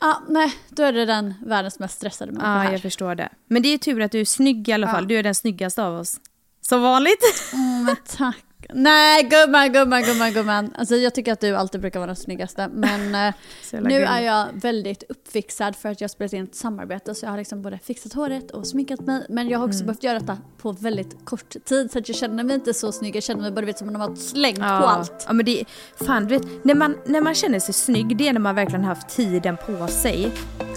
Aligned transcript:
Ja, 0.00 0.22
nej, 0.28 0.52
då 0.68 0.82
är 0.82 0.92
det 0.92 1.04
den 1.04 1.34
världens 1.46 1.78
mest 1.78 1.96
stressade 1.96 2.32
människa 2.32 2.64
Ja, 2.64 2.72
jag 2.72 2.82
förstår 2.82 3.14
det. 3.14 3.28
Men 3.46 3.62
det 3.62 3.68
är 3.68 3.78
tur 3.78 4.00
att 4.00 4.12
du 4.12 4.20
är 4.20 4.24
snygg 4.24 4.68
i 4.68 4.72
alla 4.72 4.86
fall. 4.86 5.04
Ja. 5.04 5.08
Du 5.08 5.16
är 5.18 5.22
den 5.22 5.34
snyggaste 5.34 5.82
av 5.84 6.00
oss. 6.00 6.20
Som 6.60 6.82
vanligt. 6.82 7.52
Mm, 7.52 7.84
men 7.84 7.96
tack. 8.16 8.36
Nej, 8.74 9.22
gumman, 9.22 9.72
gumman, 9.72 10.02
gumman, 10.02 10.32
gumman. 10.32 10.74
Alltså 10.78 10.96
jag 10.96 11.14
tycker 11.14 11.32
att 11.32 11.40
du 11.40 11.56
alltid 11.56 11.80
brukar 11.80 12.00
vara 12.00 12.06
den 12.06 12.16
snyggaste. 12.16 12.68
Men 12.72 13.14
eh, 13.26 13.34
nu 13.82 14.02
är 14.04 14.20
jag 14.20 14.46
väldigt 14.54 15.02
uppfixad 15.08 15.76
för 15.76 15.88
att 15.88 16.00
jag 16.00 16.04
har 16.08 16.10
spelat 16.10 16.32
in 16.32 16.44
ett 16.44 16.54
samarbete. 16.54 17.14
Så 17.14 17.26
jag 17.26 17.30
har 17.30 17.38
liksom 17.38 17.62
både 17.62 17.78
fixat 17.78 18.12
håret 18.12 18.50
och 18.50 18.66
sminkat 18.66 19.00
mig. 19.00 19.26
Men 19.28 19.48
jag 19.48 19.58
har 19.58 19.66
också 19.66 19.76
Mm. 19.80 19.86
behövt 19.86 20.02
göra 20.02 20.18
detta 20.18 20.38
på 20.58 20.72
väldigt 20.72 21.24
kort 21.24 21.64
tid. 21.64 21.90
Så 21.92 21.98
att 21.98 22.08
jag 22.08 22.16
känner 22.16 22.44
mig 22.44 22.54
inte 22.54 22.74
så 22.74 22.92
snygg. 22.92 23.16
Jag 23.16 23.22
känner 23.22 23.42
mig 23.42 23.50
bara 23.50 23.66
vet, 23.66 23.78
som 23.78 23.88
om 23.88 23.92
de 23.94 24.00
har 24.02 24.14
slängt 24.16 24.58
på 24.58 24.64
allt. 24.64 25.24
Ja, 25.26 25.32
men 25.32 25.46
det, 25.46 25.64
fan, 26.06 26.26
du 26.26 26.38
vet, 26.38 26.64
när 26.64 26.74
man, 26.74 26.96
när 27.06 27.20
man 27.20 27.34
känner 27.34 27.60
sig 27.60 27.74
snygg, 27.74 28.16
det 28.16 28.28
är 28.28 28.32
när 28.32 28.40
man 28.40 28.54
verkligen 28.54 28.84
haft 28.84 29.08
tiden 29.16 29.56
på 29.66 29.86
sig 29.88 30.30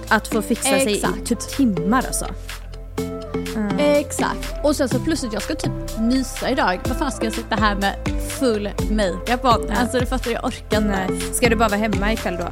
att 0.09 0.27
få 0.27 0.41
fixa 0.41 0.69
sig 0.69 0.91
i 0.91 0.95
Exakt. 0.95 1.25
typ 1.25 1.39
timmar 1.57 1.97
alltså. 2.07 2.25
Exakt. 3.79 4.53
Och 4.63 4.75
sen 4.75 4.89
så 4.89 4.99
plötsligt, 4.99 5.33
jag 5.33 5.41
ska 5.41 5.55
typ 5.55 5.99
mysa 5.99 6.49
idag. 6.49 6.79
Vad 6.87 6.97
fan 6.97 7.11
ska 7.11 7.25
jag 7.25 7.33
sitta 7.33 7.55
här 7.55 7.75
med 7.75 7.95
full 8.39 8.69
makeup 8.91 9.41
på? 9.41 9.47
Alltså 9.47 9.99
det 9.99 10.05
fattar 10.05 10.31
jag 10.31 10.45
orkar 10.45 10.77
inte. 10.77 11.07
Nej. 11.09 11.21
Ska 11.21 11.49
du 11.49 11.55
bara 11.55 11.69
vara 11.69 11.79
hemma 11.79 12.13
ikväll 12.13 12.35
då? 12.37 12.45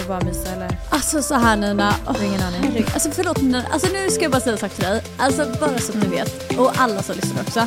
Och 0.00 0.08
bara 0.08 0.20
mysa 0.20 0.50
eller? 0.52 0.78
Alltså 0.90 1.22
så 1.22 1.34
här 1.34 1.56
Nina. 1.56 1.94
Oh, 2.06 2.26
ingen 2.26 2.42
aning. 2.42 2.60
herregud. 2.62 2.86
Alltså 2.94 3.10
förlåt 3.10 3.42
Nina. 3.42 3.62
Alltså 3.72 3.92
nu 3.92 4.10
ska 4.10 4.22
jag 4.22 4.32
bara 4.32 4.40
säga 4.40 4.52
en 4.52 4.58
sak 4.58 4.72
till 4.72 4.84
dig. 4.84 5.02
Alltså 5.18 5.46
bara 5.60 5.78
så 5.78 5.92
att 5.92 6.02
du 6.02 6.08
vet. 6.08 6.58
Och 6.58 6.72
alla 6.80 7.02
som 7.02 7.16
lyssnar 7.16 7.42
också. 7.42 7.66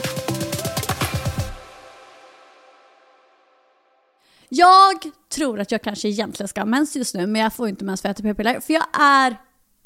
Jag 4.49 4.95
tror 5.33 5.59
att 5.59 5.71
jag 5.71 5.81
kanske 5.81 6.07
egentligen 6.07 6.47
ska 6.47 6.61
ha 6.61 6.65
mens 6.65 6.95
just 6.95 7.15
nu 7.15 7.27
men 7.27 7.41
jag 7.41 7.53
får 7.53 7.69
inte 7.69 7.85
mens 7.85 8.01
för 8.01 8.09
jag 8.09 8.13
äter 8.13 8.23
p-piller. 8.23 8.59
För 8.59 8.73
jag 8.73 8.85
är, 9.01 9.37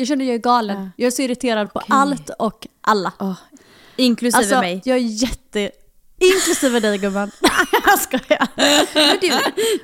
jag 0.03 0.07
känner 0.07 0.25
jag 0.25 0.35
är 0.35 0.39
galen. 0.39 0.91
Jag 0.95 1.07
är 1.07 1.11
så 1.11 1.21
irriterad 1.21 1.73
på 1.73 1.81
allt 1.87 2.29
och 2.39 2.67
alla. 2.81 3.13
Oh, 3.19 3.37
inklusive 3.95 4.37
Alltså 4.37 4.59
mig. 4.59 4.81
jag 4.85 4.97
är 4.97 5.01
jätte... 5.01 5.71
Inklusive 6.17 6.79
dig 6.79 6.97
gumman. 6.97 7.31
jag 7.85 7.99
skojar. 7.99 8.47
Men 8.55 9.17
du, 9.21 9.31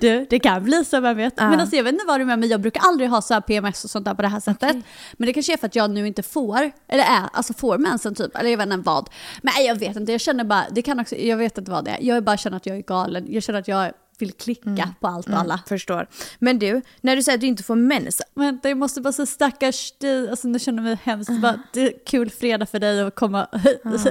du, 0.02 0.26
det 0.30 0.40
kan 0.40 0.64
bli 0.64 0.86
så, 0.86 1.00
vem 1.00 1.18
vet. 1.18 1.34
Ja. 1.38 1.50
Men 1.50 1.60
alltså, 1.60 1.76
jag 1.76 1.84
vet 1.84 1.94
inte 1.94 2.06
vad 2.08 2.20
det 2.20 2.24
är 2.24 2.26
med 2.26 2.40
mig, 2.40 2.50
jag 2.50 2.62
brukar 2.62 2.82
aldrig 2.82 3.10
ha 3.10 3.22
så 3.22 3.34
här 3.34 3.42
PMS 3.42 3.84
och 3.84 3.90
sånt 3.90 4.06
där 4.06 4.14
på 4.14 4.22
det 4.22 4.28
här 4.28 4.40
sättet. 4.40 4.76
Men 5.14 5.28
det 5.28 5.34
kanske 5.34 5.54
är 5.54 5.58
för 5.58 5.68
att 5.68 5.76
jag 5.76 5.90
nu 5.92 6.08
inte 6.08 6.24
får, 6.24 6.72
eller 6.88 7.04
är, 7.04 7.30
alltså 7.34 7.54
får 7.54 7.78
mensen 7.78 8.16
typ, 8.16 8.36
eller 8.36 8.50
jag 8.50 8.58
vet 8.58 8.70
inte 8.70 8.86
vad. 8.86 9.10
Men 9.42 9.54
nej, 9.56 9.68
jag 9.68 9.76
vet 9.76 9.96
inte, 9.96 10.12
jag 10.12 10.22
känner 10.22 10.44
bara, 10.44 10.66
det 10.72 10.82
kan 10.82 11.00
också, 11.00 11.16
jag 11.16 11.38
vet 11.38 11.58
inte 11.58 11.72
vad 11.72 11.86
det 11.86 11.92
är. 11.92 11.98
Jag 12.02 12.24
bara 12.24 12.38
känner 12.38 12.58
att 12.58 12.66
jag 12.66 12.78
är 12.78 12.82
galen, 12.82 13.26
jag 13.30 13.44
känner 13.44 13.60
att 13.60 13.68
jag 13.68 13.92
vill 14.20 14.32
klicka 14.32 14.94
på 15.00 15.08
allt 15.08 15.28
och 15.28 15.38
alla. 15.38 15.60
Förstår. 15.68 16.08
Men 16.40 16.60
du, 16.60 16.82
när 17.02 17.16
du 17.16 17.24
säger 17.24 17.38
att 17.38 17.42
du 17.42 17.48
inte 17.48 17.64
får 17.64 17.76
mens, 17.76 18.22
Men 18.34 18.60
jag 18.64 18.78
måste 18.78 19.02
bara 19.02 19.14
säga 19.14 19.26
stackars 19.26 19.94
dig, 20.00 20.30
alltså 20.30 20.48
nu 20.48 20.60
känner 20.60 20.78
jag 20.78 20.84
mig 20.84 20.98
hemskt. 21.04 21.42
Bara, 21.42 21.60
det 21.74 21.82
är 21.82 21.94
kul 22.06 22.30
fredag 22.30 22.66
för 22.66 22.80
dig 22.80 23.02
att 23.02 23.16
komma 23.16 23.48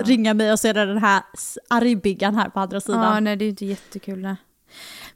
ringa 0.05 0.35
mig 0.35 0.53
och 0.53 0.61
så 0.61 0.69
är 0.69 0.75
det 0.75 0.87
den 0.87 0.99
här 0.99 1.23
argbiggan 1.69 2.35
här 2.35 2.49
på 2.49 2.61
andra 2.61 2.81
sidan. 2.81 3.15
ja 3.15 3.21
nej 3.21 3.37
det 3.37 3.45
är 3.45 3.49
inte 3.49 3.65
jättekul. 3.67 4.19
Nej. 4.19 4.37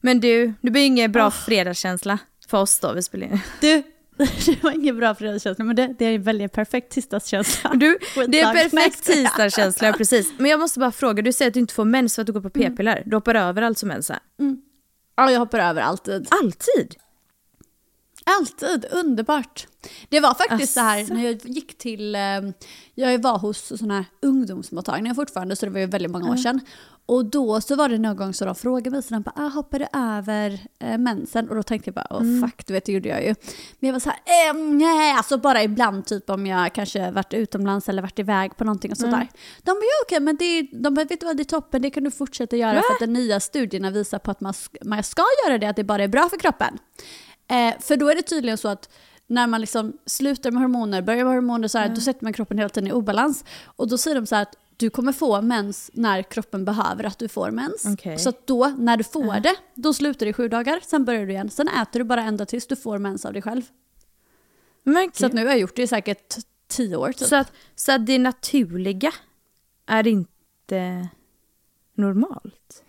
Men 0.00 0.20
du, 0.20 0.54
det 0.60 0.70
blir 0.70 0.86
ingen 0.86 1.12
bra 1.12 1.31
fredagskänsla 1.31 2.19
för 2.48 2.58
oss 2.58 2.78
då 2.78 2.92
vi 2.92 3.02
spelar 3.02 3.26
in. 3.26 3.41
Du, 3.60 3.82
det 4.47 4.62
var 4.62 4.72
ingen 4.72 4.97
bra 4.97 5.14
fredagskänsla 5.14 5.64
men 5.64 5.76
det, 5.76 5.94
det 5.98 6.04
är 6.04 6.14
en 6.14 6.22
väldigt 6.22 6.52
perfekt 6.52 6.92
tisdagskänsla. 6.92 7.70
Du, 7.75 7.98
det 8.28 8.41
är. 8.41 8.54
Nej, 8.54 8.70
perfekt 8.70 9.04
tisdagskänsla, 9.04 9.92
precis. 9.92 10.32
Men 10.38 10.50
jag 10.50 10.60
måste 10.60 10.81
bara 10.81 10.92
fråga, 10.92 11.22
du 11.22 11.32
säger 11.32 11.50
att 11.50 11.54
du 11.54 11.60
inte 11.60 11.75
får 11.75 11.84
mens 11.84 12.14
för 12.14 12.22
att 12.22 12.26
du 12.26 12.32
går 12.32 12.41
på 12.41 12.50
p-piller. 12.50 13.02
Du 13.06 13.16
hoppar 13.16 13.34
över 13.34 13.62
alltså 13.62 13.86
mensen? 13.86 14.16
Ja, 15.22 15.31
jag 15.31 15.41
hoppar 15.41 15.59
över 15.59 15.83
alltid. 15.83 16.28
Alltid? 16.31 16.94
Alltid, 18.27 18.87
underbart. 18.91 19.66
Det 20.09 20.21
var 20.21 20.34
faktiskt 20.34 20.75
så 20.75 20.81
här 20.81 21.03
Asså. 21.03 21.15
när 21.15 21.25
jag 21.25 21.41
gick 21.47 21.78
till, 21.78 22.15
eh, 22.15 22.21
jag 22.94 23.22
var 23.22 23.38
hos 23.38 23.59
sådana 23.78 23.94
här 23.94 24.05
ungdomsmottagningar 24.22 25.15
fortfarande 25.15 25.56
så 25.56 25.66
det 25.66 25.72
var 25.72 25.81
ju 25.81 25.87
väldigt 25.87 26.10
många 26.10 26.31
år 26.32 26.37
sedan. 26.37 26.61
Och 27.06 27.25
då 27.25 27.61
så 27.61 27.77
var 27.77 27.88
det 27.88 27.99
någon 27.99 28.16
gång 28.16 28.34
så 28.34 28.44
de 28.44 28.55
frågade 28.55 28.91
mig 28.91 29.03
så 29.03 29.15
de 29.15 29.22
bara, 29.22 29.32
ah, 29.37 29.49
hoppar 29.49 29.78
du 29.78 29.87
över 29.93 30.59
eh, 30.81 30.99
mensen? 30.99 31.49
Och 31.49 31.56
då 31.56 31.62
tänkte 31.62 31.88
jag 31.88 31.94
bara, 31.94 32.06
åh 32.11 32.21
Mm. 32.21 32.43
fuck, 32.50 32.66
du 32.66 32.72
vet 32.72 32.84
det 32.84 32.93
gjorde 32.93 33.09
jag 33.09 33.22
ju. 33.25 33.34
Men 33.81 33.87
jag 33.88 33.93
var 33.93 34.00
så 34.00 34.11
här, 34.11 34.50
eh, 34.50 34.55
nej, 34.65 35.12
alltså 35.12 35.38
bara 35.38 35.62
ibland 35.62 36.06
typ 36.06 36.31
om 36.31 36.47
jag 36.47 36.75
kanske 36.75 37.11
varit 37.11 37.34
utomlands 37.34 37.88
eller 37.88 38.03
varit 38.03 38.19
iväg 38.19 38.56
på 38.56 38.65
någonting 38.65 38.93
och 38.93 38.99
Mm. 39.00 39.11
sådär. 39.11 39.28
De 39.62 39.71
bara, 39.71 39.75
ja 39.84 40.03
okej 40.06 40.21
men 40.21 40.37
det, 40.37 40.62
de 40.62 40.94
bara, 40.94 41.05
vet 41.05 41.21
du 41.21 41.27
vad, 41.27 41.37
det 41.37 41.43
är 41.43 41.44
toppen, 41.44 41.82
det 41.82 41.91
kan 41.91 42.05
du 42.05 42.11
fortsätta 42.11 42.56
göra 42.56 42.82
för 42.82 42.93
att 42.93 43.00
de 43.00 43.06
nya 43.06 43.41
studierna 43.41 43.91
visar 43.91 44.19
på 44.19 44.31
att 44.31 44.41
man, 44.41 44.55
man 44.84 45.03
ska 45.03 45.22
göra 45.47 45.59
det, 45.59 45.66
att 45.69 45.77
det 45.77 45.84
bara 45.84 46.03
är 46.05 46.09
bra 46.09 46.28
för 46.28 46.37
kroppen. 46.38 46.78
Eh, 47.48 47.75
för 47.80 47.97
då 47.97 48.08
är 48.08 48.14
det 48.14 48.22
tydligen 48.22 48.58
så 48.58 48.69
att 48.69 48.88
när 49.26 49.47
man 49.47 49.60
liksom 49.60 49.92
slutar 50.06 50.50
med 50.50 50.62
hormoner, 50.62 51.03
börjar 51.03 51.25
med 51.25 51.34
hormoner 51.34 51.69
så 51.69 51.78
här, 51.78 51.88
då 51.88 52.00
sätter 52.00 52.25
man 52.25 52.32
kroppen 52.32 52.58
hela 52.58 52.69
tiden 52.69 52.88
i 52.88 52.92
obalans. 52.92 53.44
Och 53.64 53.88
då 53.88 53.98
säger 53.98 54.14
de 54.14 54.26
så 54.26 54.34
här 54.34 54.42
att 54.42 54.56
du 54.76 54.91
kommer 54.91 55.12
få 55.12 55.42
mens 55.42 55.91
när 55.94 56.22
kroppen 56.22 56.64
behöver 56.64 57.04
att 57.04 57.19
du 57.19 57.28
får 57.28 57.50
mens. 57.50 57.86
Okej. 57.92 58.19
Så 58.19 58.28
att 58.28 58.47
då, 58.47 58.66
när 58.78 58.97
du 58.97 59.04
får 59.04 59.41
det, 59.41 59.54
då 59.75 59.92
slutar 59.94 60.26
det 60.26 60.31
i 60.31 60.32
sju 60.32 60.48
dagar, 60.48 60.81
sen 60.82 61.04
börjar 61.04 61.26
du 61.26 61.32
igen. 61.32 61.50
Sen 61.50 61.69
äter 61.69 62.00
du 62.00 62.04
bara 62.04 62.22
ända 62.22 62.47
tills 62.47 62.66
du 62.66 62.76
får 62.76 62.99
mens 62.99 63.25
av 63.25 63.32
dig 63.32 63.43
själv. 63.43 63.62
Men 64.82 65.11
Så 65.14 65.26
att 65.26 65.32
nu 65.32 65.44
har 65.44 65.50
jag 65.50 65.58
gjort 65.61 65.76
det 65.76 65.82
i 65.82 65.87
säkert 65.87 66.34
tio 66.69 66.96
år 66.96 67.12
typ. 67.12 67.28
så, 67.28 67.37
att, 67.37 67.52
så 67.75 67.93
att 67.93 68.06
det 68.06 68.19
naturliga 68.19 69.12
är 69.87 70.06
inte 70.06 71.08
normalt? 71.94 72.81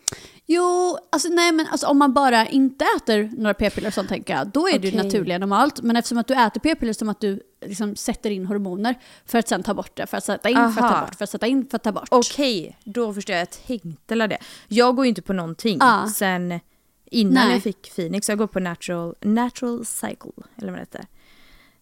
Jo, 0.45 0.97
alltså 1.11 1.29
nej 1.29 1.51
men 1.51 1.67
alltså, 1.67 1.87
om 1.87 1.97
man 1.97 2.13
bara 2.13 2.47
inte 2.47 2.85
äter 2.97 3.29
några 3.37 3.53
p-piller 3.53 3.87
och 3.87 3.93
sånt 3.93 4.09
tänker 4.09 4.35
jag, 4.37 4.47
då 4.47 4.67
är 4.69 4.79
det 4.79 4.87
ju 4.87 4.93
Okej. 4.97 5.03
naturliga 5.03 5.37
normalt. 5.37 5.81
Men 5.81 5.95
eftersom 5.95 6.17
att 6.17 6.27
du 6.27 6.33
äter 6.33 6.59
p-piller 6.61 6.93
som 6.93 7.09
att 7.09 7.19
du 7.19 7.39
liksom 7.65 7.95
sätter 7.95 8.29
in 8.29 8.45
hormoner 8.45 8.95
för 9.25 9.39
att 9.39 9.47
sen 9.47 9.63
ta 9.63 9.73
bort 9.73 9.91
det, 9.97 10.07
för 10.07 10.17
att 10.17 10.23
sätta 10.23 10.49
in, 10.49 10.55
för 10.55 10.63
att 10.65 10.75
ta 10.77 10.83
Aha. 10.85 11.05
bort, 11.05 11.15
för 11.15 11.23
att 11.23 11.29
sätta 11.29 11.47
in, 11.47 11.67
för 11.69 11.75
att 11.75 11.83
ta 11.83 11.91
bort. 11.91 12.07
Okej, 12.11 12.77
då 12.83 13.13
förstår 13.13 13.33
jag. 13.35 13.41
Jag 13.41 13.49
tänkte 13.67 14.15
det. 14.15 14.37
Jag 14.67 14.95
går 14.95 15.05
ju 15.05 15.09
inte 15.09 15.21
på 15.21 15.33
någonting 15.33 15.77
Ja. 15.81 16.09
sen 16.15 16.59
innan 17.05 17.33
Nej. 17.33 17.51
jag 17.53 17.63
fick 17.63 17.95
Phoenix. 17.95 18.29
Jag 18.29 18.37
går 18.37 18.47
på 18.47 18.59
natural, 18.59 19.15
natural 19.21 19.85
cycle, 19.85 20.31
eller 20.57 20.71
vad 20.71 20.77
det 20.79 20.81
heter. 20.81 21.05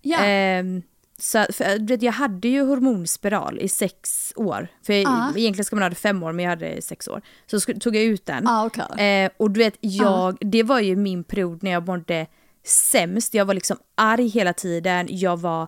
ja. 0.02 0.18
Ehm, 0.18 0.82
så, 1.22 1.46
för, 1.54 1.88
vet, 1.88 2.02
jag 2.02 2.12
hade 2.12 2.48
ju 2.48 2.62
hormonspiral 2.62 3.60
i 3.60 3.68
sex 3.68 4.34
år. 4.36 4.68
För 4.86 4.94
jag, 4.94 5.04
Ja. 5.04 5.34
egentligen 5.38 5.66
ska 5.66 5.76
man 5.76 5.84
ha 5.84 5.90
det 5.90 5.96
fem 5.96 6.24
år 6.24 6.32
men 6.32 6.44
jag 6.46 6.50
hade 6.50 6.66
det 6.66 6.74
i 6.78 6.82
sex 6.82 7.08
år. 7.08 7.22
Så 7.48 7.60
tog 7.60 7.96
jag 7.96 8.04
ut 8.04 8.26
den. 8.26 8.44
Ja, 8.46 8.66
okej. 8.66 9.06
Eh, 9.26 9.32
och 9.38 9.52
du 9.52 9.58
vet, 9.58 9.78
jag, 9.80 10.38
det 10.42 10.64
var 10.64 10.80
ju 10.80 10.96
min 10.96 11.24
period 11.24 11.64
när 11.64 11.72
jag 11.72 11.88
mådde 11.88 12.28
sämst. 12.66 13.34
Jag 13.34 13.46
var 13.46 13.54
liksom 13.54 13.78
arg 13.96 14.28
hela 14.28 14.54
tiden, 14.54 15.08
jag 15.10 15.40
var 15.40 15.68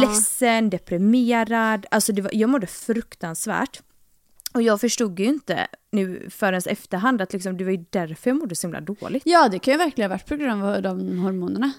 ledsen, 0.00 0.70
deprimerad. 0.70 1.86
Alltså 1.90 2.12
var, 2.22 2.30
jag 2.34 2.50
mådde 2.50 2.66
fruktansvärt. 2.66 3.82
Och 4.54 4.62
jag 4.62 4.80
förstod 4.80 5.20
ju 5.20 5.24
inte 5.26 5.66
nu 5.92 6.28
förrän 6.30 6.62
efterhand 6.66 7.22
att 7.22 7.32
liksom, 7.32 7.56
det 7.56 7.64
var 7.64 7.70
ju 7.72 7.84
därför 7.90 8.30
jag 8.30 8.36
mådde 8.36 8.54
så 8.56 8.66
himla 8.66 8.80
dåligt. 8.80 9.22
Ja, 9.26 9.48
det 9.48 9.58
kan 9.58 9.72
ju 9.74 9.78
verkligen 9.78 10.10
ha 10.10 10.14
varit 10.16 10.26
på 10.26 10.36
grund 10.36 10.64
av 10.64 10.82
de 10.82 11.18
hormonerna. 11.18 11.72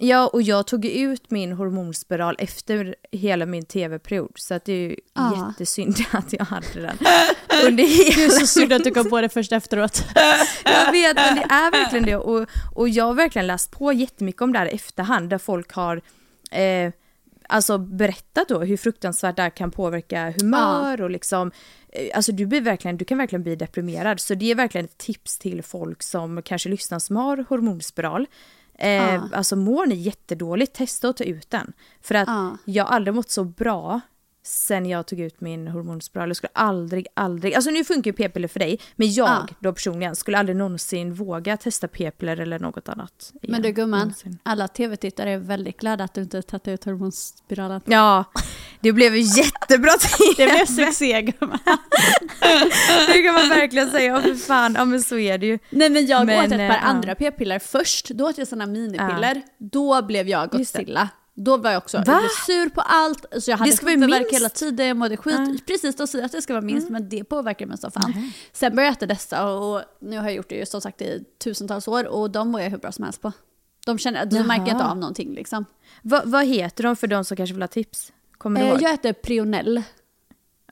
Ja, 0.00 0.26
och 0.26 0.42
jag 0.42 0.66
tog 0.66 0.84
ut 0.84 1.30
min 1.30 1.52
hormonspiral 1.52 2.36
efter 2.38 2.94
hela 3.12 3.46
min 3.46 3.64
tv-period. 3.64 4.32
Så 4.34 4.54
att 4.54 4.64
det 4.64 4.72
är 4.72 4.88
ju 4.88 4.96
Ja. 5.14 5.48
jättesynd 5.50 5.96
att 6.10 6.32
jag 6.32 6.44
hade 6.44 6.66
den 6.74 6.98
under 7.66 7.84
hela 7.84 8.16
Det 8.16 8.24
är 8.24 8.28
så 8.30 8.46
synd 8.46 8.72
att 8.72 8.84
du 8.84 8.90
kom 8.90 9.10
på 9.10 9.20
det 9.20 9.28
först 9.28 9.52
efteråt. 9.52 10.04
Jag 10.64 10.92
vet, 10.92 11.16
men 11.16 11.34
det 11.36 11.42
är 11.50 11.70
verkligen 11.70 12.04
det. 12.06 12.16
Och, 12.16 12.46
och 12.74 12.88
jag 12.88 13.04
har 13.04 13.14
verkligen 13.14 13.46
läst 13.46 13.70
på 13.70 13.92
jättemycket 13.92 14.42
om 14.42 14.52
det 14.52 14.58
här 14.58 14.66
i 14.66 14.70
efterhand, 14.74 15.30
där 15.30 15.38
folk 15.38 15.72
har 15.72 16.00
eh, 16.50 16.92
alltså 17.48 17.78
berättat 17.78 18.48
då 18.48 18.60
hur 18.60 18.76
fruktansvärt 18.76 19.36
det 19.36 19.42
här 19.42 19.50
kan 19.50 19.70
påverka 19.70 20.34
humör 20.40 21.00
och 21.00 21.10
liksom, 21.10 21.50
eh, 21.92 22.16
alltså 22.16 22.32
du, 22.32 22.46
blir 22.46 22.60
verkligen, 22.60 22.96
du 22.96 23.04
kan 23.04 23.18
verkligen 23.18 23.42
bli 23.42 23.56
deprimerad. 23.56 24.20
Så 24.20 24.34
det 24.34 24.50
är 24.50 24.54
verkligen 24.54 24.84
ett 24.84 24.98
tips 24.98 25.38
till 25.38 25.62
folk 25.62 26.02
som 26.02 26.42
kanske 26.42 26.68
lyssnar 26.68 26.98
som 26.98 27.16
har 27.16 27.44
hormonspiral. 27.48 28.26
Eh, 28.78 29.14
Ja. 29.14 29.28
Alltså 29.32 29.56
mår 29.56 29.86
ni 29.86 29.94
jättedåligt, 29.94 30.72
testa 30.74 31.08
att 31.08 31.16
ta 31.16 31.24
ut 31.24 31.50
den. 31.50 31.72
För 32.02 32.14
att 32.14 32.28
Ja. 32.28 32.56
jag 32.64 32.84
har 32.84 32.90
aldrig 32.96 33.14
mått 33.14 33.30
så 33.30 33.44
bra 33.44 34.00
sen 34.42 34.86
jag 34.86 35.06
tog 35.06 35.20
ut 35.20 35.40
min 35.40 35.68
hormonspiral. 35.68 36.28
Jag 36.28 36.36
skulle 36.36 36.50
aldrig, 36.54 37.06
aldrig, 37.14 37.54
alltså 37.54 37.70
nu 37.70 37.84
funkar 37.84 38.08
ju 38.10 38.12
p-piller 38.12 38.48
för 38.48 38.58
dig, 38.60 38.80
men 38.96 39.12
jag 39.12 39.28
Ja. 39.28 39.46
då 39.60 39.72
personligen 39.72 40.16
skulle 40.16 40.38
aldrig 40.38 40.56
någonsin 40.56 41.14
våga 41.14 41.56
testa 41.56 41.88
p-piller 41.88 42.40
eller 42.40 42.58
något 42.58 42.88
annat. 42.88 43.32
igen. 43.42 43.52
Men 43.52 43.62
du 43.62 43.72
gumman, 43.72 44.00
Någonsin. 44.00 44.38
alla 44.42 44.68
tv-tittare 44.68 45.30
är 45.30 45.38
väldigt 45.38 45.76
glada 45.80 46.04
att 46.04 46.14
du 46.14 46.20
inte 46.22 46.42
tagit 46.42 46.68
ut 46.68 46.84
hormonspiralen. 46.84 47.80
Ja, 47.84 48.24
det 48.80 48.92
blev 48.92 49.16
jättebra 49.16 49.90
Det 50.36 50.36
TV. 50.36 50.52
blev 50.52 50.66
succé 50.66 51.22
gumman. 51.22 51.58
Det 53.06 53.22
kan 53.22 53.34
man 53.34 53.48
verkligen 53.48 53.90
säga, 53.90 54.04
ja 54.14 54.20
för 54.22 54.34
fan, 54.34 54.74
ja 54.78 54.84
men 54.84 55.02
så 55.02 55.18
är 55.18 55.38
det 55.38 55.46
ju. 55.46 55.58
Nej 55.70 55.90
men 55.90 56.06
jag 56.06 56.26
Men, 56.26 56.38
åt 56.38 56.44
ett 56.44 56.50
par 56.58 56.58
ja. 56.58 56.76
andra 56.78 57.14
p-piller 57.14 57.58
först. 57.58 58.08
Då 58.10 58.28
åt 58.28 58.38
jag 58.38 58.48
sådana 58.48 58.66
minipiller. 58.66 59.42
Då 59.58 60.02
blev 60.02 60.28
jag 60.28 60.50
det. 60.50 60.56
Godzilla. 60.56 61.08
Då 61.40 61.56
var 61.56 61.70
jag 61.70 61.78
också 61.78 61.96
jag 61.96 62.04
Va? 62.06 62.20
sur 62.46 62.68
på 62.68 62.80
allt. 62.80 63.26
Så 63.42 63.50
jag 63.50 63.56
hade 63.56 63.70
huvudvärk 63.82 64.32
hela 64.32 64.48
tiden, 64.48 64.86
jag 64.86 64.96
mådde 64.96 65.16
skit. 65.16 65.34
Ja. 65.38 65.54
Precis, 65.66 65.96
de 65.96 66.06
säger 66.06 66.24
att 66.24 66.32
det 66.32 66.42
ska 66.42 66.52
vara 66.52 66.64
minst 66.64 66.90
men 66.90 67.08
det 67.08 67.24
påverkar 67.24 67.66
mig 67.66 67.78
så 67.78 67.90
fan. 67.90 68.32
Sen 68.52 68.76
började 68.76 68.88
jag 68.88 68.96
äta 68.96 69.06
dessa 69.06 69.48
och 69.50 69.82
nu 70.00 70.16
har 70.16 70.24
jag 70.24 70.34
gjort 70.34 70.48
det 70.48 70.68
som 70.68 70.80
sagt 70.80 71.02
i 71.02 71.24
tusentals 71.38 71.88
år 71.88 72.06
och 72.06 72.30
de 72.30 72.48
mår 72.50 72.60
jag 72.60 72.70
hur 72.70 72.78
bra 72.78 72.92
som 72.92 73.04
helst 73.04 73.20
på. 73.22 73.32
De, 73.86 73.98
känner, 73.98 74.26
de 74.26 74.42
märker 74.42 74.72
inte 74.72 74.84
av 74.84 74.96
någonting 74.96 75.34
liksom. 75.34 75.64
Va, 76.02 76.22
vad 76.24 76.46
heter 76.46 76.82
de 76.84 76.96
för 76.96 77.06
de 77.06 77.24
som 77.24 77.36
kanske 77.36 77.54
vill 77.54 77.62
ha 77.62 77.68
tips? 77.68 78.12
Kommer 78.38 78.60
du 78.60 78.66
Eh, 78.66 78.72
ihåg? 78.72 78.82
jag 78.82 78.92
äter 78.94 79.12
Prionell 79.12 79.82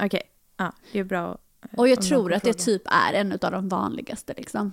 Okej, 0.01 0.23
ja 0.57 0.73
det 0.93 0.99
är 0.99 1.05
bra. 1.05 1.39
eh, 1.63 1.79
och 1.79 1.89
jag 1.89 2.03
tror 2.03 2.33
att 2.33 2.43
det 2.43 2.53
typ 2.55 2.83
är 2.87 3.13
en 3.13 3.33
av 3.33 3.39
de 3.53 3.69
vanligaste 3.69 4.35
liksom. 4.37 4.73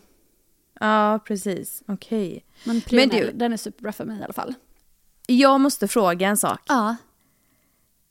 Ja, 0.80 1.20
precis. 1.28 1.84
Okej. 1.88 2.46
Men 2.66 2.82
Prionell, 2.82 3.26
du- 3.26 3.32
den 3.38 3.54
är 3.54 3.58
superbra 3.58 3.92
för 3.92 4.06
mig 4.06 4.20
i 4.20 4.24
alla 4.24 4.34
fall. 4.34 4.54
Jag 5.28 5.62
måste 5.62 5.88
fråga 5.88 6.28
en 6.28 6.38
sak. 6.38 6.62
Ja. 6.68 6.96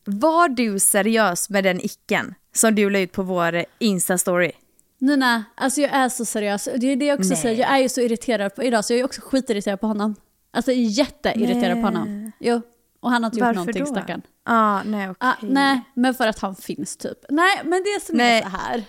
Var 0.05 0.49
du 0.49 0.79
seriös 0.79 1.51
med 1.51 1.65
den 1.65 1.81
icken 1.81 2.35
som 2.55 2.75
du 2.75 2.91
la 2.91 2.99
ut 2.99 3.13
på 3.13 3.23
vår 3.23 3.65
Insta-story? 3.79 4.53
Nina, 4.99 5.45
alltså 5.55 5.81
jag 5.81 5.91
är 5.95 6.09
så 6.09 6.25
seriös. 6.25 6.69
Det 6.77 6.87
är 6.87 6.97
det 6.97 7.05
jag 7.07 7.19
också 7.19 7.29
Nej. 7.29 7.39
säger, 7.39 7.61
jag 7.61 7.71
är 7.71 7.79
ju 7.79 7.89
så 7.89 8.01
irriterad 8.01 8.55
på 8.55 8.63
idag 8.63 8.85
så 8.85 8.93
jag 8.93 9.01
är 9.01 9.05
också 9.05 9.21
skitirriterad 9.21 9.81
på 9.81 9.87
honom. 9.87 10.15
Alltså 10.51 10.73
jätteirriterad 10.73 11.75
på 11.81 11.87
honom. 11.87 12.33
Jo, 12.39 12.61
och 13.01 13.11
han 13.11 13.23
har 13.23 13.29
inte 13.29 13.39
gjort 13.39 13.47
Varför 13.47 13.55
någonting 13.59 13.85
då? 13.85 13.91
stackarn. 13.91 14.23
Ah, 14.45 14.83
nej, 14.83 15.11
okej. 15.11 15.17
Ah, 15.29 15.35
nej, 15.41 15.81
men 15.95 16.15
för 16.15 16.27
att 16.27 16.39
han 16.39 16.57
finns 16.57 16.97
typ. 16.97 17.19
Nej, 17.29 17.61
men 17.65 17.83
det 17.83 18.07
som 18.07 18.17
Nej. 18.17 18.39
är 18.39 18.43
så 18.43 18.49
här. 18.49 18.85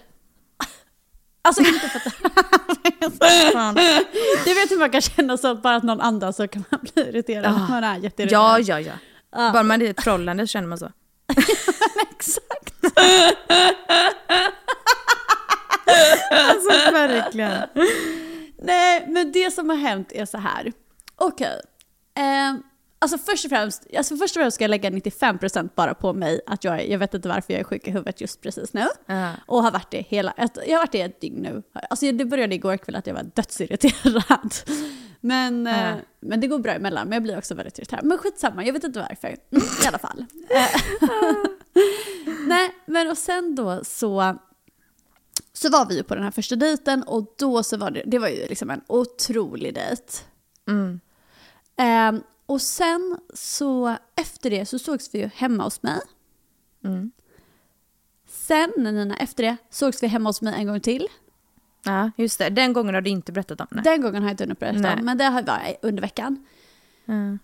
Alltså 1.48 1.62
inte 1.62 1.90
för 1.90 1.98
att... 2.00 3.76
Du 4.46 4.54
vet 4.54 4.72
hur 4.72 4.80
man 4.80 4.90
kan 4.90 5.02
känna 5.02 5.38
så 5.38 5.56
bara 5.56 5.76
att 5.76 5.84
någon 5.84 6.02
andas 6.02 6.36
så 6.36 6.48
kan 6.48 6.64
man 6.70 6.80
bli 6.94 7.04
irriterad. 7.04 7.46
Ah. 7.46 7.68
Man 7.70 7.84
är 7.84 7.98
jätteirriterad. 7.98 8.44
Ja, 8.44 8.60
ja, 8.60 8.80
ja. 8.80 8.94
Ja. 9.36 9.52
Bara 9.54 9.64
man 9.64 9.82
är 9.82 9.94
trollande 9.94 10.48
så 10.48 10.52
känner 10.52 10.68
man 10.68 10.78
så. 10.78 10.86
Exakt. 12.12 12.74
Alltså 16.32 16.92
verkligen. 16.92 17.62
Nej, 18.62 19.06
men 19.08 19.32
det 19.32 19.52
som 19.52 19.70
har 19.70 19.78
hänt 19.78 20.12
är 20.12 20.26
så 20.26 20.38
här. 20.38 20.72
Okej. 21.16 21.62
Eh, 22.18 22.54
alltså 23.04 23.18
först 23.18 23.46
och 23.46 23.50
främst, 23.50 23.88
alltså 23.98 24.18
först 24.18 24.36
och 24.36 24.40
främst 24.42 24.56
ska 24.56 24.64
jag 24.64 24.70
lägga 24.70 24.90
95% 24.90 25.70
bara 25.76 25.94
på 25.94 26.14
mig. 26.14 26.42
Att 26.46 26.64
jag, 26.64 26.82
är, 26.82 26.92
jag 26.92 27.00
vet 27.00 27.14
inte 27.14 27.30
varför 27.30 27.54
jag 27.54 27.60
är 27.60 27.64
sjuk 27.64 27.88
i 27.88 27.92
huvudet 27.92 28.22
just 28.22 28.42
precis 28.42 28.74
nu. 28.74 28.86
Ja. 29.06 29.32
Och 29.46 29.64
har 29.64 29.72
varit 29.72 29.92
det 29.92 30.02
hela, 30.02 30.34
jag 30.38 30.46
har 30.46 30.78
varit 30.78 30.92
det 30.92 31.02
ett 31.02 31.22
dygn 31.22 31.42
nu. 31.42 31.64
Alltså 31.90 32.12
det 32.12 32.26
började 32.26 32.56
igår 32.56 32.78
kväll 32.78 32.96
att 32.96 33.08
jag 33.08 33.14
var 33.14 33.24
dödsirriterad. 33.24 34.54
Men, 35.26 35.66
Ja. 35.66 35.96
men 36.20 36.40
det 36.40 36.48
går 36.48 36.60
bra 36.60 36.72
emellan, 36.74 37.08
men 37.08 37.16
jag 37.16 37.24
blir 37.24 37.38
också 37.38 37.56
väldigt 37.56 37.78
irriterad. 37.78 38.06
Men 38.06 38.18
skitsamma, 38.18 38.66
jag 38.66 38.74
vet 38.74 38.84
inte 38.84 39.00
varför. 39.00 39.28
Mm, 39.28 39.64
I 39.84 39.88
alla 39.88 39.98
fall. 40.00 40.26
Nej, 42.48 42.72
men 42.86 43.10
och 43.12 43.18
sen 43.18 43.56
då 43.56 43.84
så, 43.84 44.38
så 45.54 45.70
var 45.70 45.86
vi 45.86 45.96
ju 45.98 46.04
på 46.04 46.16
den 46.16 46.24
här 46.24 46.32
första 46.32 46.56
dejten 46.56 47.04
och 47.04 47.34
då 47.38 47.64
så 47.64 47.78
var 47.78 47.92
det, 47.92 48.04
det 48.06 48.20
var 48.20 48.28
ju 48.28 48.48
liksom 48.48 48.70
en 48.70 48.82
otrolig 48.88 49.74
dejt. 49.74 50.04
Mm. 50.68 51.00
Ehm, 51.78 52.24
och 52.46 52.62
sen 52.62 53.18
så 53.34 53.98
efter 54.16 54.50
det 54.50 54.66
så 54.66 54.80
sågs 54.80 55.16
vi 55.16 55.20
ju 55.20 55.30
hemma 55.36 55.64
hos 55.64 55.84
mig. 55.84 56.02
Mm. 56.84 57.12
Sen 58.28 58.72
Nina, 58.78 59.18
efter 59.18 59.44
det 59.44 59.58
sågs 59.70 60.04
vi 60.04 60.08
hemma 60.08 60.30
hos 60.30 60.42
mig 60.42 60.54
en 60.54 60.68
gång 60.68 60.80
till. 60.80 61.08
Ja, 61.84 62.12
just 62.18 62.40
det. 62.40 62.50
Den 62.50 62.74
gången 62.74 62.96
har 62.96 63.02
du 63.02 63.10
inte 63.10 63.32
berättat 63.32 63.62
om. 63.62 63.68
Nej. 63.72 63.84
Den 63.84 64.02
gången 64.02 64.22
har 64.22 64.30
jag 64.30 64.34
inte 64.34 64.44
hunnit 64.44 64.60
berätta 64.60 64.94
om, 64.94 65.06
men 65.06 65.18
det 65.18 65.24
har 65.24 65.42
varit 65.42 65.78
under 65.82 66.02
veckan. 66.02 66.46
Mm. 67.06 67.40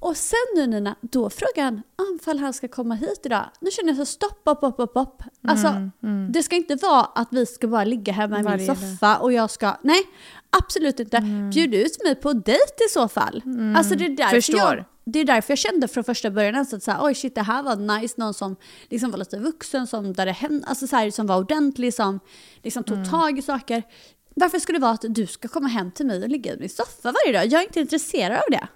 Och 0.00 0.16
sen 0.16 0.38
nu 0.54 0.66
Nina, 0.66 0.96
då 1.00 1.30
frågar 1.30 1.64
han 1.64 1.82
om 1.96 2.18
ifall 2.20 2.38
han 2.38 2.52
ska 2.52 2.68
komma 2.68 2.94
hit 2.94 3.20
idag. 3.24 3.50
Nu 3.60 3.70
känner 3.70 3.88
jag 3.88 3.96
så 3.96 4.06
stopp, 4.06 4.42
upp, 4.44 4.58
upp, 4.62 4.74
upp, 4.78 4.92
upp. 4.94 5.22
Alltså, 5.48 5.90
det 6.30 6.42
ska 6.42 6.56
inte 6.56 6.74
vara 6.74 7.04
att 7.04 7.28
vi 7.30 7.46
ska 7.46 7.68
bara 7.68 7.84
ligga 7.84 8.12
hemma 8.12 8.34
i 8.34 8.42
min 8.42 8.44
Varje 8.44 8.66
soffa 8.66 9.18
och 9.18 9.32
jag 9.32 9.50
ska, 9.50 9.76
nej, 9.82 10.02
absolut 10.50 11.00
inte. 11.00 11.20
Bjud 11.52 11.74
ut 11.74 12.04
mig 12.04 12.14
på 12.14 12.32
dejt 12.32 12.84
i 12.86 12.90
så 12.90 13.08
fall. 13.08 13.42
Alltså 13.76 13.94
det 13.94 14.04
är 14.04 14.08
därför 14.16 14.36
Förstår. 14.36 14.58
jag, 14.58 14.84
det 15.04 15.18
är 15.18 15.24
därför 15.24 15.50
jag 15.50 15.58
kände 15.58 15.88
från 15.88 16.04
första 16.04 16.30
början 16.30 16.54
att 16.54 16.82
så 16.82 16.90
här, 16.90 16.98
oj 17.04 17.14
shit 17.14 17.34
det 17.34 17.42
här 17.42 17.62
var 17.62 17.76
nice, 17.76 18.14
någon 18.18 18.34
som 18.34 18.56
liksom 18.88 19.10
var 19.10 19.18
lite 19.18 19.38
vuxen, 19.38 19.86
som, 19.86 20.12
där 20.12 20.26
det 20.26 20.32
hände, 20.32 20.66
alltså 20.66 20.86
så 20.86 20.96
här, 20.96 21.10
som 21.10 21.26
var 21.26 21.36
ordentlig, 21.36 21.94
som 21.94 22.20
liksom 22.62 22.84
tog 22.84 23.10
tag 23.10 23.38
i 23.38 23.42
saker. 23.42 23.82
Varför 24.34 24.58
skulle 24.58 24.78
det 24.78 24.82
vara 24.82 24.92
att 24.92 25.04
du 25.08 25.26
ska 25.26 25.48
komma 25.48 25.68
hem 25.68 25.90
till 25.90 26.06
mig 26.06 26.22
och 26.22 26.28
ligga 26.28 26.54
i 26.54 26.56
min 26.58 26.68
soffa 26.68 27.12
varje 27.12 27.38
dag? 27.38 27.46
Jag 27.46 27.62
är 27.62 27.66
inte 27.66 27.80
intresserad 27.80 28.32
av 28.36 28.50
det. 28.50 28.68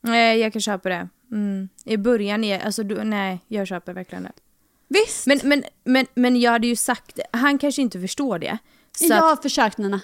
Nej, 0.00 0.38
jag 0.38 0.52
kan 0.52 0.62
köpa 0.62 0.88
det. 0.88 1.08
Mm. 1.32 1.68
I 1.84 1.96
början, 1.96 2.44
är, 2.44 2.60
alltså, 2.60 2.82
du, 2.82 3.04
nej, 3.04 3.40
jag 3.48 3.66
köper 3.66 3.92
verkligen 3.92 4.22
det. 4.24 4.32
Visst! 4.88 5.26
Men, 5.26 5.40
men, 5.44 5.64
men, 5.84 6.06
men 6.14 6.40
jag 6.40 6.50
hade 6.52 6.66
ju 6.66 6.76
sagt, 6.76 7.20
han 7.32 7.58
kanske 7.58 7.82
inte 7.82 8.00
förstår 8.00 8.38
det. 8.38 8.58
Jag 9.00 9.12
att, 9.12 9.22
har 9.22 9.36
försökt 9.36 9.78
Nina. 9.78 10.00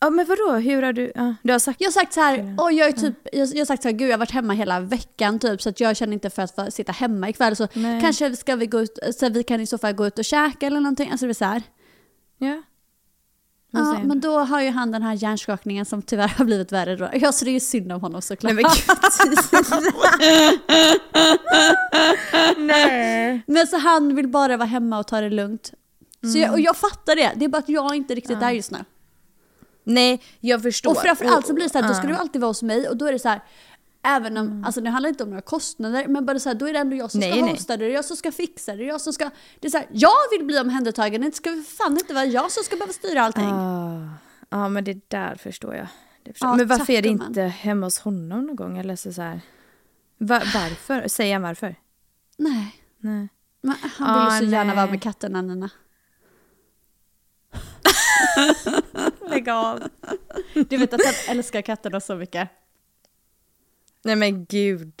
ja, 0.00 0.10
men 0.10 0.26
vadå, 0.26 0.52
hur 0.52 0.82
har 0.82 0.92
du, 0.92 1.12
ja, 1.14 1.34
du 1.42 1.52
har 1.52 1.58
sagt 1.58 1.80
Jag 1.80 1.88
har 1.88 1.92
sagt 1.92 2.12
så 2.12 2.20
här, 2.20 2.54
oj 2.58 2.74
jag 2.74 2.88
är 2.88 2.92
typ, 2.92 3.14
jag, 3.32 3.48
jag 3.48 3.58
har 3.58 3.64
sagt 3.64 3.82
så 3.82 3.88
här, 3.88 3.96
gud 3.96 4.08
jag 4.08 4.12
har 4.12 4.18
varit 4.18 4.30
hemma 4.30 4.52
hela 4.52 4.80
veckan 4.80 5.38
typ 5.38 5.62
så 5.62 5.68
att 5.68 5.80
jag 5.80 5.96
känner 5.96 6.12
inte 6.12 6.30
för 6.30 6.42
att 6.42 6.54
få 6.54 6.70
sitta 6.70 6.92
hemma 6.92 7.28
ikväll 7.28 7.56
så 7.56 7.68
Nej. 7.72 8.00
kanske 8.00 8.36
ska 8.36 8.56
vi 8.56 8.66
gå 8.66 8.80
ut, 8.80 8.98
så 9.18 9.28
vi 9.28 9.42
kan 9.42 9.60
i 9.60 9.66
så 9.66 9.78
fall 9.78 9.92
gå 9.92 10.06
ut 10.06 10.18
och 10.18 10.24
käka 10.24 10.66
eller 10.66 10.80
någonting. 10.80 11.10
Alltså 11.10 11.26
det 11.26 11.32
är 11.32 11.34
så 11.34 11.44
här. 11.44 11.62
Ja. 12.38 12.62
Ja, 13.74 14.00
men 14.04 14.20
då 14.20 14.38
har 14.38 14.60
ju 14.60 14.70
han 14.70 14.90
den 14.90 15.02
här 15.02 15.14
hjärnskakningen 15.14 15.86
som 15.86 16.02
tyvärr 16.02 16.28
har 16.28 16.44
blivit 16.44 16.72
värre 16.72 16.96
då. 16.96 17.10
Ja, 17.12 17.32
så 17.32 17.44
det 17.44 17.50
är 17.50 17.52
ju 17.52 17.60
synd 17.60 17.92
om 17.92 18.00
honom 18.00 18.22
såklart. 18.22 18.54
Nej 18.54 18.64
men 18.64 18.72
gud. 18.72 19.36
Nej. 22.66 23.42
Men 23.46 23.66
så 23.66 23.78
han 23.78 24.14
vill 24.14 24.28
bara 24.28 24.56
vara 24.56 24.68
hemma 24.68 24.98
och 24.98 25.06
ta 25.06 25.20
det 25.20 25.30
lugnt. 25.30 25.72
Så 26.32 26.38
jag, 26.38 26.52
och 26.52 26.60
jag 26.60 26.76
fattar 26.76 27.16
det, 27.16 27.32
det 27.36 27.44
är 27.44 27.48
bara 27.48 27.58
att 27.58 27.68
jag 27.68 27.94
inte 27.94 28.14
riktigt 28.14 28.42
är 28.42 28.50
just 28.50 28.70
nu. 28.70 28.78
Nej, 29.84 30.22
jag 30.40 30.62
förstår. 30.62 30.90
Och 30.90 30.98
framförallt 30.98 31.46
så 31.46 31.54
blir 31.54 31.64
det 31.64 31.70
så 31.70 31.78
här, 31.78 31.88
då 31.88 31.92
ja. 31.92 31.98
ska 31.98 32.06
du 32.06 32.14
alltid 32.14 32.40
vara 32.40 32.50
hos 32.50 32.62
mig 32.62 32.88
och 32.88 32.96
då 32.96 33.06
är 33.06 33.12
det 33.12 33.18
så 33.18 33.28
här, 33.28 33.40
även 34.02 34.36
om, 34.36 34.64
alltså 34.64 34.80
det 34.80 34.90
handlar 34.90 35.08
inte 35.08 35.24
om 35.24 35.30
några 35.30 35.42
kostnader, 35.42 36.08
men 36.08 36.26
bara 36.26 36.38
så 36.38 36.48
här, 36.48 36.56
då 36.56 36.68
är 36.68 36.72
det 36.72 36.78
ändå 36.78 36.96
jag 36.96 37.10
som 37.10 37.20
Nej, 37.20 37.32
ska 37.32 37.46
hosta 37.50 37.76
det, 37.76 37.88
jag 37.88 38.04
som 38.04 38.16
ska 38.16 38.32
fixa 38.32 38.76
det, 38.76 38.84
jag 38.84 39.00
som 39.00 39.12
ska, 39.12 39.30
det 39.60 39.66
är 39.66 39.70
så 39.70 39.78
här, 39.78 39.86
jag 39.92 40.10
vill 40.38 40.46
bli 40.46 40.58
omhändertagen, 40.60 41.20
det 41.20 41.34
ska 41.34 41.62
fan 41.78 41.92
inte 41.92 42.14
vara 42.14 42.24
jag 42.24 42.50
som 42.52 42.64
ska 42.64 42.76
behöva 42.76 42.92
styra 42.92 43.22
allting. 43.22 43.44
Ah. 43.44 44.08
Ja, 44.48 44.68
men 44.68 44.84
det 44.84 45.10
där 45.10 45.34
förstår 45.34 45.74
jag. 45.74 45.86
Förstår. 46.26 46.48
Ja, 46.48 46.56
men 46.56 46.66
varför 46.68 46.84
tack, 46.86 46.90
är 46.94 47.02
det 47.02 47.08
gumman. 47.08 47.26
inte 47.28 47.42
hemma 47.42 47.86
hos 47.86 47.98
honom 47.98 48.46
någon 48.46 48.56
gång? 48.56 48.78
Eller 48.78 48.96
så 48.96 49.12
så 49.12 49.22
här. 49.22 49.40
Va, 50.18 50.42
varför? 50.54 51.08
Säger 51.08 51.32
han 51.34 51.42
varför? 51.42 51.76
Nej. 52.38 52.76
Nej. 52.98 53.28
Men 53.62 53.76
han 53.96 54.14
vill 54.24 54.34
Ah, 54.34 54.38
så 54.38 54.44
gärna 54.44 54.64
nej. 54.64 54.76
vara 54.76 54.86
med 54.90 55.02
katterna 55.02 55.42
Nina. 55.42 55.70
Lägg 59.28 59.48
av. 59.48 59.82
Du 60.54 60.76
vet 60.76 60.92
att 60.94 61.00
han 61.04 61.36
älskar 61.36 61.62
katterna 61.62 62.00
så 62.00 62.16
mycket. 62.16 62.48
Nej 64.04 64.16
men 64.16 64.44
gud. 64.44 64.92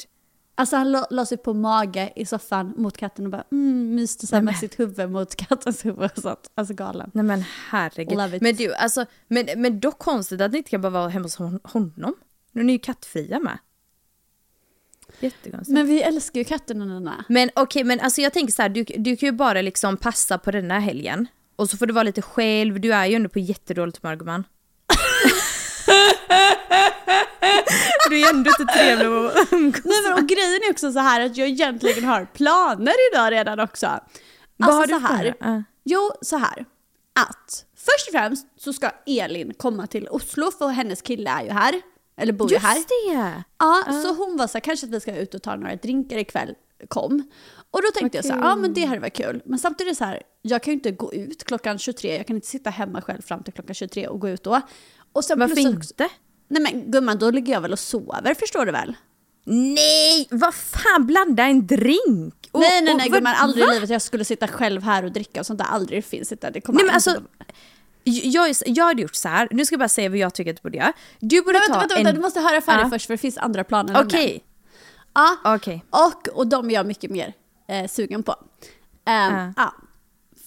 Alltså 0.54 0.76
han 0.76 0.92
la, 0.92 1.06
la 1.10 1.26
sig 1.26 1.38
på 1.38 1.54
mage 1.54 2.12
i 2.16 2.26
soffan 2.26 2.74
mot 2.76 2.96
katten 2.96 3.24
och 3.24 3.30
bara 3.30 3.44
mm, 3.52 3.94
myste 3.94 4.26
så 4.26 4.36
här 4.36 4.42
med 4.42 4.56
sitt 4.56 4.80
huvud 4.80 5.10
mot 5.10 5.36
kattens 5.36 5.84
huvud 5.84 6.10
och 6.16 6.22
sånt. 6.22 6.50
Alltså 6.54 6.74
galen. 6.74 7.10
Nej 7.14 7.24
men 7.24 7.44
herregud. 7.70 8.42
Men 8.42 8.56
du, 8.56 8.74
alltså, 8.74 9.06
men, 9.28 9.46
men 9.56 9.80
dock 9.80 9.98
konstigt 9.98 10.40
att 10.40 10.52
ni 10.52 10.58
inte 10.58 10.70
kan 10.70 10.80
bara 10.80 10.90
vara 10.90 11.08
hemma 11.08 11.24
hos 11.24 11.36
hon- 11.36 11.60
honom. 11.64 12.14
Nu 12.52 12.60
är 12.60 12.64
ni 12.64 12.72
ju 12.72 12.78
kattfria 12.78 13.38
med. 13.38 13.58
Jättekonstigt. 15.20 15.68
Men, 15.68 15.74
Men 15.74 15.86
vi 15.86 16.02
älskar 16.02 16.38
ju 16.40 16.44
katterna 16.44 16.84
Nina. 16.84 17.24
okej, 17.54 17.84
men 17.84 18.00
alltså 18.00 18.20
jag 18.20 18.32
tänker 18.32 18.52
så 18.52 18.62
här, 18.62 18.68
du, 18.68 18.84
du 18.84 19.16
kan 19.16 19.26
ju 19.26 19.32
bara 19.32 19.62
liksom 19.62 19.96
passa 19.96 20.38
på 20.38 20.50
denna 20.50 20.78
helgen. 20.78 21.26
Och 21.56 21.70
så 21.70 21.76
får 21.76 21.86
du 21.86 21.92
vara 21.92 22.02
lite 22.04 22.22
själv, 22.22 22.80
du 22.80 22.92
är 22.92 23.06
ju 23.06 23.14
ändå 23.14 23.28
på 23.28 23.38
jättedåligt 23.38 24.02
humör 24.02 24.16
gumman. 24.16 24.44
du 28.10 28.20
är 28.20 28.30
ändå 28.30 28.50
inte 28.50 28.72
trevlig 28.72 29.06
att 29.06 29.52
umgås 29.52 29.84
Nej 29.84 30.02
men 30.02 30.12
och 30.12 30.28
grejen 30.28 30.60
är 30.68 30.70
också 30.70 30.92
så 30.92 30.98
här 30.98 31.20
att 31.20 31.36
jag 31.36 31.48
egentligen 31.48 32.04
har 32.04 32.24
planer 32.24 32.94
idag 33.12 33.32
redan 33.32 33.60
också. 33.60 33.86
Alltså 33.86 34.10
Vad 34.56 34.74
har 34.74 34.86
så 34.86 34.94
du 34.94 35.00
för 35.00 35.08
här. 35.08 35.34
Ja. 35.40 35.62
Jo, 35.84 36.10
så 36.22 36.36
här. 36.36 36.66
Att 37.14 37.64
först 37.76 38.08
och 38.08 38.12
främst 38.12 38.46
så 38.56 38.72
ska 38.72 38.90
Elin 39.06 39.54
komma 39.54 39.86
till 39.86 40.08
Oslo 40.08 40.50
för 40.50 40.68
hennes 40.68 41.02
kille 41.02 41.30
är 41.30 41.44
ju 41.44 41.50
här. 41.50 41.82
Eller 42.16 42.32
bor 42.32 42.52
ju 42.52 42.58
här. 42.58 42.76
Just 42.76 42.88
det! 42.88 43.42
Ja, 43.58 43.84
så 44.02 44.14
hon 44.14 44.36
var 44.36 44.46
så 44.46 44.52
här, 44.52 44.60
kanske 44.60 44.86
att 44.86 44.92
vi 44.92 45.00
ska 45.00 45.16
ut 45.16 45.34
och 45.34 45.42
ta 45.42 45.56
några 45.56 45.76
drinkar 45.76 46.18
ikväll, 46.18 46.54
kom. 46.88 47.30
Och 47.70 47.82
då 47.82 47.88
tänkte 47.94 48.18
jag 48.18 48.24
så 48.24 48.32
här, 48.32 48.40
ja 48.40 48.56
men 48.56 48.74
det 48.74 48.84
hade 48.84 49.00
varit 49.00 49.16
kul. 49.16 49.42
Men 49.44 49.58
samtidigt 49.58 49.98
så 49.98 50.04
här, 50.04 50.22
jag 50.42 50.62
kan 50.62 50.72
ju 50.72 50.76
inte 50.76 50.90
gå 50.90 51.12
ut 51.12 51.44
klockan 51.44 51.78
23, 51.78 52.16
jag 52.16 52.26
kan 52.26 52.36
inte 52.36 52.48
sitta 52.48 52.70
hemma 52.70 53.02
själv 53.02 53.22
fram 53.22 53.42
till 53.42 53.52
klockan 53.52 53.74
23 53.74 54.08
och 54.08 54.20
gå 54.20 54.28
ut 54.28 54.42
då. 54.42 54.60
Och 55.12 55.24
sen 55.24 55.38
Varför 55.38 55.58
inte? 55.58 56.08
Nej 56.52 56.62
men 56.62 56.90
gumman, 56.90 57.18
då 57.18 57.30
ligger 57.30 57.52
jag 57.52 57.60
väl 57.60 57.72
och 57.72 57.78
sover, 57.78 58.34
förstår 58.34 58.66
du 58.66 58.72
väl? 58.72 58.94
Nej, 59.44 60.28
vad 60.30 60.54
fan, 60.54 61.06
blanda 61.06 61.42
en 61.44 61.66
drink! 61.66 62.48
Och- 62.52 62.60
nej 62.60 62.82
nej 62.82 62.92
och 62.92 62.98
nej 62.98 63.10
vad- 63.10 63.18
gumman, 63.18 63.34
aldrig 63.38 63.64
va? 63.66 63.70
i 63.72 63.74
livet 63.74 63.90
jag 63.90 64.02
skulle 64.02 64.24
sitta 64.24 64.48
själv 64.48 64.82
här 64.82 65.04
och 65.04 65.12
dricka 65.12 65.40
och 65.40 65.46
sånt 65.46 65.58
där, 65.58 65.66
aldrig 65.66 65.98
det 65.98 66.02
finns 66.06 66.32
inte. 66.32 66.50
Det 66.50 66.60
kommer 66.60 66.76
Nej 66.78 66.86
men 66.86 66.94
alltså, 66.94 67.20
jag, 68.04 68.54
jag 68.66 68.84
hade 68.84 69.02
gjort 69.02 69.14
så 69.14 69.28
här. 69.28 69.48
nu 69.50 69.64
ska 69.64 69.72
jag 69.74 69.78
bara 69.80 69.88
säga 69.88 70.08
vad 70.08 70.18
jag 70.18 70.34
tycker 70.34 70.50
att 70.50 70.56
du 70.56 70.62
borde 70.62 70.76
göra. 70.78 70.92
Du 71.20 71.42
borde 71.42 71.52
Men 71.52 71.62
ta 71.62 71.66
vänta, 71.66 71.78
vänta, 71.78 71.94
vänta, 71.94 72.08
en... 72.10 72.14
du 72.14 72.20
måste 72.20 72.40
höra 72.40 72.60
färdigt 72.60 72.84
Ja. 72.86 72.90
först 72.90 73.06
för 73.06 73.14
det 73.14 73.18
finns 73.18 73.38
andra 73.38 73.64
planer. 73.64 74.02
Okej, 74.06 74.44
Ja, 75.14 75.36
okej. 75.44 75.84
och, 75.90 76.28
och 76.38 76.46
de 76.46 76.70
är 76.70 76.74
jag 76.74 76.86
mycket 76.86 77.10
mer 77.10 77.32
eh, 77.68 77.88
sugen 77.88 78.22
på. 78.22 78.34
Ja. 79.04 79.52
ja. 79.56 79.74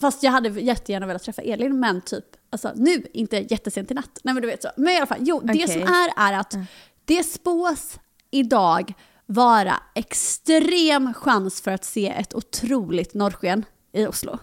Fast 0.02 0.24
jag 0.24 0.32
hade 0.32 0.50
jättegärna 0.50 1.06
velat 1.06 1.24
träffa 1.24 1.42
Elin, 1.42 1.80
men 1.80 2.02
typ, 2.02 2.26
alltså 2.50 2.72
nu, 2.76 3.04
inte 3.14 3.38
jättesent 3.38 3.92
i 3.92 3.94
natt. 3.94 4.20
Nej 4.24 4.34
men 4.34 4.42
du 4.42 4.48
vet 4.48 4.62
så. 4.62 4.70
Men 4.78 4.94
i 4.94 4.98
alla 4.98 5.06
fall, 5.06 5.18
jo, 5.22 5.40
det 5.40 5.54
Okej. 5.54 5.68
som 5.68 5.82
är 5.82 6.10
är 6.18 6.34
att 6.34 6.56
det 7.06 7.24
spås 7.24 8.00
idag 8.32 8.94
vara 9.26 9.80
extrem 9.96 11.14
chans 11.14 11.62
för 11.62 11.72
att 11.72 11.86
se 11.86 12.08
ett 12.10 12.36
otroligt 12.36 13.14
norrsken 13.14 13.66
i 13.92 14.08
Oslo. 14.08 14.40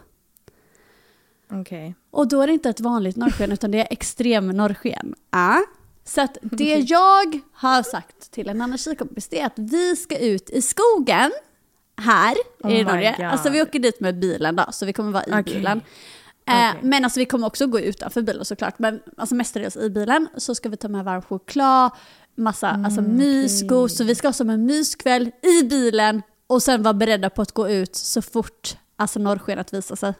Okej. 1.50 1.94
Och 2.10 2.28
då 2.28 2.40
är 2.40 2.46
det 2.46 2.52
inte 2.52 2.70
ett 2.70 2.80
vanligt 2.80 3.16
norrsken 3.16 3.52
utan 3.52 3.70
det 3.70 3.78
är 3.78 3.88
extrem 3.90 4.48
norrsken. 4.48 5.14
Ja. 5.30 5.64
Så 6.04 6.20
att 6.20 6.38
det 6.42 6.74
jag 6.78 7.40
har 7.52 7.82
sagt 7.82 8.30
till 8.30 8.48
en 8.48 8.60
annan 8.60 8.78
tjejkompis 8.78 9.28
det 9.28 9.40
är 9.40 9.46
att 9.46 9.58
vi 9.58 9.96
ska 9.96 10.18
ut 10.18 10.50
i 10.50 10.62
skogen 10.62 11.32
här 11.96 12.36
Oh 12.60 12.72
i 12.72 12.84
Norge. 12.84 13.14
God. 13.16 13.26
Alltså 13.26 13.50
vi 13.50 13.62
åker 13.62 13.78
dit 13.78 14.00
med 14.00 14.18
bilen 14.18 14.56
då, 14.56 14.64
så 14.72 14.86
vi 14.86 14.92
kommer 14.92 15.12
vara 15.12 15.24
i 15.24 15.30
Okej. 15.30 15.54
bilen. 15.54 15.80
Eh, 16.46 16.70
Okej. 16.70 16.80
Men 16.82 17.04
alltså 17.04 17.20
vi 17.20 17.26
kommer 17.26 17.46
också 17.46 17.66
gå 17.66 17.80
utanför 17.80 18.22
bilen 18.22 18.44
såklart, 18.44 18.78
men 18.78 19.00
alltså 19.16 19.34
mestadels 19.34 19.76
i 19.76 19.90
bilen 19.90 20.28
så 20.36 20.54
ska 20.54 20.68
vi 20.68 20.76
ta 20.76 20.88
med 20.88 21.04
varm 21.04 21.22
choklad, 21.22 21.90
massa 22.34 22.68
alltså 22.68 23.00
Mm, 23.00 23.16
mysgos, 23.16 23.96
så 23.96 24.04
vi 24.04 24.14
ska 24.14 24.28
ha 24.28 24.32
som 24.32 24.50
en 24.50 24.66
myskväll 24.66 25.30
i 25.42 25.62
bilen 25.62 26.22
och 26.46 26.62
sen 26.62 26.82
vara 26.82 26.94
beredda 26.94 27.30
på 27.30 27.42
att 27.42 27.52
gå 27.52 27.68
ut 27.68 27.96
så 27.96 28.22
fort 28.22 28.76
alltså 28.96 29.18
norrskenet 29.18 29.72
visar 29.72 29.96
sig. 29.96 30.14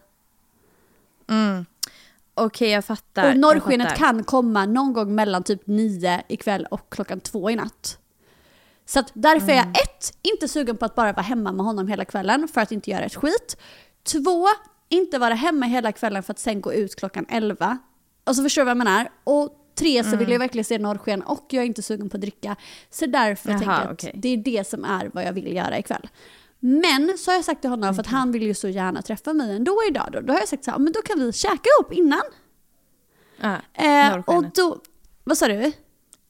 Okej, 2.35 2.71
jag 2.71 2.85
fattar. 2.85 3.31
Och 3.31 3.37
norrskenet 3.37 3.89
fattar. 3.89 3.97
kan 3.99 4.25
komma 4.25 4.67
någon 4.67 4.93
gång 4.93 5.15
mellan 5.15 5.43
typ 5.43 5.67
nio 5.67 6.23
ikväll 6.29 6.67
och 6.71 6.93
klockan 6.93 7.21
två 7.21 7.51
i 7.51 7.57
natt. 7.57 7.99
Så 8.87 8.99
att 8.99 9.11
därför 9.15 9.49
är 9.49 9.53
Mm. 9.53 9.73
jag 9.75 9.83
ett, 9.83 10.19
inte 10.23 10.49
sugen 10.49 10.77
på 10.77 10.85
att 10.85 10.95
bara 10.95 11.13
vara 11.13 11.23
hemma 11.23 11.53
med 11.53 11.67
honom 11.67 11.89
hela 11.89 12.05
kvällen 12.05 12.49
för 12.49 12.61
att 12.61 12.73
inte 12.73 12.91
göra 12.91 13.05
ett 13.05 13.15
skit. 13.15 13.57
Två, 14.03 14.47
inte 14.93 15.19
vara 15.19 15.35
hemma 15.35 15.67
hela 15.67 15.93
kvällen 15.93 16.23
för 16.23 16.33
att 16.33 16.39
sen 16.39 16.61
gå 16.61 16.73
ut 16.73 16.97
klockan 16.97 17.27
elva. 17.29 17.79
Alltså 18.25 18.43
förstår 18.43 18.63
du 18.63 18.65
vad 18.65 18.71
jag 18.71 18.79
menar? 18.79 19.09
Och 19.25 19.59
tre, 19.79 20.03
så 20.03 20.09
Mm. 20.09 20.19
vill 20.19 20.31
jag 20.31 20.39
verkligen 20.39 20.65
se 20.65 20.79
norrsken 20.79 21.23
och 21.23 21.47
jag 21.51 21.63
är 21.63 21.67
inte 21.67 21.83
sugen 21.83 22.09
på 22.11 22.17
att 22.17 22.21
dricka. 22.21 22.57
Så 22.91 23.07
därför 23.07 23.51
Jaha, 23.51 23.59
tänker 23.59 23.75
jag 23.75 23.85
att 23.87 23.93
okej. 23.93 24.13
det 24.15 24.29
är 24.29 24.37
det 24.37 24.67
som 24.69 24.85
är 24.85 25.11
vad 25.15 25.25
jag 25.25 25.33
vill 25.33 25.57
göra 25.57 25.79
ikväll. 25.79 26.09
Men 26.61 27.19
så 27.19 27.31
har 27.31 27.37
jag 27.37 27.45
sagt 27.45 27.61
till 27.61 27.71
honom, 27.71 27.95
för 27.95 28.01
att 28.01 28.07
han 28.07 28.33
vill 28.33 28.43
ju 28.43 28.55
så 28.55 28.69
gärna 28.69 29.03
träffa 29.03 29.33
mig 29.33 29.57
ändå 29.57 29.77
idag 29.89 30.09
då. 30.13 30.21
Då 30.21 30.33
har 30.33 30.41
jag 30.41 30.49
sagt 30.49 30.65
så 30.65 30.71
här, 30.71 30.79
men 30.79 30.93
då 30.93 31.03
kan 31.03 31.19
vi 31.21 31.33
käka 31.33 31.69
ihop 31.79 31.93
innan. 31.93 32.23
Ja, 33.41 33.57
Eh, 33.75 34.15
och 34.27 34.45
då, 34.55 34.79
vad 35.25 35.39
sa 35.39 35.49
du? 35.49 35.73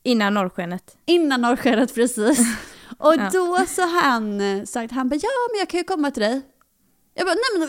Innan 0.02 0.34
norrskenet. 0.34 0.96
Innan 1.06 1.40
norrskenet 1.40 1.94
precis. 1.94 2.38
Och 2.98 3.14
Ja. 3.14 3.30
då 3.32 3.64
så 3.68 3.82
han 3.86 4.40
sagt, 4.66 4.92
han 4.92 5.08
bara 5.08 5.16
ja 5.22 5.28
men 5.52 5.58
jag 5.58 5.68
kan 5.68 5.78
ju 5.78 5.84
komma 5.84 6.10
till 6.10 6.22
dig. 6.22 6.40
Jag 7.14 7.26
bara 7.26 7.34
nej 7.34 7.68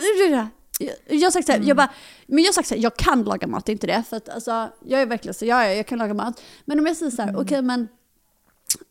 jag- 0.80 0.94
jag 1.06 1.26
har 1.26 1.30
sagt 1.30 1.46
så 1.46 1.52
här, 1.52 1.60
jag 1.64 1.76
bara, 1.76 1.90
men 2.26 2.38
jag 2.38 2.48
har 2.48 2.52
sagt 2.52 2.68
så 2.68 2.74
här, 2.74 2.82
jag 2.82 2.96
kan 2.96 3.22
laga 3.22 3.46
mat, 3.46 3.68
inte 3.68 3.86
det. 3.86 4.02
För 4.08 4.16
att 4.16 4.28
alltså, 4.28 4.68
jag 4.84 5.02
är 5.02 5.06
verkligen 5.06 5.34
så, 5.34 5.44
ja, 5.44 5.64
ja, 5.66 5.72
jag 5.72 5.86
kan 5.86 5.98
laga 5.98 6.14
mat. 6.14 6.42
Men 6.64 6.78
om 6.78 6.86
jag 6.86 6.96
säger 6.96 7.10
så 7.12 7.22
här, 7.22 7.36
okej 7.40 7.62
men, 7.62 7.88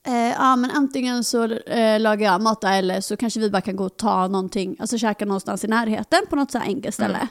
eh, 0.07 0.13
ja 0.31 0.55
men 0.55 0.71
antingen 0.71 1.23
så 1.23 1.43
eh, 1.45 1.99
lagar 1.99 2.31
jag 2.31 2.41
mat 2.41 2.63
eller 2.63 3.01
så 3.01 3.17
kanske 3.17 3.39
vi 3.39 3.49
bara 3.49 3.61
kan 3.61 3.75
gå 3.75 3.85
och 3.85 3.97
ta 3.97 4.27
någonting, 4.27 4.75
alltså 4.79 4.97
käka 4.97 5.25
någonstans 5.25 5.63
i 5.63 5.67
närheten 5.67 6.19
på 6.29 6.35
något 6.35 6.51
så 6.51 6.57
här 6.57 6.65
enkelt 6.65 6.95
ställe. 6.95 7.27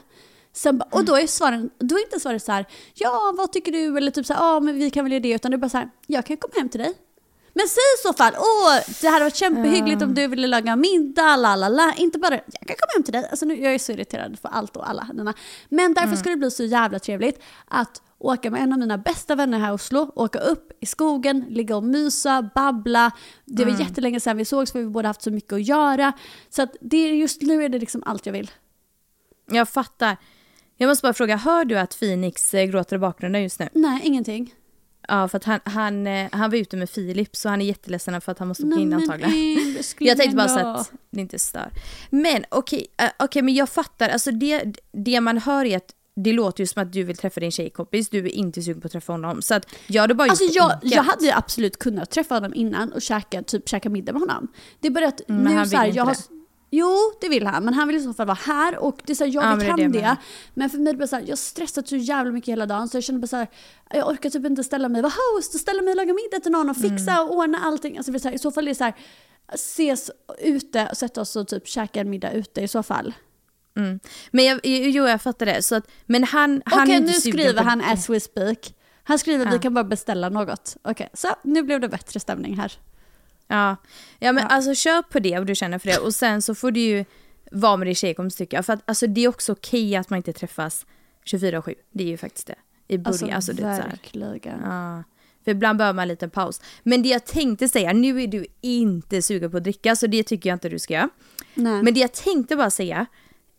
Sen, 0.55 0.77
ba- 0.77 0.85
och 0.91 1.05
då 1.05 1.15
är, 1.17 1.27
svaren, 1.27 1.69
då 1.79 1.95
är 1.95 2.03
inte 2.03 2.19
svaret 2.19 2.43
så 2.43 2.51
här, 2.51 2.65
ja 2.93 3.33
vad 3.37 3.51
tycker 3.51 3.71
du? 3.71 3.97
Eller 3.97 4.11
typ 4.11 4.25
så 4.25 4.33
här, 4.33 4.41
ja 4.41 4.59
men 4.59 4.75
vi 4.75 4.89
kan 4.89 5.05
väl 5.05 5.11
göra 5.11 5.21
det. 5.21 5.31
Utan 5.33 5.51
det 5.51 5.55
är 5.55 5.59
bara 5.59 5.69
så 5.69 5.77
här, 5.77 5.89
jag 6.07 6.25
kan 6.25 6.37
komma 6.37 6.53
hem 6.57 6.69
till 6.69 6.79
dig. 6.79 6.93
Men 7.53 7.67
säg 7.67 7.83
i 7.99 8.01
så 8.07 8.13
fall, 8.13 8.33
åh 8.37 8.93
det 9.01 9.07
hade 9.07 9.25
varit 9.25 9.35
kämpehyggligt 9.35 10.01
om 10.01 10.13
du 10.13 10.27
ville 10.27 10.47
laga 10.47 10.75
middag, 10.75 11.35
la 11.35 11.55
la 11.55 11.69
la. 11.69 11.93
Inte 11.97 12.19
bara, 12.19 12.33
jag 12.33 12.67
kan 12.67 12.75
komma 12.75 12.91
hem 12.95 13.03
till 13.03 13.13
dig. 13.13 13.27
Alltså 13.29 13.45
nu, 13.45 13.61
jag 13.61 13.73
är 13.73 13.79
så 13.79 13.91
irriterad 13.91 14.39
för 14.39 14.49
allt 14.49 14.77
och 14.77 14.89
alla. 14.89 15.07
Nina. 15.13 15.33
Men 15.69 15.93
därför 15.93 16.15
skulle 16.15 16.35
det 16.35 16.39
bli 16.39 16.51
så 16.51 16.63
jävla 16.63 16.99
trevligt 16.99 17.43
att 17.67 18.01
åka 18.19 18.51
med 18.51 18.61
en 18.61 18.73
av 18.73 18.79
mina 18.79 18.97
bästa 18.97 19.35
vänner 19.35 19.59
här 19.59 19.71
i 19.71 19.75
Oslo, 19.75 20.11
åka 20.15 20.39
upp 20.39 20.71
i 20.79 20.85
skogen, 20.85 21.45
ligga 21.49 21.75
och 21.75 21.83
mysa, 21.83 22.49
babbla. 22.55 23.11
Det 23.45 23.65
var 23.65 23.79
jättelänge 23.79 24.19
sedan 24.19 24.37
vi 24.37 24.45
sågs 24.45 24.71
för 24.71 24.79
vi 24.79 24.85
båda 24.85 25.09
haft 25.09 25.21
så 25.21 25.31
mycket 25.31 25.53
att 25.53 25.67
göra. 25.67 26.13
Så 26.49 26.61
att 26.61 26.75
det 26.81 26.97
är 26.97 27.13
just 27.13 27.41
nu 27.41 27.63
är 27.63 27.69
det 27.69 27.79
liksom 27.79 28.03
allt 28.05 28.25
jag 28.25 28.33
vill. 28.33 28.51
Jag 29.51 29.69
fattar. 29.69 30.17
Jag 30.77 30.87
måste 30.87 31.01
bara 31.01 31.13
fråga, 31.13 31.35
hör 31.35 31.65
du 31.65 31.79
att 31.79 31.99
Phoenix 31.99 32.53
eh, 32.53 32.65
gråter 32.65 32.95
i 32.95 32.99
bakgrunden 32.99 33.43
just 33.43 33.59
nu? 33.59 33.69
Nej, 33.73 34.01
ingenting. 34.03 34.53
Ja, 35.07 35.27
för 35.27 35.37
att 35.37 35.43
han, 35.43 35.59
han, 35.63 36.07
eh, 36.07 36.29
han 36.31 36.49
var 36.51 36.57
ute 36.57 36.77
med 36.77 36.89
Filip 36.89 37.35
så 37.35 37.49
han 37.49 37.61
är 37.61 37.65
jätteledsen 37.65 38.21
för 38.21 38.31
att 38.31 38.39
han 38.39 38.47
måste 38.47 38.65
åka 38.65 38.79
in 38.79 38.93
antagligen. 38.93 39.33
Jag 39.99 40.17
tänkte 40.17 40.35
bara 40.35 40.47
så 40.47 40.59
att 40.59 40.91
det 41.09 41.21
inte 41.21 41.39
stör. 41.39 41.71
Men 42.09 42.45
okej, 42.49 42.87
eh, 42.97 43.09
okej, 43.19 43.41
men 43.41 43.53
jag 43.53 43.69
fattar. 43.69 44.09
Alltså 44.09 44.31
det, 44.31 44.63
det 44.91 45.21
man 45.21 45.37
hör 45.37 45.65
är 45.65 45.77
att 45.77 45.95
det 46.15 46.33
låter 46.33 46.63
ju 46.63 46.67
som 46.67 46.81
att 46.83 46.93
du 46.93 47.03
vill 47.03 47.17
träffa 47.17 47.39
din 47.39 47.51
tjejkompis, 47.51 48.09
du 48.09 48.17
är 48.17 48.27
inte 48.27 48.61
sugen 48.61 48.81
på 48.81 48.85
att 48.85 48.91
träffa 48.91 49.13
honom. 49.13 49.41
Så 49.41 49.53
att 49.53 49.67
jag 49.87 50.01
hade 50.01 50.13
bara 50.13 50.29
Alltså 50.29 50.43
jag, 50.51 50.71
enkelt. 50.73 50.93
jag 50.93 51.03
hade 51.03 51.25
ju 51.25 51.31
absolut 51.31 51.79
kunnat 51.79 52.11
träffa 52.11 52.35
honom 52.35 52.53
innan 52.53 52.91
och 52.93 53.01
käka, 53.01 53.43
typ, 53.43 53.69
käka 53.69 53.89
middag 53.89 54.13
med 54.13 54.21
honom. 54.21 54.47
Det 54.79 54.87
är 54.87 54.91
bara 54.91 55.07
att 55.07 55.29
Mm, 55.29 55.43
nu 55.57 55.65
så 55.65 55.77
här, 55.77 55.91
jag 55.95 56.05
har, 56.05 56.13
det. 56.13 56.42
Jo, 56.75 56.97
det 57.21 57.29
vill 57.29 57.47
han, 57.47 57.65
men 57.65 57.73
han 57.73 57.87
vill 57.87 57.97
i 57.97 57.99
så 57.99 58.13
fall 58.13 58.27
vara 58.27 58.37
här 58.45 58.77
och 58.77 59.01
det 59.05 59.13
är 59.13 59.15
så 59.15 59.23
här, 59.23 59.31
jag 59.31 59.43
Ja, 59.43 59.49
men 59.49 59.59
det 59.59 59.65
han 59.83 59.91
det. 59.91 60.15
Men 60.53 60.69
för 60.69 60.77
mig 60.77 60.89
är 60.89 60.93
det 60.93 60.97
bara 60.99 61.07
så 61.07 61.15
här, 61.15 61.23
jag 61.23 61.29
har 61.29 61.35
stressat 61.35 61.87
så 61.87 61.95
jävla 61.95 62.31
mycket 62.31 62.51
hela 62.51 62.65
dagen 62.65 62.89
så 62.89 62.97
jag 62.97 63.03
känner 63.03 63.19
bara 63.19 63.27
så 63.27 63.35
här, 63.35 63.47
jag 63.93 64.07
orkar 64.09 64.29
typ 64.29 64.45
inte 64.45 64.63
ställa 64.63 64.89
mig, 64.89 65.01
vara 65.01 65.13
host 65.35 65.53
och 65.53 65.59
ställa 65.59 65.81
mig 65.81 65.91
och 65.91 65.97
laga 65.97 66.13
middag 66.13 66.39
till 66.43 66.51
någon 66.51 66.69
och 66.69 66.77
fixa 66.77 67.11
Mm. 67.11 67.23
och 67.29 67.35
ordna 67.37 67.57
allting. 67.57 67.97
Alltså, 67.97 68.19
så 68.19 68.27
här, 68.27 68.35
I 68.35 68.39
så 68.39 68.51
fall 68.51 68.63
är 68.67 68.69
det 68.71 68.75
så 68.75 68.83
här, 68.83 68.93
ses 69.53 70.11
ute 70.39 70.87
och 70.91 70.97
sätta 70.97 71.21
oss 71.21 71.35
och 71.35 71.47
typ 71.47 71.67
käka 71.67 71.99
en 72.01 72.09
middag 72.09 72.31
ute 72.31 72.61
i 72.61 72.67
så 72.67 72.83
fall. 72.83 73.13
Mm. 73.77 73.99
Men 74.31 74.45
jag, 74.45 74.59
jo, 74.63 75.07
jag 75.07 75.21
fattar 75.21 75.45
det. 75.45 75.61
Så 75.61 75.75
att, 75.75 75.87
men 76.05 76.23
han, 76.23 76.61
han 76.65 76.79
är 76.79 76.83
Okej, 76.85 76.99
nu 76.99 77.13
skriver 77.13 77.53
på 77.53 77.63
han 77.63 77.81
as 77.81 78.09
we 78.09 78.19
speak. 78.19 78.73
Han 79.03 79.19
skriver 79.19 79.45
Ja. 79.45 79.51
vi 79.51 79.59
kan 79.59 79.73
bara 79.73 79.83
beställa 79.83 80.29
något. 80.29 80.77
Okej, 80.81 81.09
så 81.13 81.27
nu 81.43 81.63
blev 81.63 81.79
det 81.79 81.89
bättre 81.89 82.19
stämning 82.19 82.57
här. 82.57 82.73
Ja, 83.47 83.75
ja 84.19 84.31
men 84.31 84.43
Ja. 84.43 84.47
alltså 84.49 84.75
kör 84.75 85.01
på 85.01 85.19
det 85.19 85.39
och 85.39 85.45
du 85.45 85.55
känner 85.55 85.79
för 85.79 85.87
det 85.87 85.97
och 85.97 86.15
sen 86.15 86.41
så 86.41 86.55
får 86.55 86.71
du 86.71 86.79
ju 86.79 87.05
vara 87.51 87.77
med 87.77 87.87
din 87.87 87.95
tjejkompis 87.95 88.35
tycker 88.35 88.57
jag. 88.57 88.65
För 88.65 88.73
att 88.73 88.81
alltså, 88.85 89.07
det 89.07 89.23
är 89.23 89.27
också 89.27 89.51
okej 89.51 89.95
att 89.95 90.09
man 90.09 90.17
inte 90.17 90.33
träffas 90.33 90.85
24-7. 91.25 91.75
Det 91.91 92.03
är 92.03 92.07
ju 92.07 92.17
faktiskt 92.17 92.47
det. 92.47 92.55
I 92.87 92.97
början. 92.97 93.33
Alltså, 93.33 93.51
Alltså, 93.51 93.63
verkligen. 93.63 94.59
Ja. 94.63 95.03
För 95.43 95.51
ibland 95.51 95.77
behöver 95.77 95.95
man 95.95 96.01
en 96.03 96.07
liten 96.07 96.29
paus. 96.29 96.61
Men 96.83 97.03
det 97.03 97.09
jag 97.09 97.25
tänkte 97.25 97.67
säga, 97.67 97.93
nu 97.93 98.21
är 98.23 98.27
du 98.27 98.45
inte 98.61 99.21
sugen 99.21 99.51
på 99.51 99.57
att 99.57 99.63
dricka 99.63 99.95
så 99.95 100.07
det 100.07 100.23
tycker 100.23 100.49
jag 100.49 100.55
inte 100.55 100.69
du 100.69 100.79
ska 100.79 100.93
göra. 100.93 101.09
Nej. 101.53 101.83
Men 101.83 101.93
det 101.93 101.99
jag 101.99 102.13
tänkte 102.13 102.55
bara 102.55 102.69
säga 102.69 103.05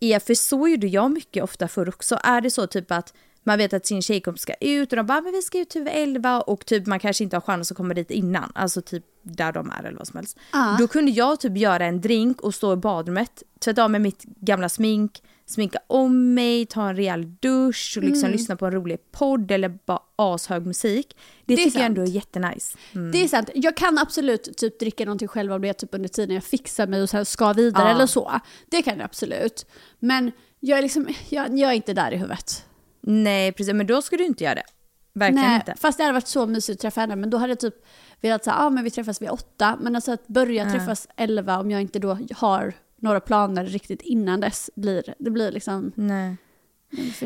är, 0.00 0.18
för 0.18 0.34
så 0.34 0.68
gjorde 0.68 0.86
jag 0.86 1.10
mycket 1.10 1.44
ofta 1.44 1.68
förr 1.68 1.88
också, 1.88 2.18
är 2.22 2.40
det 2.40 2.50
så 2.50 2.66
typ 2.66 2.90
att 2.92 3.14
man 3.44 3.58
vet 3.58 3.72
att 3.72 3.86
sin 3.86 4.02
tjejkompis 4.02 4.42
ska 4.42 4.54
ut 4.60 4.92
och 4.92 4.96
de 4.96 5.06
bara 5.06 5.20
men 5.20 5.32
vi 5.32 5.42
ska 5.42 5.58
ut 5.58 5.68
typ 5.70 5.88
11 5.90 6.40
och 6.40 6.66
typ 6.66 6.86
man 6.86 6.98
kanske 6.98 7.24
inte 7.24 7.36
har 7.36 7.40
chans 7.40 7.70
att 7.70 7.76
komma 7.76 7.94
dit 7.94 8.10
innan, 8.10 8.52
alltså 8.54 8.82
typ 8.82 9.04
där 9.22 9.52
de 9.52 9.70
är 9.70 9.84
eller 9.84 9.98
vad 9.98 10.06
som 10.06 10.16
helst. 10.16 10.38
Ja. 10.52 10.76
Då 10.78 10.88
kunde 10.88 11.10
jag 11.12 11.40
typ 11.40 11.56
göra 11.56 11.84
en 11.86 12.00
drink 12.00 12.40
och 12.40 12.54
stå 12.54 12.72
i 12.72 12.76
badrummet, 12.76 13.42
tvätta 13.60 13.84
av 13.84 13.90
mig 13.90 14.00
mitt 14.00 14.22
gamla 14.24 14.68
smink, 14.68 15.22
sminka 15.46 15.78
om 15.86 16.34
mig, 16.34 16.66
ta 16.66 16.88
en 16.88 16.96
rejäl 16.96 17.34
dusch 17.40 17.94
och 17.96 18.02
Mm. 18.02 18.12
liksom 18.12 18.30
lyssna 18.30 18.56
på 18.56 18.66
en 18.66 18.72
rolig 18.72 18.98
podd 19.12 19.50
eller 19.50 19.68
bara 19.86 20.02
ashög 20.16 20.66
musik. 20.66 21.16
Det, 21.44 21.56
Det 21.56 21.64
tycker 21.64 21.78
jag 21.78 21.86
ändå 21.86 22.02
är 22.02 22.06
jättenice. 22.06 22.76
Mm. 22.94 23.12
Det 23.12 23.24
är 23.24 23.28
sant. 23.28 23.50
Jag 23.54 23.76
kan 23.76 23.98
absolut 23.98 24.56
typ 24.56 24.78
dricka 24.80 25.04
någonting 25.04 25.28
själv 25.28 25.52
om 25.52 25.62
det 25.62 25.68
är 25.68 25.72
typ 25.72 25.94
under 25.94 26.08
tiden 26.08 26.34
jag 26.34 26.44
fixar 26.44 26.86
mig 26.86 27.02
och 27.02 27.12
här 27.12 27.24
ska 27.24 27.52
vidare 27.52 27.88
Ja. 27.88 27.94
eller 27.94 28.06
så. 28.06 28.40
Det 28.70 28.82
kan 28.82 28.96
jag 28.98 29.04
absolut. 29.04 29.66
Men 29.98 30.32
jag 30.60 30.78
är 30.78 30.82
liksom, 30.82 31.08
jag, 31.28 31.58
jag 31.58 31.70
är 31.70 31.74
inte 31.74 31.92
där 31.92 32.12
i 32.12 32.16
huvudet. 32.16 32.64
Nej 33.06 33.52
precis, 33.52 33.74
men 33.74 33.86
då 33.86 34.02
ska 34.02 34.16
du 34.16 34.24
inte 34.24 34.44
göra 34.44 34.54
det. 34.54 34.64
Verkligen 35.12 35.46
Nej, 35.46 35.56
inte. 35.56 35.74
fast 35.80 35.98
det 35.98 36.04
hade 36.04 36.12
varit 36.12 36.26
så 36.28 36.46
mysigt 36.46 36.76
att 36.76 36.80
träffa 36.80 37.00
henne. 37.00 37.16
Men 37.16 37.30
då 37.30 37.38
hade 37.38 37.50
jag 37.50 37.60
typ 37.60 37.74
velat 38.20 38.44
säga, 38.44 38.56
ah, 38.56 38.70
men 38.70 38.84
vi 38.84 38.90
träffas 38.90 39.22
vid 39.22 39.30
åtta. 39.30 39.78
Men 39.80 39.96
alltså 39.96 40.12
att 40.12 40.26
börja 40.26 40.70
träffas 40.70 41.08
elva 41.16 41.58
om 41.58 41.70
jag 41.70 41.80
inte 41.80 41.98
då 41.98 42.18
har 42.34 42.72
några 42.96 43.20
planer 43.20 43.66
riktigt 43.66 44.02
innan 44.02 44.40
dess 44.40 44.70
blir, 44.74 45.14
det 45.18 45.30
blir 45.30 45.52
liksom 45.52 45.92
Nej. 45.94 46.36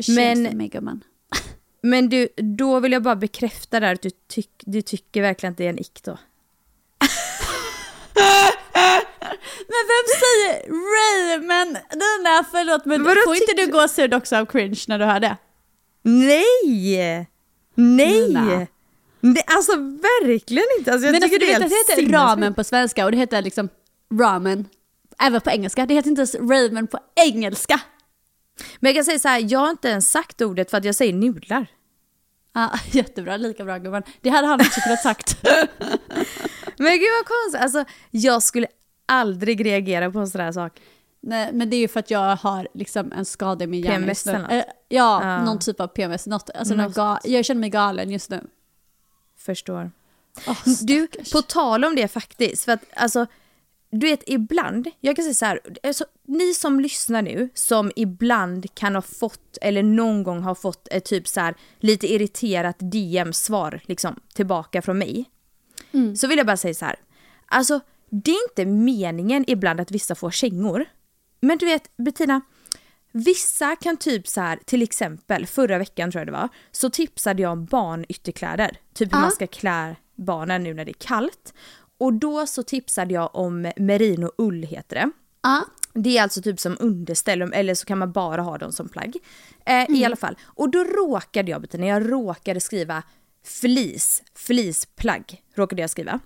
Men- 0.07 0.45
för 0.49 0.55
mig 0.55 0.67
gumman. 0.67 1.03
Men 1.81 2.09
du, 2.09 2.27
då 2.35 2.79
vill 2.79 2.91
jag 2.91 3.03
bara 3.03 3.15
bekräfta 3.15 3.79
där 3.79 3.93
att 3.93 4.01
du, 4.01 4.09
tyck, 4.27 4.49
du 4.65 4.81
tycker 4.81 5.21
verkligen 5.21 5.51
att 5.51 5.57
det 5.57 5.65
är 5.65 5.69
en 5.69 5.79
ick 5.79 6.03
då. 6.03 6.11
Men 9.67 9.83
vem 9.91 10.05
säger 10.21 10.69
Ray? 10.69 11.47
Men 11.47 11.67
Nina, 11.67 12.45
förlåt 12.51 12.85
men 12.85 13.03
Vadå 13.03 13.21
får 13.25 13.35
inte 13.35 13.53
du 13.57 13.71
gåshud 13.71 14.13
också 14.13 14.35
av 14.35 14.45
cringe 14.45 14.79
när 14.87 14.99
du 14.99 15.05
hör 15.05 15.19
det? 15.19 15.37
Nej! 16.01 17.27
Nej! 17.75 18.27
Nina. 18.27 18.67
Nej, 19.21 19.43
alltså 19.47 19.71
verkligen 19.75 20.63
inte. 20.79 20.91
Alltså, 20.91 21.07
jag 21.07 21.11
men 21.11 21.21
tycker 21.21 21.35
alltså, 21.35 21.39
det 21.39 21.45
är 21.45 21.59
det, 21.59 21.63
helt 21.63 21.73
heter 21.73 21.95
sinnessjukt. 21.95 22.13
ramen 22.13 22.53
på 22.53 22.63
svenska 22.63 23.05
och 23.05 23.11
det 23.11 23.17
heter 23.17 23.41
liksom 23.41 23.69
ramen 24.19 24.65
även 25.19 25.41
på 25.41 25.49
engelska. 25.49 25.85
Det 25.85 25.93
heter 25.93 26.09
inte 26.09 26.19
ens 26.19 26.35
ramen 26.35 26.87
på 26.87 26.99
engelska. 27.15 27.81
Men 28.79 28.89
jag 28.89 28.95
kan 28.95 29.05
säga 29.05 29.19
så 29.19 29.27
här, 29.27 29.45
jag 29.51 29.59
har 29.59 29.69
inte 29.69 29.87
ens 29.87 30.11
sagt 30.11 30.41
ordet 30.41 30.69
för 30.69 30.77
att 30.77 30.85
jag 30.85 30.95
säger 30.95 31.13
nudlar. 31.13 31.67
Ja, 32.53 32.71
jättebra, 32.91 33.37
lika 33.37 33.65
bra 33.65 33.77
gumman. 33.77 34.03
Det 34.21 34.29
hade 34.29 34.47
han 34.47 34.61
också 34.61 34.81
kunnat 34.81 35.01
sagt. 35.03 35.37
Men 36.77 36.91
gud 36.99 37.09
vad 37.19 37.25
konstigt, 37.25 37.61
alltså 37.61 37.85
jag 38.11 38.43
skulle 38.43 38.67
aldrig 39.05 39.65
reagera 39.65 40.11
på 40.11 40.19
en 40.19 40.27
sån 40.27 40.41
här 40.41 40.51
sak. 40.51 40.79
Nej, 41.21 41.53
men 41.53 41.69
det 41.69 41.75
är 41.75 41.79
ju 41.79 41.87
för 41.87 41.99
att 41.99 42.11
jag 42.11 42.35
har 42.35 42.67
liksom 42.73 43.11
en 43.11 43.25
skada 43.25 43.63
i 43.63 43.67
min 43.67 43.81
hjärna 43.83 43.97
PMS 43.99 44.27
eller 44.27 44.39
något? 44.39 44.51
Eh, 44.51 44.57
ja, 44.89 45.23
Ja. 45.23 45.43
någon 45.45 45.59
typ 45.59 45.79
av 45.79 45.87
PMS. 45.87 46.27
Något, 46.27 46.49
alltså 46.49 46.73
Något. 46.75 46.85
något 46.87 46.97
ga- 46.97 47.19
jag 47.23 47.45
känner 47.45 47.59
mig 47.61 47.69
galen 47.69 48.11
just 48.11 48.29
nu. 48.29 48.47
Förstår. 49.37 49.91
Oh, 50.47 50.57
Du, 50.81 51.07
på 51.33 51.41
tal 51.41 51.85
om 51.85 51.95
det 51.95 52.07
faktiskt, 52.07 52.65
för 52.65 52.71
att 52.71 52.83
alltså, 52.95 53.25
du 53.91 54.07
vet 54.07 54.23
ibland, 54.27 54.87
jag 54.99 55.15
kan 55.15 55.23
säga 55.23 55.33
så 55.33 55.45
här, 55.45 55.59
alltså, 55.83 56.05
ni 56.27 56.53
som 56.53 56.79
lyssnar 56.79 57.21
nu, 57.21 57.49
som 57.53 57.91
ibland 57.95 58.75
kan 58.75 58.95
ha 58.95 59.01
fått, 59.01 59.57
eller 59.61 59.83
någon 59.83 60.23
gång 60.23 60.39
har 60.43 60.55
fått 60.55 60.87
ett 60.91 61.05
typ 61.05 61.27
så 61.27 61.39
här 61.39 61.55
lite 61.79 62.07
irriterat 62.13 62.75
DM-svar 62.79 63.81
liksom 63.85 64.19
tillbaka 64.33 64.81
från 64.81 64.97
mig. 64.97 65.25
Så 66.17 66.27
vill 66.27 66.37
jag 66.37 66.47
bara 66.47 66.57
säga 66.57 66.73
så 66.73 66.85
här, 66.85 66.95
alltså 67.47 67.79
det 68.09 68.31
är 68.31 68.49
inte 68.49 68.65
meningen 68.65 69.45
ibland 69.47 69.79
att 69.79 69.91
vissa 69.91 70.15
får 70.15 70.31
kängor. 70.31 70.85
Men 71.39 71.57
du 71.57 71.65
vet 71.65 71.97
Bettina, 71.97 72.41
Vissa 73.11 73.75
kan 73.75 73.97
typ 73.97 74.27
så 74.27 74.41
här, 74.41 74.59
till 74.65 74.81
exempel 74.81 75.45
förra 75.45 75.77
veckan 75.77 76.11
tror 76.11 76.19
jag 76.19 76.27
det 76.27 76.31
var, 76.31 76.49
så 76.71 76.89
tipsade 76.89 77.41
jag 77.41 77.51
om 77.51 77.65
barnytterkläder. 77.65 78.77
Typ 78.93 79.13
hur 79.13 79.17
Ja. 79.17 79.21
man 79.21 79.31
ska 79.31 79.47
klä 79.47 79.95
barnen 80.15 80.63
nu 80.63 80.73
när 80.73 80.85
det 80.85 80.91
är 80.91 80.99
kallt. 81.07 81.53
Och 81.97 82.13
då 82.13 82.47
så 82.47 82.63
tipsade 82.63 83.13
jag 83.13 83.35
om 83.35 83.71
merino 83.77 84.31
ull 84.37 84.63
heter 84.63 84.95
det. 84.95 85.11
Ja. 85.41 85.65
Det 85.93 86.17
är 86.17 86.23
alltså 86.23 86.41
typ 86.41 86.59
som 86.59 86.77
underställ, 86.79 87.41
eller 87.41 87.73
så 87.75 87.85
kan 87.85 87.97
man 87.97 88.11
bara 88.11 88.41
ha 88.41 88.57
dem 88.57 88.71
som 88.71 88.89
plagg. 88.89 89.15
Eh, 89.65 89.85
I 89.89 90.05
alla 90.05 90.15
fall. 90.15 90.37
Och 90.43 90.69
då 90.69 90.83
råkade 90.83 91.51
jag, 91.51 91.61
Bettina, 91.61 91.85
jag 91.85 92.11
råkade 92.11 92.59
skriva 92.59 93.03
flis, 93.45 94.23
flisplagg, 94.35 95.43
råkade 95.55 95.81
jag 95.81 95.89
skriva. 95.89 96.19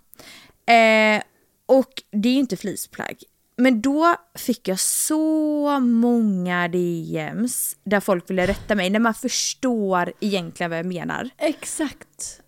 Eh, 0.65 1.23
och 1.65 1.91
det 2.11 2.29
är 2.29 2.33
ju 2.33 2.39
inte 2.39 2.57
flisplagg. 2.57 3.23
Men 3.57 3.81
då 3.81 4.15
fick 4.35 4.67
jag 4.67 4.79
så 4.79 5.79
många 5.79 6.67
DMs 6.67 7.75
där 7.83 7.99
folk 7.99 8.29
ville 8.29 8.47
rätta 8.47 8.75
mig, 8.75 8.89
när 8.89 8.99
man 8.99 9.13
förstår 9.13 10.13
egentligen 10.19 10.69
vad 10.69 10.79
jag 10.79 10.85
menar. 10.85 11.29
Exakt. 11.37 12.39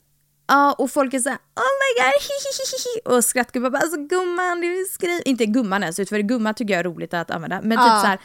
Ja, 0.48 0.74
och 0.74 0.92
folk 0.92 1.14
är 1.14 1.20
såhär 1.20 1.38
oh 1.38 1.64
my 1.82 2.02
god, 2.04 2.12
hihihihi. 2.22 3.18
och 3.18 3.26
skrattgubbar 3.26 3.70
bara 3.70 3.80
alltså 3.82 3.98
gumman 4.02 4.62
du 4.62 4.86
skriver, 4.92 5.28
inte 5.28 5.46
gumman 5.46 5.84
ens, 5.84 5.96
för 5.96 6.20
gumman 6.20 6.54
tycker 6.54 6.74
jag 6.74 6.80
är 6.80 6.84
roligt 6.84 7.14
att 7.14 7.32
använda, 7.32 7.62
men 7.62 7.78
typ 7.78 7.86
Ja. 7.88 8.00
så 8.02 8.08
här. 8.08 8.20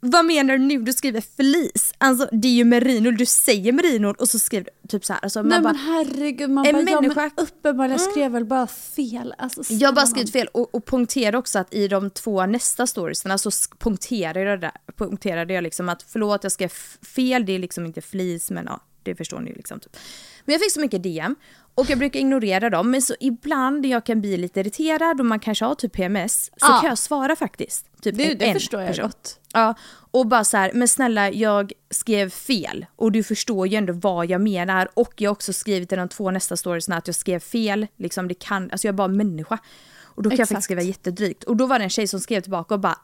Vad 0.00 0.24
menar 0.24 0.58
du 0.58 0.64
nu? 0.64 0.78
Du 0.78 0.92
skriver 0.92 1.20
flis. 1.36 1.94
Alltså 1.98 2.28
det 2.32 2.48
är 2.48 2.52
ju 2.52 2.64
merino, 2.64 3.10
du 3.10 3.26
säger 3.26 3.72
merino 3.72 4.14
och 4.18 4.28
så 4.28 4.38
skriver 4.38 4.70
du 4.82 4.88
typ 4.88 5.04
så 5.04 5.12
här. 5.12 5.20
Alltså, 5.22 5.38
man 5.38 5.48
Nej 5.48 5.60
bara, 5.60 5.72
men 5.72 5.82
herregud, 5.82 6.50
man 6.50 6.66
En 6.66 6.72
bara, 6.72 6.90
ja, 6.90 7.00
människa- 7.00 7.30
men 7.36 7.44
uppenbarligen 7.46 7.98
skrev 7.98 8.32
väl 8.32 8.44
bara 8.44 8.66
fel. 8.66 9.34
Alltså, 9.38 9.72
jag 9.72 9.94
bara 9.94 10.06
skrivit 10.06 10.32
fel 10.32 10.48
och, 10.52 10.74
och 10.74 10.86
punkterade 10.86 11.38
också 11.38 11.58
att 11.58 11.74
i 11.74 11.88
de 11.88 12.10
två 12.10 12.46
nästa 12.46 12.86
storiesarna 12.86 13.38
så 13.38 13.50
punkterade 13.78 14.40
jag, 14.40 14.60
där, 14.60 14.72
punkterade 14.96 15.54
jag 15.54 15.62
liksom 15.62 15.88
att 15.88 16.02
förlåt 16.08 16.42
jag 16.42 16.52
skrev 16.52 16.72
fel, 17.02 17.46
det 17.46 17.52
är 17.52 17.58
liksom 17.58 17.86
inte 17.86 18.00
flis 18.00 18.50
men 18.50 18.64
ja, 18.64 18.80
det 19.02 19.14
förstår 19.14 19.40
ni 19.40 19.52
liksom. 19.52 19.80
Typ. 19.80 19.96
Men 20.44 20.52
jag 20.52 20.62
fick 20.62 20.72
så 20.72 20.80
mycket 20.80 21.02
DM 21.02 21.36
och 21.78 21.90
jag 21.90 21.98
brukar 21.98 22.20
ignorera 22.20 22.70
dem 22.70 22.90
men 22.90 23.02
så 23.02 23.14
ibland 23.20 23.86
jag 23.86 24.04
kan 24.06 24.20
bli 24.20 24.36
lite 24.36 24.60
irriterad 24.60 25.20
och 25.20 25.26
man 25.26 25.40
kanske 25.40 25.64
har 25.64 25.74
typ 25.74 25.92
PMS 25.92 26.44
så 26.44 26.50
Ja. 26.60 26.78
kan 26.80 26.88
jag 26.88 26.98
svara 26.98 27.36
faktiskt. 27.36 27.86
Typ 28.02 28.16
Det, 28.16 28.32
en- 28.32 28.38
det 28.38 28.44
en 28.44 28.54
förstår 28.54 28.80
jag 28.80 28.88
person. 28.88 29.04
gott. 29.04 29.40
Ja, 29.52 29.74
och 30.10 30.26
bara 30.26 30.44
så 30.44 30.56
här, 30.56 30.70
men 30.74 30.88
snälla 30.88 31.30
jag 31.30 31.72
skrev 31.90 32.30
fel 32.30 32.86
och 32.96 33.12
du 33.12 33.22
förstår 33.22 33.66
ju 33.66 33.76
ändå 33.76 33.92
vad 33.92 34.26
jag 34.26 34.40
menar 34.40 34.88
och 34.94 35.12
jag 35.16 35.30
har 35.30 35.32
också 35.32 35.52
skrivit 35.52 35.92
i 35.92 35.96
de 35.96 36.08
två 36.08 36.30
nästa 36.30 36.56
storiesna 36.56 36.96
att 36.96 37.06
jag 37.06 37.16
skrev 37.16 37.38
fel, 37.40 37.86
liksom 37.96 38.28
det 38.28 38.34
kan, 38.34 38.70
alltså 38.70 38.86
jag 38.86 38.92
är 38.92 38.96
bara 38.96 39.08
människa. 39.08 39.58
Och 40.02 40.22
då 40.22 40.30
kan 40.30 40.36
jag 40.36 40.42
Exakt. 40.44 40.48
faktiskt 40.48 40.64
skriva 40.64 40.82
jättedrygt. 40.82 41.44
Och 41.44 41.56
då 41.56 41.66
var 41.66 41.78
det 41.78 41.84
en 41.84 41.90
tjej 41.90 42.08
som 42.08 42.20
skrev 42.20 42.40
tillbaka 42.40 42.74
och 42.74 42.80
bara, 42.80 42.98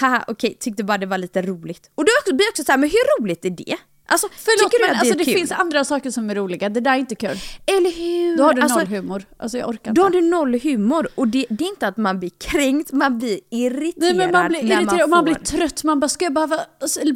haha 0.00 0.24
okej, 0.28 0.56
tyckte 0.60 0.84
bara 0.84 0.98
det 0.98 1.06
var 1.06 1.18
lite 1.18 1.42
roligt. 1.42 1.90
Och 1.94 2.04
då 2.04 2.34
blir 2.36 2.46
jag 2.46 2.50
också 2.52 2.64
så 2.64 2.72
här, 2.72 2.78
men 2.78 2.90
hur 2.90 3.22
roligt 3.22 3.44
är 3.44 3.50
det? 3.50 3.76
Alltså, 4.08 4.28
Förlåt 4.36 4.72
tycker 4.72 4.82
du 4.82 4.88
men 4.88 4.94
att 4.96 5.00
alltså, 5.00 5.16
det 5.16 5.22
är 5.22 5.26
det 5.26 5.32
finns 5.32 5.52
andra 5.52 5.84
saker 5.84 6.10
som 6.10 6.30
är 6.30 6.34
roliga, 6.34 6.68
det 6.68 6.80
där 6.80 6.90
är 6.92 6.96
inte 6.98 7.14
kul. 7.14 7.36
Eller 7.66 7.90
hur? 7.96 8.36
Då 8.36 8.44
har 8.44 8.52
du 8.54 8.62
alltså, 8.62 8.78
noll 8.78 8.86
humor. 8.86 9.24
Alltså 9.36 9.58
jag 9.58 9.68
orkar 9.68 9.90
inte. 9.90 10.00
Då 10.00 10.02
har 10.02 10.10
du 10.10 10.20
noll 10.22 10.60
humor 10.60 11.08
och 11.14 11.28
det, 11.28 11.46
det 11.50 11.64
är 11.64 11.68
inte 11.68 11.88
att 11.88 11.96
man 11.96 12.18
blir 12.18 12.30
kränkt, 12.38 12.92
man 12.92 13.18
blir 13.18 13.40
irriterad 13.50 13.94
Nej 13.96 14.14
men 14.14 14.32
man 14.32 14.48
blir 14.48 14.64
irriterad 14.64 15.02
och 15.02 15.08
man 15.10 15.18
får- 15.18 15.24
blir 15.24 15.34
trött. 15.34 15.84
Man 15.84 16.00
bara, 16.00 16.08
ska 16.08 16.24
jag 16.24 16.32
behöva, 16.32 16.56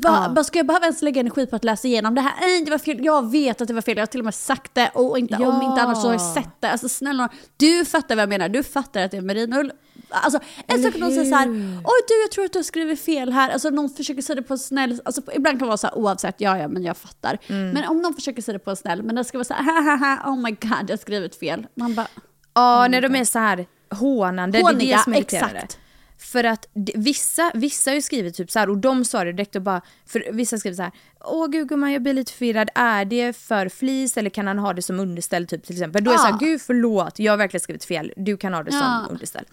bara, 0.03 0.23
Ja. 0.27 0.33
bara, 0.35 0.45
ska 0.45 0.59
jag 0.59 0.67
behöva 0.67 0.85
ens 0.87 1.03
lägga 1.03 1.21
energi 1.21 1.47
på 1.47 1.57
att 1.57 1.65
läsa 1.65 1.89
igenom 1.89 2.15
det 2.15 2.21
här? 2.21 2.33
Nej 2.41 2.65
det 2.65 2.71
var 2.71 2.79
fel, 2.79 3.05
jag 3.05 3.31
vet 3.31 3.61
att 3.61 3.69
det 3.69 3.75
var 3.75 3.83
fel, 3.83 3.97
jag 3.97 4.03
har 4.03 4.07
till 4.07 4.21
och 4.21 4.25
med 4.25 4.35
sagt 4.35 4.75
det 4.75 4.91
och 4.95 5.19
inte, 5.19 5.35
om 5.35 5.43
Ja. 5.43 5.71
inte 5.71 5.83
annars 5.83 5.99
så 5.99 6.07
har 6.07 6.15
jag 6.15 6.35
sett 6.35 6.61
det. 6.61 6.71
Alltså 6.71 6.89
snälla 6.89 7.29
du 7.57 7.85
fattar 7.85 8.15
vad 8.17 8.23
jag 8.23 8.29
menar, 8.29 8.49
du 8.49 8.63
fattar 8.63 9.01
att 9.03 9.11
det 9.11 9.17
är 9.17 9.21
merinoull. 9.21 9.73
Alltså 10.09 10.41
en 10.67 10.83
sak 10.83 10.95
att 10.95 11.01
någon 11.01 11.11
säger 11.11 11.31
så 11.31 11.37
här, 11.37 11.47
hur? 11.47 11.79
oj 11.85 12.01
du 12.09 12.23
jag 12.23 12.31
tror 12.31 12.45
att 12.45 12.53
du 12.53 12.59
har 12.59 12.65
skrivit 12.65 13.01
fel 13.01 13.33
här. 13.33 13.51
Alltså 13.51 13.71
någon 13.71 13.91
försöker 13.91 14.23
säga 14.23 14.37
det 14.37 14.43
på 14.43 14.55
en 14.55 14.59
snäll, 14.59 15.01
alltså 15.05 15.23
ibland 15.35 15.59
kan 15.59 15.59
det 15.59 15.67
vara 15.67 15.77
så 15.77 15.87
här 15.87 15.99
oavsett, 15.99 16.35
ja 16.39 16.59
ja 16.59 16.69
men 16.69 16.83
jag 16.83 16.97
fattar. 16.97 17.39
Mm. 17.47 17.71
Men 17.71 17.85
om 17.89 18.03
någon 18.03 18.15
försöker 18.15 18.43
säga 18.43 18.53
det 18.53 18.65
på 18.65 18.71
en 18.71 18.77
snäll, 18.77 19.03
men 19.03 19.15
det 19.15 19.25
ska 19.25 19.39
vara 19.39 19.45
så 19.45 19.55
här, 19.55 19.83
haha, 19.83 20.31
oh 20.31 20.37
my 20.37 20.51
god 20.51 20.71
jag 20.71 20.91
har 20.91 20.97
skrivit 20.97 21.37
fel. 21.37 21.67
Man 21.75 21.95
bara, 21.95 22.07
Ja, 22.55 22.89
när 22.91 23.01
de 23.01 23.17
är 23.17 23.25
så 23.25 23.39
här 23.39 23.67
hånande, 23.91 24.59
det 24.59 24.63
är 24.63 24.63
Håniga, 24.63 24.97
det 24.97 25.03
som 25.03 25.15
är 25.15 25.19
exakt. 25.19 25.79
För 26.21 26.45
att 26.45 26.67
vissa, 26.95 27.51
vissa 27.55 27.91
har 27.91 27.95
ju 27.95 28.03
skrivit 28.03 28.35
typ 28.35 28.51
så 28.51 28.59
här 28.59 28.71
och 28.71 28.79
de 28.79 29.05
svarar 29.05 29.33
direkt 29.33 29.57
och 29.57 29.63
bara, 29.63 29.81
för 30.07 30.25
vissa 30.33 30.59
skriver 30.59 30.77
så 30.77 30.83
här, 30.83 30.93
åh 31.21 31.47
gud 31.49 31.69
gumman 31.69 31.93
jag 31.93 32.03
blir 32.03 32.13
lite 32.13 32.33
förvirrad, 32.33 32.71
är 32.75 33.05
det 33.05 33.37
för 33.37 33.69
flis 33.69 34.17
eller 34.17 34.31
kan 34.31 34.47
han 34.47 34.59
ha 34.59 34.73
det 34.73 34.83
som 34.83 35.01
underställ 35.01 35.47
typ 35.47 35.65
till 35.65 35.75
exempel? 35.77 36.05
Då 36.05 36.11
är 36.11 36.15
jag 36.15 36.21
så 36.21 36.27
här, 36.27 36.33
Ja. 36.41 36.47
gud 36.47 36.61
förlåt, 36.63 37.19
jag 37.19 37.33
har 37.33 37.37
verkligen 37.37 37.61
skrivit 37.61 37.85
fel, 37.85 38.13
du 38.17 38.37
kan 38.37 38.55
ha 38.55 38.63
det 38.63 38.73
som 38.73 39.07
underställ. 39.11 39.45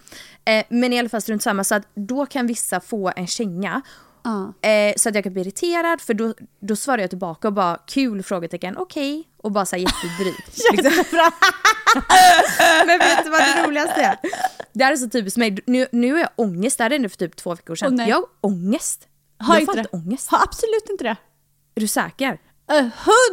Eh, 0.44 0.64
men 0.68 0.92
i 0.92 0.98
alla 0.98 1.08
fall 1.08 1.22
strunt 1.22 1.42
samma, 1.42 1.64
så 1.64 1.74
att 1.74 1.88
då 1.94 2.26
kan 2.26 2.46
vissa 2.46 2.80
få 2.80 3.12
en 3.16 3.26
känga. 3.26 3.82
Eh, 4.62 4.94
så 4.96 5.08
att 5.08 5.14
jag 5.14 5.24
kan 5.24 5.32
bli 5.32 5.42
irriterad 5.42 6.00
för 6.00 6.14
då, 6.14 6.34
då 6.60 6.76
svarar 6.76 6.98
jag 6.98 7.10
tillbaka 7.10 7.48
och 7.48 7.54
bara 7.54 7.76
kul 7.86 8.22
frågetecken, 8.22 8.76
okej. 8.76 9.28
Och 9.36 9.52
bara 9.52 9.66
så 9.66 9.76
här 9.76 9.82
jättedrygt. 9.82 10.58
liksom. 10.72 11.04
Men 12.86 12.98
vet 12.98 13.24
du 13.24 13.30
vad 13.30 13.40
det 13.40 13.66
roligaste 13.66 14.00
är? 14.00 14.18
Det 14.72 14.84
här 14.84 14.92
är 14.92 14.96
så 14.96 15.08
typiskt 15.08 15.36
mig. 15.36 15.58
Nu, 15.66 15.86
nu 15.92 16.12
har 16.12 16.20
jag 16.20 16.30
ångest, 16.36 16.78
det 16.78 16.84
här 16.84 16.90
hände 16.90 17.08
för 17.08 17.16
typ 17.16 17.36
två 17.36 17.50
veckor 17.54 17.74
sedan. 17.74 17.94
Nej. 17.94 18.08
jag 18.08 18.16
har 18.16 18.26
ångest. 18.40 19.08
har 19.38 19.54
jag 19.54 19.62
inte 19.62 19.72
får 19.72 19.78
inte 19.78 19.90
ångest. 19.96 20.30
Har 20.30 20.42
absolut 20.42 20.88
inte 20.90 21.04
det. 21.04 21.16
Är 21.74 21.80
du 21.80 21.88
säker? 21.88 22.38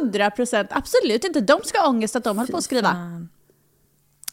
Hundra 0.00 0.30
procent, 0.30 0.68
absolut 0.72 1.24
inte. 1.24 1.40
De 1.40 1.60
ska 1.64 1.80
ha 1.80 1.88
ångest 1.88 2.16
att 2.16 2.24
de 2.24 2.38
höll 2.38 2.46
på 2.46 2.56
att 2.56 2.64
skriva. 2.64 2.88
Fan. 2.90 3.28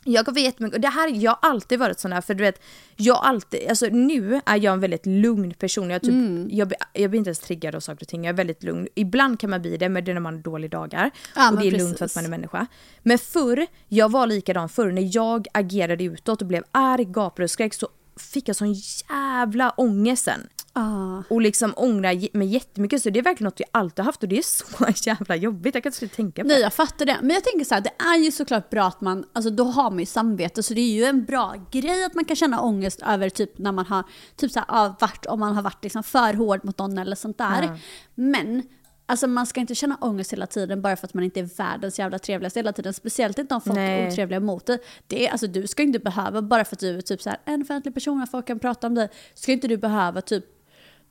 Jag 0.04 0.26
går 0.26 0.38
jättemycket, 0.40 0.76
och 0.76 0.82
det 0.82 0.88
här, 0.88 1.08
jag 1.10 1.32
har 1.32 1.50
alltid 1.50 1.80
varit 1.80 2.00
sån 2.00 2.12
här 2.12 2.22
för 2.22 2.34
du 2.34 2.44
vet, 2.44 2.62
jag 2.96 3.20
alltid, 3.24 3.70
alltså 3.70 3.86
nu 3.86 4.42
är 4.46 4.58
jag 4.58 4.74
en 4.74 4.80
väldigt 4.80 5.06
lugn 5.06 5.54
person. 5.54 5.90
Jag, 5.90 6.02
typ, 6.02 6.12
Mm. 6.12 6.48
jag, 6.52 6.74
jag 6.94 7.10
blir 7.10 7.18
inte 7.18 7.30
ens 7.30 7.40
triggad 7.40 7.76
av 7.76 7.80
saker 7.80 8.04
och 8.04 8.08
ting, 8.08 8.24
jag 8.24 8.30
är 8.34 8.38
väldigt 8.38 8.64
lugn. 8.64 8.88
Ibland 8.96 9.40
kan 9.40 9.50
man 9.50 9.62
bli 9.62 9.78
det, 9.78 9.90
men 9.90 10.06
det 10.06 10.12
är 10.12 10.14
när 10.14 10.22
man 10.22 10.34
har 10.36 10.42
dåliga 10.42 10.70
dagar. 10.70 11.12
Ja, 11.36 11.52
och 11.52 11.60
det 11.60 11.68
är 11.68 11.72
lugnt 11.72 11.88
för 11.88 11.94
att 11.94 12.00
precis. 12.00 12.16
man 12.16 12.26
är 12.26 12.30
människa. 12.30 12.68
Men 13.04 13.18
förr, 13.18 13.68
jag 13.88 14.12
var 14.12 14.28
likadan 14.28 14.70
förr, 14.70 14.92
när 14.92 15.16
jag 15.16 15.48
agerade 15.54 16.04
utåt 16.04 16.42
och 16.42 16.48
blev 16.48 16.64
arg, 16.72 17.06
gapade 17.06 17.44
och 17.44 17.52
skrek 17.52 17.74
så 17.74 17.88
fick 18.18 18.48
jag 18.48 18.56
sån 18.56 18.74
jävla 18.74 19.70
ångest 19.70 20.24
sen. 20.24 20.48
Ah. 20.76 21.24
Och 21.30 21.42
liksom 21.42 21.74
ångrar 21.76 22.38
mig 22.38 22.48
jättemycket 22.48 23.02
så 23.02 23.10
det 23.10 23.20
är 23.20 23.24
verkligen 23.24 23.46
något 23.46 23.60
jag 23.60 23.70
alltid 23.72 24.06
haft 24.06 24.24
och 24.24 24.30
det 24.30 24.38
är 24.38 24.42
så 24.42 25.10
jävla 25.10 25.36
jobbigt. 25.36 25.76
Jag 25.76 25.84
kan 25.84 25.90
inte 25.90 25.98
sluta 25.98 26.16
tänka 26.16 26.42
på 26.42 26.48
Nej 26.48 26.58
det. 26.58 26.64
jag 26.64 26.74
fattar 26.74 27.06
det. 27.06 27.18
Men 27.22 27.30
jag 27.30 27.44
tänker 27.44 27.66
så 27.66 27.74
här, 27.74 27.82
det 27.82 27.94
är 28.04 28.18
ju 28.18 28.32
såklart 28.32 28.70
bra 28.70 28.84
att 28.84 29.02
man, 29.02 29.26
alltså 29.34 29.50
då 29.50 29.64
har 29.64 29.90
man 29.90 30.00
ju 30.00 30.06
samvete 30.06 30.64
så 30.64 30.74
det 30.74 30.82
är 30.82 30.94
ju 30.94 31.04
en 31.04 31.26
bra 31.26 31.56
grej 31.72 32.04
att 32.04 32.14
man 32.14 32.26
kan 32.26 32.36
känna 32.36 32.62
ångest 32.62 33.02
över 33.06 33.30
typ 33.30 33.58
när 33.58 33.72
man 33.72 33.86
har, 33.86 34.04
typ 34.36 34.52
så 34.52 34.60
här, 34.68 34.94
varit, 35.00 35.26
om 35.26 35.40
man 35.40 35.56
har 35.56 35.62
varit 35.62 35.84
liksom 35.84 36.04
för 36.04 36.34
hård 36.34 36.66
mot 36.66 36.78
någon 36.78 36.98
eller 36.98 37.16
sånt 37.16 37.38
där. 37.38 37.80
Men 38.16 38.64
Alltså 39.06 39.28
man 39.28 39.46
ska 39.48 39.60
inte 39.60 39.76
känna 39.76 39.98
ångest 40.02 40.34
hela 40.34 40.48
tiden 40.48 40.82
bara 40.82 40.96
för 40.96 41.08
att 41.08 41.14
man 41.14 41.24
inte 41.24 41.40
är 41.40 41.50
världens 41.58 42.00
jävla 42.00 42.20
trevligaste 42.20 42.60
hela 42.60 42.74
tiden. 42.74 42.94
Speciellt 42.94 43.40
inte 43.40 43.56
om 43.56 43.62
folk 43.62 43.78
är 43.78 43.82
Nej. 43.82 44.08
otrevliga 44.08 44.40
mot 44.40 44.66
dig. 44.66 44.80
Det 45.08 45.28
är, 45.28 45.32
alltså, 45.32 45.48
du 45.48 45.68
ska 45.68 45.84
inte 45.84 46.00
behöva, 46.00 46.42
bara 46.42 46.66
för 46.66 46.76
att 46.76 46.80
du 46.80 46.98
är 46.98 47.02
typ 47.02 47.22
så 47.22 47.30
här, 47.30 47.40
en 47.46 47.62
offentlig 47.62 47.94
person 47.94 48.22
och 48.22 48.30
folk 48.30 48.48
kan 48.48 48.60
prata 48.60 48.88
om 48.88 48.96
dig, 48.96 49.10
ska 49.34 49.52
inte 49.52 49.68
du 49.68 49.78
behöva 49.78 50.22
typ 50.22 50.46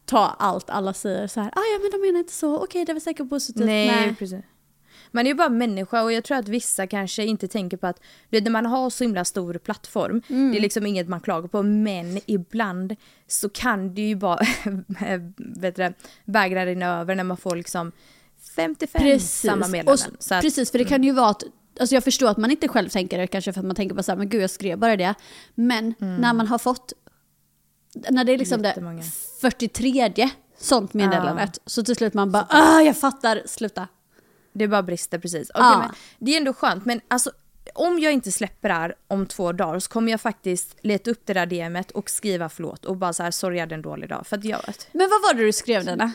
ta 0.04 0.18
allt 0.38 0.70
alla 0.70 0.92
säger 0.94 1.26
så 1.26 1.40
här, 1.40 1.48
ah, 1.48 1.62
ja 1.74 1.78
men 1.82 1.90
de 2.00 2.06
menar 2.06 2.18
inte 2.20 2.32
så, 2.32 2.56
okej 2.64 2.84
det 2.84 2.92
var 2.92 3.00
säkert 3.00 3.28
positivt. 3.28 3.64
Nej, 3.66 4.14
precis. 4.18 4.44
Man 5.14 5.26
är 5.26 5.30
ju 5.30 5.34
bara 5.34 5.48
människa 5.48 6.02
och 6.02 6.12
jag 6.12 6.24
tror 6.24 6.38
att 6.38 6.48
vissa 6.48 6.86
kanske 6.86 7.24
inte 7.24 7.48
tänker 7.48 7.76
på 7.76 7.86
att 7.86 8.00
vet, 8.30 8.44
när 8.44 8.50
man 8.50 8.66
har 8.66 8.90
så 8.90 9.04
himla 9.04 9.24
stor 9.24 9.54
plattform, 9.54 10.22
Mm. 10.28 10.50
det 10.52 10.58
är 10.58 10.60
liksom 10.60 10.86
inget 10.86 11.08
man 11.08 11.20
klagar 11.20 11.48
på, 11.48 11.62
men 11.62 12.20
ibland 12.26 12.96
så 13.26 13.48
kan 13.48 13.94
det 13.94 14.02
ju 14.08 14.16
bara 14.16 14.40
det, 15.36 15.92
bägaren 16.24 16.66
rinna 16.66 17.00
över 17.00 17.14
när 17.14 17.24
man 17.24 17.36
får 17.36 17.56
liksom 17.56 17.92
55 18.56 19.02
Precis. 19.02 19.40
samma 19.40 19.68
meddelanden. 19.68 19.94
s- 19.94 20.26
Så 20.26 20.34
att, 20.34 20.42
mm. 20.42 20.42
precis, 20.42 20.70
för 20.70 20.78
det 20.78 20.84
kan 20.84 21.04
ju 21.04 21.12
vara 21.12 21.28
att 21.28 21.42
Alltså 21.80 21.94
jag 21.94 22.04
förstår 22.04 22.28
att 22.28 22.36
man 22.36 22.50
inte 22.50 22.68
själv 22.68 22.88
tänker 22.88 23.18
det 23.18 23.26
kanske 23.26 23.52
för 23.52 23.60
att 23.60 23.66
man 23.66 23.76
tänker 23.76 23.94
på 23.96 24.02
så 24.02 24.12
här, 24.12 24.16
men 24.18 24.28
gud 24.28 24.42
jag 24.42 24.50
skrev 24.50 24.78
bara 24.78 24.96
det. 24.96 25.14
Men 25.54 25.94
när 25.98 26.32
man 26.32 26.46
har 26.46 26.58
fått, 26.58 26.92
när 28.10 28.24
det 28.24 28.32
är 28.32 28.38
liksom 28.38 28.62
det 28.62 28.72
Mm. 28.72 28.96
Jättemånga. 28.96 29.02
43 29.40 30.30
sånt 30.58 30.94
meddelandet, 30.94 31.58
så 31.66 31.84
till 31.84 31.96
slut 31.96 32.14
man 32.14 32.32
bara 32.32 32.46
ah, 32.50 32.80
jag 32.80 32.98
fattar, 32.98 33.42
sluta. 33.46 33.88
Det 34.52 34.68
bara 34.68 34.82
brister 34.82 35.18
precis. 35.18 35.50
Okej, 35.50 35.62
Ja. 35.66 35.78
men 35.78 35.90
det 36.18 36.32
är 36.34 36.36
ändå 36.38 36.52
skönt 36.54 36.84
men 36.84 37.00
alltså 37.08 37.30
om 37.74 37.98
jag 37.98 38.12
inte 38.12 38.32
släpper 38.32 38.68
det 38.68 38.74
här 38.74 38.94
om 39.08 39.26
två 39.26 39.52
dagar 39.52 39.78
så 39.78 39.90
kommer 39.90 40.10
jag 40.12 40.20
faktiskt 40.20 40.76
leta 40.80 41.10
upp 41.10 41.20
det 41.26 41.32
där 41.32 41.46
DMet 41.46 41.90
och 41.90 42.10
skriva 42.10 42.48
förlåt 42.48 42.84
och 42.84 42.96
bara 42.96 43.12
så 43.12 43.22
här 43.22 43.30
sorry 43.30 43.56
jag 43.56 43.62
hade 43.62 43.74
en 43.74 43.82
dålig 43.82 44.08
dag. 44.08 44.26
För 44.26 44.36
att 44.36 44.44
jag, 44.44 44.60
Men 44.92 45.08
vad 45.10 45.22
var 45.22 45.34
det 45.34 45.46
du 45.46 45.52
skrev 45.52 45.84
Nina? 45.84 46.12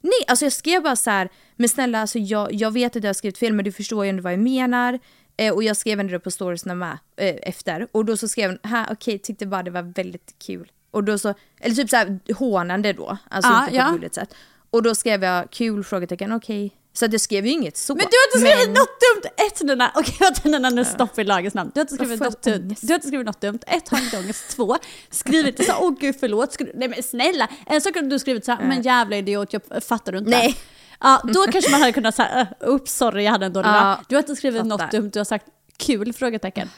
Nej, 0.00 0.12
alltså 0.28 0.44
jag 0.44 0.52
skrev 0.52 0.82
bara 0.82 0.96
så 0.96 1.10
här, 1.10 1.28
men 1.56 1.68
snälla 1.68 2.00
alltså 2.00 2.18
jag, 2.18 2.52
jag 2.54 2.70
vet 2.70 2.96
att 2.96 3.02
jag 3.02 3.08
har 3.08 3.14
skrivit 3.14 3.38
fel 3.38 3.52
men 3.52 3.64
du 3.64 3.72
förstår 3.72 4.04
ju 4.04 4.10
ändå 4.10 4.22
vad 4.22 4.32
jag 4.32 4.40
menar. 4.40 4.98
Eh, 5.36 5.54
och 5.54 5.62
jag 5.64 5.76
skrev 5.76 6.00
ändå 6.00 6.20
på 6.20 6.30
storiesna 6.30 6.74
med 6.74 6.98
eh, 7.16 7.34
efter. 7.42 7.86
Och 7.92 8.04
då 8.04 8.16
så 8.16 8.28
skrev 8.28 8.50
hon, 8.50 8.58
här 8.62 8.86
okej, 8.90 9.18
tyckte 9.18 9.46
bara 9.46 9.62
det 9.62 9.70
var 9.70 9.82
väldigt 9.82 10.34
kul. 10.38 10.72
Och 10.92 11.04
då 11.04 11.18
så, 11.18 11.34
eller 11.60 11.74
typ 11.74 11.90
så 11.90 11.96
här 11.96 12.18
hånande 12.34 12.92
då, 12.92 13.18
alltså 13.30 13.50
Ja, 13.50 13.60
inte 13.68 13.78
på 13.80 13.86
ett 13.86 13.92
gulligt 13.92 14.14
sätt. 14.14 14.34
Och 14.70 14.82
då 14.82 14.94
skrev 14.94 15.24
jag 15.24 15.50
kul 15.50 15.84
frågetecken, 15.84 16.32
okej. 16.32 16.76
Så 16.94 17.04
att 17.04 17.12
jag 17.12 17.20
skrev 17.20 17.46
ju 17.46 17.52
inget 17.52 17.76
så. 17.76 17.94
Men 17.94 18.06
du 18.10 18.16
har 18.16 18.38
inte 18.42 18.50
skrivit 18.50 18.66
men- 18.68 18.80
något 18.82 19.00
dumt! 19.00 19.46
Ett 19.46 19.62
Nina, 19.62 19.92
okej 19.94 20.16
vänta 20.20 20.48
Nina 20.48 20.70
nu 20.70 20.84
stopp 20.84 21.18
i 21.18 21.24
lagens 21.24 21.54
namn. 21.54 21.70
Du 21.74 21.78
har 21.80 21.84
inte 21.84 21.94
skrivit 21.94 22.20
något 22.20 22.42
dumt. 22.42 22.74
Du 22.80 22.88
har 22.88 22.94
inte 22.94 23.06
skrivit 23.06 23.26
något 23.26 23.40
dumt. 23.40 23.58
Ett, 23.66 23.88
har 23.88 23.98
inte 23.98 24.18
ångest. 24.18 24.48
Två, 24.56 24.76
skrivit 25.10 25.66
så 25.66 25.72
åh 25.80 25.94
gud 26.00 26.16
förlåt. 26.20 26.52
Skri- 26.52 26.72
Nej 26.74 26.88
men 26.88 27.02
snälla. 27.02 27.48
En 27.66 27.80
sak 27.80 27.94
kunde 27.94 28.14
du 28.14 28.18
skrivit 28.18 28.44
så 28.44 28.52
här, 28.52 28.64
men 28.64 28.82
jävla 28.82 29.16
idiot, 29.16 29.52
jag 29.52 29.62
fattar 29.84 30.12
du 30.12 30.18
inte. 30.18 30.30
Nej. 30.30 30.56
Ja, 31.00 31.22
då 31.34 31.44
kanske 31.52 31.70
man 31.70 31.80
hade 31.80 31.92
kunnat 31.92 32.14
säga, 32.14 32.46
oops 32.60 32.94
sorry 32.96 33.24
jag 33.24 33.32
hade 33.32 33.46
en 33.46 33.52
dålig 33.52 33.68
Ja, 33.68 33.72
dag. 33.72 33.98
Du 34.08 34.14
har 34.16 34.22
inte 34.22 34.36
skrivit 34.36 34.64
något 34.66 34.80
fattar. 34.80 34.98
dumt, 34.98 35.10
du 35.12 35.18
har 35.20 35.24
sagt 35.24 35.46
kul? 35.76 36.12
Frågetecken. 36.12 36.70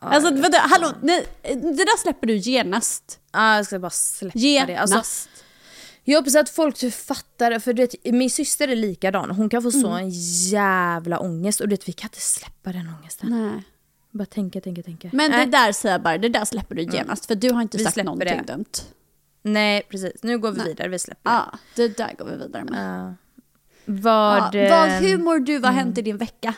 Alltså 0.00 0.34
vänta, 0.34 0.58
hallå, 0.58 0.92
nej, 1.02 1.26
det 1.42 1.84
där 1.84 1.98
släpper 1.98 2.26
du 2.26 2.36
genast. 2.36 3.20
Ja, 3.32 3.56
jag 3.56 3.66
ska 3.66 3.78
bara 3.78 3.90
släppa 3.90 4.38
Genast. 4.38 4.66
det. 4.68 4.76
Alltså, 4.76 5.28
jag 6.04 6.18
hoppas 6.18 6.34
att 6.34 6.50
folk 6.50 6.92
fattar 6.92 7.50
det, 7.50 7.60
för 7.60 7.72
du 7.72 7.82
vet, 7.82 7.94
min 8.04 8.30
syster 8.30 8.68
är 8.68 8.76
likadan. 8.76 9.30
Hon 9.30 9.48
kan 9.48 9.62
få 9.62 9.70
så 9.70 9.86
Mm. 9.88 9.98
en 10.04 10.10
jävla 10.50 11.18
ångest 11.18 11.60
och 11.60 11.68
du 11.68 11.72
vet, 11.76 11.88
vi 11.88 11.92
kan 11.92 12.06
inte 12.08 12.20
släppa 12.20 12.72
den 12.72 12.94
ångesten. 13.00 13.30
Nej. 13.30 13.62
Bara 14.10 14.26
tänka, 14.26 14.60
tänka, 14.60 14.82
tänka. 14.82 15.10
Men 15.12 15.30
Nej. 15.30 15.46
det 15.46 15.52
där 15.52 15.72
säger 15.72 15.94
jag 15.94 16.02
bara, 16.02 16.18
det 16.18 16.28
där 16.28 16.44
släpper 16.44 16.74
du 16.74 16.82
genast. 16.82 17.26
För 17.26 17.34
du 17.34 17.52
har 17.52 17.62
inte 17.62 17.78
Vi 17.78 17.84
sagt 17.84 17.96
någonting 17.96 18.42
det. 18.46 18.52
dumt. 18.52 18.64
Nej, 19.42 19.82
precis. 19.90 20.22
Nu 20.22 20.38
går 20.38 20.52
vi 20.52 20.62
vidare, 20.62 20.88
vi 20.88 20.98
släpper 20.98 21.30
det. 21.30 21.36
Ja, 21.36 21.58
det 21.76 21.96
där 21.96 22.14
går 22.18 22.24
vi 22.24 22.36
vidare 22.36 22.64
med. 22.64 23.00
Ja. 23.00 23.14
Vad... 23.84 24.54
Ja, 24.54 24.70
vad, 24.70 24.88
eh, 24.88 24.94
hur 24.94 25.18
mår 25.18 25.38
du? 25.38 25.58
Vad 25.58 25.70
har 25.72 25.78
hänt 25.80 25.98
i 25.98 26.02
din 26.02 26.16
vecka? 26.16 26.54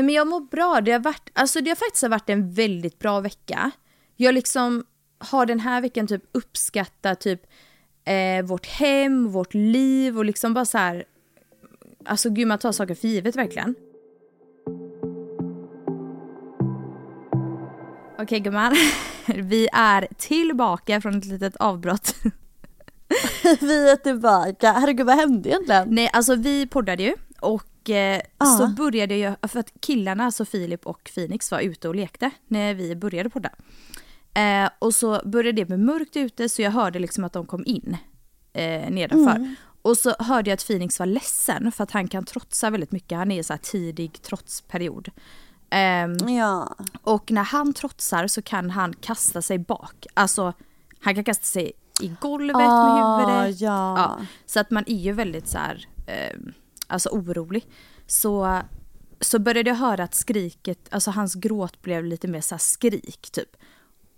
Nej 0.00 0.04
men 0.04 0.14
jag 0.14 0.26
mår 0.26 0.40
bra. 0.40 0.80
Det 0.80 0.92
har, 0.92 0.98
varit, 0.98 1.30
alltså 1.32 1.60
det 1.60 1.70
har 1.70 1.76
faktiskt 1.76 2.08
varit 2.08 2.30
en 2.30 2.52
väldigt 2.52 2.98
bra 2.98 3.20
vecka. 3.20 3.70
Jag 4.16 4.34
liksom 4.34 4.84
har 5.18 5.46
den 5.46 5.60
här 5.60 5.80
veckan 5.80 6.06
typ 6.06 6.22
uppskattat 6.32 7.20
typ 7.20 7.42
eh, 8.04 8.44
vårt 8.44 8.66
hem, 8.66 9.28
vårt 9.28 9.54
liv 9.54 10.18
och 10.18 10.24
liksom 10.24 10.54
bara 10.54 10.64
så 10.64 10.78
här. 10.78 11.04
Alltså 12.04 12.30
gud 12.30 12.48
man 12.48 12.58
tar 12.58 12.72
saker 12.72 12.94
för 12.94 13.08
givet 13.08 13.36
verkligen. 13.36 13.74
Okej 18.18 18.40
gumman, 18.40 18.76
vi 19.26 19.68
är 19.72 20.08
tillbaka 20.18 21.00
från 21.00 21.18
ett 21.18 21.24
litet 21.24 21.56
avbrott. 21.56 22.14
vi 23.60 23.90
är 23.90 23.96
tillbaka. 23.96 24.72
Herregud, 24.72 25.06
vad 25.06 25.16
hände 25.16 25.48
egentligen? 25.48 25.88
Nej, 25.90 26.10
alltså 26.12 26.34
vi 26.34 26.66
poddade 26.66 27.02
ju 27.02 27.14
och 27.40 27.69
eh, 27.92 28.20
Ja. 28.38 28.46
så 28.46 28.66
började 28.68 29.16
jag, 29.16 29.36
för 29.50 29.60
att 29.60 29.72
killarna, 29.80 30.24
alltså 30.24 30.44
Filip 30.44 30.86
och 30.86 31.10
Phoenix 31.14 31.50
var 31.50 31.60
ute 31.60 31.88
och 31.88 31.94
lekte 31.94 32.30
när 32.48 32.74
vi 32.74 32.96
började 32.96 33.30
podda. 33.30 33.50
Eh, 34.34 34.70
och 34.78 34.94
så 34.94 35.20
började 35.24 35.62
det 35.62 35.68
med 35.68 35.80
mörkt 35.80 36.16
ute 36.16 36.48
så 36.48 36.62
jag 36.62 36.70
hörde 36.70 36.98
liksom 36.98 37.24
att 37.24 37.32
de 37.32 37.46
kom 37.46 37.62
in 37.66 37.96
eh, 38.52 38.90
nedanför. 38.90 39.54
Och 39.82 39.98
så 39.98 40.14
hörde 40.18 40.50
jag 40.50 40.54
att 40.56 40.66
Phoenix 40.66 40.98
var 40.98 41.06
ledsen 41.06 41.72
för 41.72 41.84
att 41.84 41.90
han 41.90 42.08
kan 42.08 42.24
trotsa 42.24 42.70
väldigt 42.70 42.92
mycket. 42.92 43.18
Han 43.18 43.30
är 43.30 43.42
så 43.42 43.52
här 43.52 43.60
tidig 43.60 44.22
trotsperiod. 44.22 45.08
Ehm, 45.70 46.16
Ja. 46.28 46.76
och 47.02 47.30
när 47.30 47.42
han 47.42 47.72
trotsar 47.72 48.26
så 48.26 48.42
kan 48.42 48.70
han 48.70 48.92
kasta 48.94 49.42
sig 49.42 49.58
bak. 49.58 50.06
Alltså 50.14 50.52
han 51.00 51.14
kan 51.14 51.24
kasta 51.24 51.44
sig 51.44 51.72
i 52.02 52.12
golvet 52.20 52.56
Ah, 52.56 53.16
med 53.18 53.38
huvudet. 53.42 53.60
ja. 53.60 54.18
Så 54.46 54.60
att 54.60 54.70
man 54.70 54.84
är 54.86 54.96
ju 54.98 55.12
väldigt 55.12 55.48
så 55.48 55.58
här, 55.58 55.86
eh, 56.06 56.36
alltså 56.90 57.08
orolig. 57.08 57.66
Så, 58.06 58.60
så 59.20 59.38
började 59.38 59.70
jag 59.70 59.76
höra 59.76 60.04
att 60.04 60.14
skriket, 60.14 60.78
alltså 60.90 61.10
hans 61.10 61.34
gråt 61.34 61.82
blev 61.82 62.04
lite 62.04 62.28
mer 62.28 62.40
så 62.40 62.58
skrik 62.58 63.28
typ. 63.32 63.56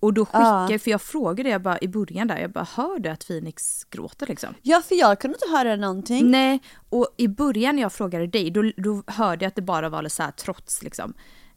Och 0.01 0.13
då 0.15 0.25
skickade, 0.27 0.73
Ja. 0.73 0.79
för 0.79 0.91
jag 0.91 1.03
frågade 1.03 1.49
jag 1.49 1.63
bara 1.63 1.79
i 1.81 1.89
början 1.89 2.29
där, 2.29 2.39
jag 2.39 2.53
bara 2.53 2.67
hör 2.77 2.99
du 2.99 3.09
att 3.09 3.27
Phoenix 3.27 3.85
gråter 3.85 4.27
liksom? 4.27 4.55
ja, 4.63 4.83
för 4.89 4.95
jag 4.95 5.21
kunde 5.21 5.37
inte 5.43 5.57
höra 5.57 5.77
någonting. 5.77 6.31
Nej, 6.31 6.63
och 6.91 7.09
i 7.17 7.29
början 7.29 7.77
när 7.77 7.83
jag 7.83 7.93
frågade 7.93 8.27
dig 8.27 8.51
då, 8.51 8.73
då 8.77 9.03
hörde 9.07 9.45
jag 9.45 9.49
att 9.49 9.57
det 9.57 9.63
bara 9.63 9.89
var 9.89 10.09
så 10.09 10.23
här 10.23 10.31
trots 10.31 10.83
liksom. 10.83 11.15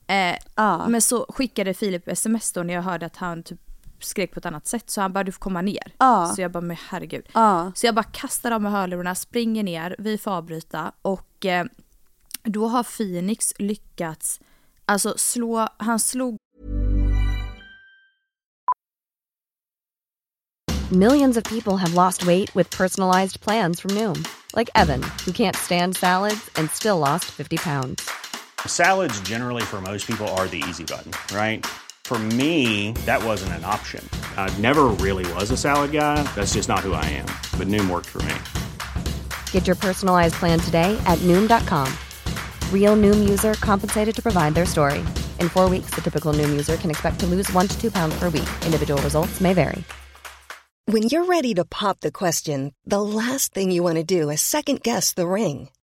Eh, 0.07 0.35
Ja. 0.55 0.87
Men 0.87 1.01
så 1.01 1.25
skickade 1.29 1.73
Filip 1.73 2.07
sms 2.07 2.51
då 2.51 2.63
när 2.63 2.73
jag 2.73 2.81
hörde 2.81 3.05
att 3.05 3.15
han 3.17 3.43
typ 3.43 3.61
skrek 4.05 4.33
på 4.33 4.39
ett 4.39 4.45
annat 4.45 4.67
sätt 4.67 4.89
så 4.89 5.01
han 5.01 5.13
bara 5.13 5.23
du 5.23 5.31
får 5.31 5.39
komma 5.39 5.61
ner. 5.61 5.93
Ja. 5.97 6.33
Så 6.35 6.41
jag 6.41 6.51
bara 6.51 6.61
men 6.61 6.77
herregud. 6.89 7.25
Ja. 7.33 7.71
Så 7.75 7.85
jag 7.85 7.95
bara 7.95 8.03
kastar 8.03 8.51
av 8.51 8.61
mig 8.61 8.71
hörlurarna, 8.71 9.15
springer 9.15 9.63
ner, 9.63 9.95
vi 9.99 10.17
får 10.17 10.31
avbryta 10.31 10.91
och 11.01 11.45
eh, 11.45 11.65
då 12.43 12.67
har 12.67 12.83
Phoenix 12.83 13.53
lyckats 13.57 14.39
Alltså 14.85 15.13
slå, 15.17 15.67
han 15.77 15.99
slog 15.99 16.37
Millions 20.91 21.37
of 21.37 21.43
people 21.43 21.77
have 21.77 21.93
lost 21.95 22.27
weight 22.27 22.55
with 22.55 22.69
personalized 22.69 23.41
plans 23.41 23.79
from 23.79 23.91
Noom, 23.91 24.23
like 24.55 24.69
Evan, 24.75 25.01
who 25.25 25.31
can't 25.31 25.55
stand 25.55 25.97
salads 25.97 26.49
and 26.55 26.69
still 26.69 26.99
lost 26.99 27.25
50 27.25 27.57
pounds. 27.57 28.07
Salads, 28.67 29.19
generally, 29.21 29.63
for 29.63 29.81
most 29.81 30.05
people, 30.05 30.27
are 30.27 30.47
the 30.47 30.63
easy 30.69 30.83
button, 30.83 31.11
right? 31.35 31.65
For 32.05 32.19
me, 32.19 32.91
that 33.07 33.23
wasn't 33.23 33.53
an 33.53 33.65
option. 33.65 34.07
I 34.37 34.55
never 34.59 34.83
really 35.01 35.25
was 35.33 35.49
a 35.49 35.57
salad 35.57 35.91
guy. 35.91 36.21
That's 36.35 36.53
just 36.53 36.69
not 36.69 36.81
who 36.81 36.93
I 36.93 37.03
am. 37.05 37.25
But 37.57 37.67
Noom 37.67 37.89
worked 37.89 38.05
for 38.05 38.21
me. 38.21 38.35
Get 39.49 39.65
your 39.65 39.75
personalized 39.75 40.35
plan 40.35 40.59
today 40.59 40.95
at 41.07 41.17
Noom.com. 41.23 41.91
Real 42.71 42.95
Noom 42.95 43.27
user 43.27 43.55
compensated 43.55 44.15
to 44.17 44.21
provide 44.21 44.53
their 44.53 44.67
story. 44.67 44.99
In 45.39 45.49
four 45.49 45.67
weeks, 45.67 45.95
the 45.95 46.01
typical 46.01 46.31
Noom 46.31 46.51
user 46.51 46.77
can 46.77 46.91
expect 46.91 47.19
to 47.21 47.25
lose 47.25 47.51
one 47.53 47.67
to 47.67 47.81
two 47.81 47.89
pounds 47.89 48.13
per 48.19 48.29
week. 48.29 48.49
Individual 48.63 49.01
results 49.01 49.41
may 49.41 49.55
vary. 49.55 49.83
When 50.85 51.01
you're 51.09 51.25
ready 51.25 51.55
to 51.55 51.65
pop 51.65 52.01
the 52.01 52.11
question, 52.11 52.75
the 52.85 53.01
last 53.01 53.51
thing 53.51 53.71
you 53.71 53.81
want 53.81 53.95
to 53.95 54.03
do 54.03 54.29
is 54.29 54.41
second 54.41 54.83
guess 54.83 55.13
the 55.13 55.25
ring. 55.25 55.69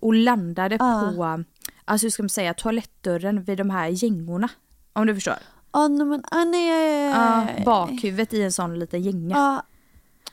Och 0.00 0.14
landade 0.14 0.78
på, 0.78 1.44
alltså 1.84 2.04
hur 2.04 2.10
ska 2.10 2.22
man 2.22 2.28
säga, 2.30 2.54
toalettdörren 2.54 3.42
vid 3.42 3.58
de 3.58 3.70
här 3.70 3.88
gängorna. 3.88 4.48
Om 4.92 5.06
du 5.06 5.14
förstår? 5.14 5.34
Nej 5.72 6.06
men, 6.06 6.22
ah, 6.30 6.44
nej. 6.44 7.10
Ja, 7.10 7.46
bakhuvudet 7.64 8.34
i 8.34 8.42
en 8.42 8.52
sån 8.52 8.78
liten 8.78 9.02
gänga. 9.02 9.36
Ja. 9.36 9.62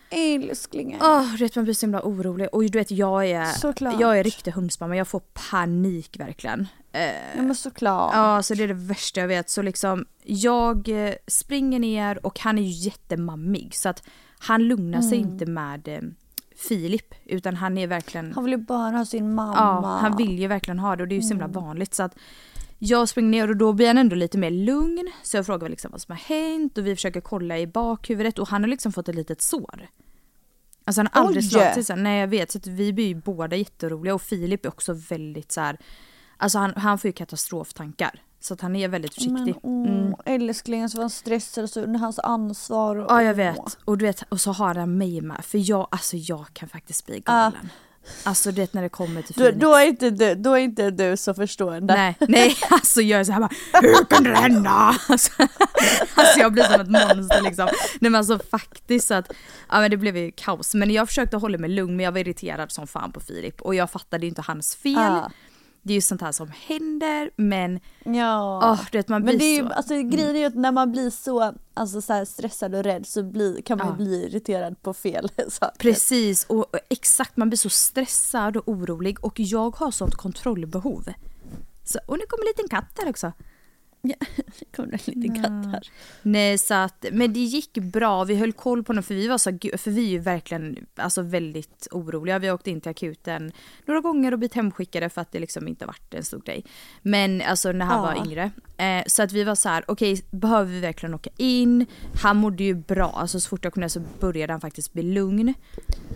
Älsklingen. 0.10 1.00
Du 1.32 1.38
vet 1.44 1.56
man 1.56 1.64
blir 1.66 1.74
så 1.74 1.86
himla 1.86 2.02
orolig. 2.04 2.48
Och 2.52 2.62
du 2.62 2.78
vet 2.80 2.92
jag 2.92 3.30
är, 3.30 3.46
Såklart. 3.46 4.00
jag 4.00 4.20
är 4.20 4.24
riktig 4.24 4.52
hundsmamma, 4.52 4.96
jag 4.98 5.08
får 5.08 5.22
panik 5.52 6.20
verkligen. 6.20 6.68
Eh, 6.92 7.02
Ja 7.36 7.42
men 7.42 7.56
såklart. 7.56 8.12
Ja, 8.16 8.44
så 8.44 8.54
det 8.54 8.64
är 8.64 8.68
det 8.68 8.74
värsta 8.74 9.20
jag 9.22 9.28
vet. 9.28 9.50
Så 9.50 9.62
liksom, 9.62 10.06
jag 10.24 10.90
eh, 10.90 11.14
springer 11.28 11.80
ner 11.80 12.26
och 12.26 12.40
han 12.40 12.58
är 12.58 12.62
ju 12.62 12.70
jättemammig 12.90 13.76
så 13.76 13.90
att 13.90 14.04
han 14.40 14.68
lugnar 14.68 15.02
sig 15.02 15.18
inte 15.18 15.46
med 15.46 15.88
eh, 15.88 16.02
Filip 16.58 17.14
utan 17.26 17.56
han 17.56 17.78
är 17.78 17.88
verkligen 17.88 18.34
Han 18.34 18.44
vill 18.44 18.54
ju 18.54 18.58
bara 18.58 18.98
ha 18.98 19.06
sin 19.06 19.34
mamma. 19.34 19.56
Ja, 19.56 19.98
han 20.02 20.18
vill 20.18 20.40
ju 20.40 20.48
verkligen 20.48 20.80
ha 20.80 20.96
det 20.96 21.04
och 21.04 21.08
det 21.08 21.16
är 21.16 21.18
ju 21.18 21.22
så 21.22 21.30
himla 21.30 21.48
vanligt 21.48 21.94
så 21.94 22.04
att 22.04 22.16
jag 22.80 23.10
springer 23.10 23.30
ner 23.30 23.50
och 23.50 23.58
då 23.58 23.74
blir 23.74 23.88
han 23.88 23.98
ändå 23.98 24.16
lite 24.16 24.38
mer 24.38 24.52
lugn 24.52 25.12
så 25.24 25.38
jag 25.38 25.46
frågar 25.46 25.70
liksom 25.70 25.92
vad 25.92 26.02
som 26.02 26.12
har 26.12 26.20
hänt 26.20 26.78
och 26.78 26.88
vi 26.88 26.96
försöker 26.96 27.22
kolla 27.22 27.60
i 27.60 27.68
bakhuvudet 27.68 28.40
och 28.40 28.48
han 28.48 28.64
har 28.64 28.68
liksom 28.68 28.94
fått 28.94 29.10
ett 29.10 29.16
litet 29.16 29.42
sår. 29.42 29.88
Alltså 30.86 31.00
han 31.00 31.10
har 31.14 31.22
aldrig 31.22 31.44
Oj! 31.44 31.50
slagit 31.50 31.74
sig 31.74 31.84
sen. 31.84 32.04
Nej 32.04 32.20
jag 32.20 32.28
vet 32.28 32.52
så 32.52 32.58
att 32.58 32.68
vi 32.68 32.94
blir 32.94 33.08
ju 33.08 33.16
båda 33.16 33.56
jätteroliga 33.56 34.16
och 34.16 34.22
Filip 34.22 34.66
är 34.66 34.70
också 34.70 34.94
väldigt 34.94 35.52
så 35.52 35.62
här. 35.62 35.78
Alltså 36.38 36.58
han, 36.58 36.74
han 36.76 37.00
får 37.00 37.08
ju 37.08 37.14
katastroftankar. 37.14 38.22
Så 38.40 38.54
att 38.54 38.62
han 38.62 38.76
är 38.76 38.88
väldigt 38.88 39.14
försiktig. 39.14 39.56
Men 39.64 39.86
Mm. 39.86 40.14
älsklingen 40.26 40.90
så 40.90 40.98
var 40.98 41.04
han 41.04 41.10
stressad 41.10 41.70
så 41.70 41.82
under 41.82 42.00
hans 42.00 42.20
ansvar. 42.20 42.96
Och, 42.96 43.12
Ja 43.12 43.24
jag 43.24 43.34
vet. 43.34 43.78
Och 43.86 43.98
du 43.98 44.06
vet, 44.06 44.24
och 44.30 44.42
så 44.42 44.52
har 44.52 44.76
han 44.76 44.98
mig 44.98 45.22
med. 45.22 45.46
För 45.46 45.70
jag, 45.70 45.88
alltså 45.92 46.18
jag 46.18 46.46
kan 46.54 46.70
faktiskt 46.70 47.06
bli 47.06 47.20
galen. 47.20 47.70
Alltså 48.24 48.52
du 48.52 48.62
vet 48.62 48.74
när 48.74 48.82
det 48.82 48.90
kommer 48.90 49.22
till 49.22 49.36
Då, 49.36 49.42
Phoenix. 49.44 49.62
då, 49.62 49.74
är 49.76 49.86
inte 49.86 50.10
du, 50.10 50.36
då 50.36 50.54
är 50.54 50.58
inte 50.58 50.92
du 50.92 51.18
så 51.18 51.34
förstående. 51.34 51.94
Nej, 51.96 52.16
nej, 52.20 52.56
alltså 52.70 53.02
jag 53.02 53.20
är 53.20 53.24
så 53.24 53.32
här 53.32 53.40
bara, 53.40 53.50
hur 53.82 54.06
kan 54.06 54.24
det 54.24 54.36
hända? 54.36 54.96
Alltså, 55.10 55.32
alltså 56.16 56.40
jag 56.40 56.54
blir 56.54 56.64
som 56.64 56.82
ett 56.82 56.90
monster 56.90 57.42
liksom. 57.42 57.66
Nej 58.00 58.12
men 58.12 58.16
alltså 58.16 58.40
faktiskt 58.52 59.08
så 59.08 59.14
att, 59.14 59.32
ja 59.70 59.80
men 59.80 59.92
det 59.92 59.98
blev 59.98 60.18
ju 60.18 60.32
kaos. 60.32 60.74
Men 60.74 60.92
jag 60.92 61.08
försökte 61.08 61.38
hålla 61.38 61.58
mig 61.58 61.70
lugn 61.70 61.96
men 61.96 62.04
jag 62.04 62.12
var 62.12 62.20
irriterad 62.20 62.72
som 62.72 62.88
fan 62.88 63.12
på 63.12 63.20
Filip. 63.20 63.62
Och 63.62 63.76
jag 63.76 63.92
fattade 63.92 64.26
ju 64.26 64.30
inte 64.30 64.42
hans 64.42 64.76
fel. 64.76 64.94
Ja. 64.94 65.32
Det 65.88 65.94
är 65.94 65.96
ju 65.96 66.02
sånt 66.02 66.22
här 66.22 66.32
som 66.32 66.52
händer 66.68 67.32
men, 67.36 67.80
Ja. 68.04 68.60
åh 68.72 68.86
du 68.92 68.98
vet 68.98 69.08
man 69.08 69.22
blir 69.24 69.34
men 69.34 69.40
det 69.40 69.46
är 69.46 69.52
ju, 69.54 69.58
så. 69.60 69.66
Mm. 69.66 69.74
alltså, 69.78 69.94
grejen 69.94 70.36
är 70.36 70.40
ju 70.40 70.46
att 70.46 70.56
när 70.56 70.72
man 70.72 70.92
blir 70.92 71.10
så, 71.10 71.54
alltså, 71.74 72.02
så 72.02 72.26
stressad 72.26 72.76
och 72.76 72.84
rädd 72.84 73.08
så 73.08 73.24
bli, 73.24 73.62
kan 73.66 73.78
man 73.78 73.88
Ja. 73.88 73.94
bli 73.94 74.26
irriterad 74.26 74.82
på 74.82 74.94
fel 74.94 75.30
saker. 75.50 75.78
Precis, 75.80 76.46
och 76.46 76.58
och 76.58 76.80
exakt 76.90 77.38
man 77.38 77.50
blir 77.50 77.58
så 77.58 77.70
stressad 77.70 78.58
och 78.58 78.68
orolig 78.68 79.24
och 79.26 79.40
jag 79.40 79.76
har 79.76 79.92
sånt 79.92 80.16
kontrollbehov. 80.16 81.04
Så, 81.84 82.00
och 82.06 82.18
nu 82.18 82.24
kommer 82.28 82.44
en 82.44 82.48
liten 82.58 82.68
katt 82.70 82.96
där 82.96 83.10
också. 83.10 83.32
Kom 84.76 84.90
det 84.92 85.08
en 85.08 85.14
liten 85.22 85.36
katt 85.44 85.66
här. 85.72 85.90
Nej 86.22 86.58
så 86.58 86.74
att, 86.74 87.06
men 87.12 87.34
det 87.34 87.40
gick 87.40 87.74
bra, 87.78 88.24
vi 88.24 88.36
höll 88.36 88.54
koll 88.54 88.84
på 88.84 88.90
honom 88.90 89.04
för 89.04 89.16
vi 89.16 89.28
var 89.28 89.38
så, 89.38 89.50
för 89.78 89.92
vi 89.92 90.06
är 90.06 90.10
ju 90.10 90.20
verkligen 90.20 90.86
alltså 90.96 91.22
väldigt 91.22 91.88
oroliga. 91.92 92.40
Vi 92.40 92.48
har 92.48 92.56
åkt 92.56 92.68
in 92.68 92.82
till 92.82 92.92
akuten 92.92 93.52
några 93.86 94.02
gånger 94.02 94.32
och 94.32 94.40
blivit 94.40 94.54
hemskickade 94.56 95.10
för 95.10 95.22
att 95.22 95.32
det 95.32 95.40
liksom 95.40 95.68
inte 95.68 95.86
varit 95.86 96.14
en 96.14 96.24
stor 96.24 96.42
grej. 96.46 96.66
Men 97.02 97.42
alltså 97.42 97.72
när 97.72 97.86
han 97.86 97.98
Ja. 97.98 98.02
var 98.02 98.26
yngre. 98.26 98.52
Eh, 98.78 99.04
så 99.08 99.24
att 99.24 99.32
vi 99.32 99.44
var 99.44 99.56
så 99.56 99.70
här: 99.70 99.84
okej 99.88 100.22
behöver 100.32 100.72
vi 100.72 100.80
verkligen 100.80 101.16
åka 101.16 101.30
in? 101.38 101.86
Han 102.22 102.38
mådde 102.38 102.64
ju 102.64 102.74
bra, 102.76 103.10
alltså 103.10 103.40
så 103.40 103.50
fort 103.50 103.64
jag 103.64 103.74
kunde 103.74 103.90
så 103.90 104.02
började 104.20 104.54
han 104.54 104.62
faktiskt 104.62 104.94
bli 104.94 105.04
lugn. 105.04 105.54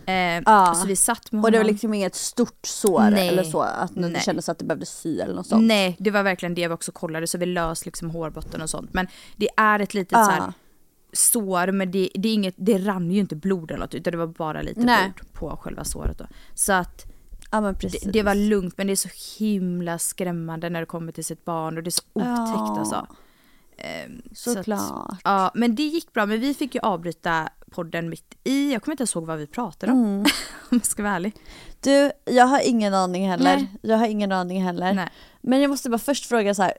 Eh, 0.05 0.13
Ja. 0.45 0.73
Så 0.75 0.87
vi 0.87 0.95
satt 0.95 1.31
med 1.31 1.39
honom. 1.39 1.45
Och 1.45 1.51
det 1.51 1.57
var 1.57 1.65
liksom 1.65 1.93
inget 1.93 2.15
stort 2.15 2.65
sår 2.67 3.09
Nej. 3.09 3.27
eller 3.27 3.43
så, 3.43 3.61
att 3.61 3.95
det 3.95 4.09
Nej. 4.09 4.21
kändes 4.21 4.49
att 4.49 4.59
det 4.59 4.65
behövde 4.65 4.85
sy 4.85 5.19
eller 5.19 5.33
något 5.35 5.47
sånt. 5.47 5.63
Nej, 5.67 5.95
det 5.99 6.11
var 6.11 6.23
verkligen 6.23 6.55
det 6.55 6.67
vi 6.67 6.73
också 6.73 6.91
kollade 6.91 7.27
så 7.27 7.37
vi 7.37 7.45
lös 7.45 7.85
liksom 7.85 8.09
hårbotten 8.09 8.61
och 8.61 8.69
sånt. 8.69 8.93
Men 8.93 9.07
det 9.37 9.49
är 9.57 9.79
ett 9.79 9.93
litet 9.93 10.11
Ja. 10.11 10.25
så 10.25 10.31
här 10.31 10.53
sår 11.13 11.71
men 11.71 11.91
det, 11.91 12.09
det, 12.13 12.29
är 12.29 12.33
inget, 12.33 12.55
det 12.57 12.77
rann 12.77 13.11
ju 13.11 13.19
inte 13.19 13.35
blod 13.35 13.71
eller 13.71 13.79
något 13.79 13.93
utan 13.95 14.11
det 14.11 14.17
var 14.17 14.27
bara 14.27 14.61
lite 14.61 14.79
Nej. 14.81 15.13
blod 15.15 15.33
på 15.33 15.57
själva 15.61 15.83
såret 15.83 16.17
då. 16.17 16.25
Så 16.53 16.73
att 16.73 17.05
precis. 17.79 18.03
det, 18.03 18.11
det 18.11 18.23
var 18.23 18.35
lugnt 18.35 18.77
men 18.77 18.87
det 18.87 18.93
är 18.93 18.95
så 18.95 19.09
himla 19.43 19.99
skrämmande 19.99 20.69
när 20.69 20.79
det 20.79 20.85
kommer 20.85 21.11
till 21.11 21.25
sitt 21.25 21.45
barn 21.45 21.77
och 21.77 21.83
det 21.83 21.89
är 21.89 21.91
så 21.91 22.03
otäckt 22.13 22.79
alltså. 22.79 23.07
Så 24.33 24.51
att- 24.51 24.55
Såklart. 24.57 25.17
Ja 25.23 25.51
men 25.55 25.75
det 25.75 25.83
gick 25.83 26.13
bra 26.13 26.25
men 26.25 26.39
vi 26.39 26.53
fick 26.53 26.75
ju 26.75 26.81
avbryta 26.81 27.49
podden 27.71 28.09
mitt 28.09 28.35
i, 28.43 28.73
jag 28.73 28.81
kommer 28.81 28.93
inte 28.93 29.01
ens 29.01 29.15
ihåg 29.15 29.25
vad 29.25 29.37
vi 29.37 29.47
pratade 29.47 29.91
om 29.91 30.03
Mm. 30.03 30.19
om 30.69 30.77
jag 30.77 30.85
ska 30.85 31.03
vara 31.03 31.13
ärlig. 31.13 31.33
Du, 31.79 32.11
jag 32.25 32.45
har 32.45 32.61
ingen 32.67 32.93
aning 32.93 33.29
heller. 33.29 33.55
Nej. 33.55 33.71
Jag 33.81 33.97
har 33.97 34.07
ingen 34.07 34.31
aning 34.31 34.63
heller. 34.63 34.93
Nej. 34.93 35.09
Men 35.41 35.61
jag 35.61 35.69
måste 35.69 35.89
bara 35.89 35.97
först 35.97 36.25
fråga 36.25 36.55
så 36.55 36.63
här, 36.63 36.73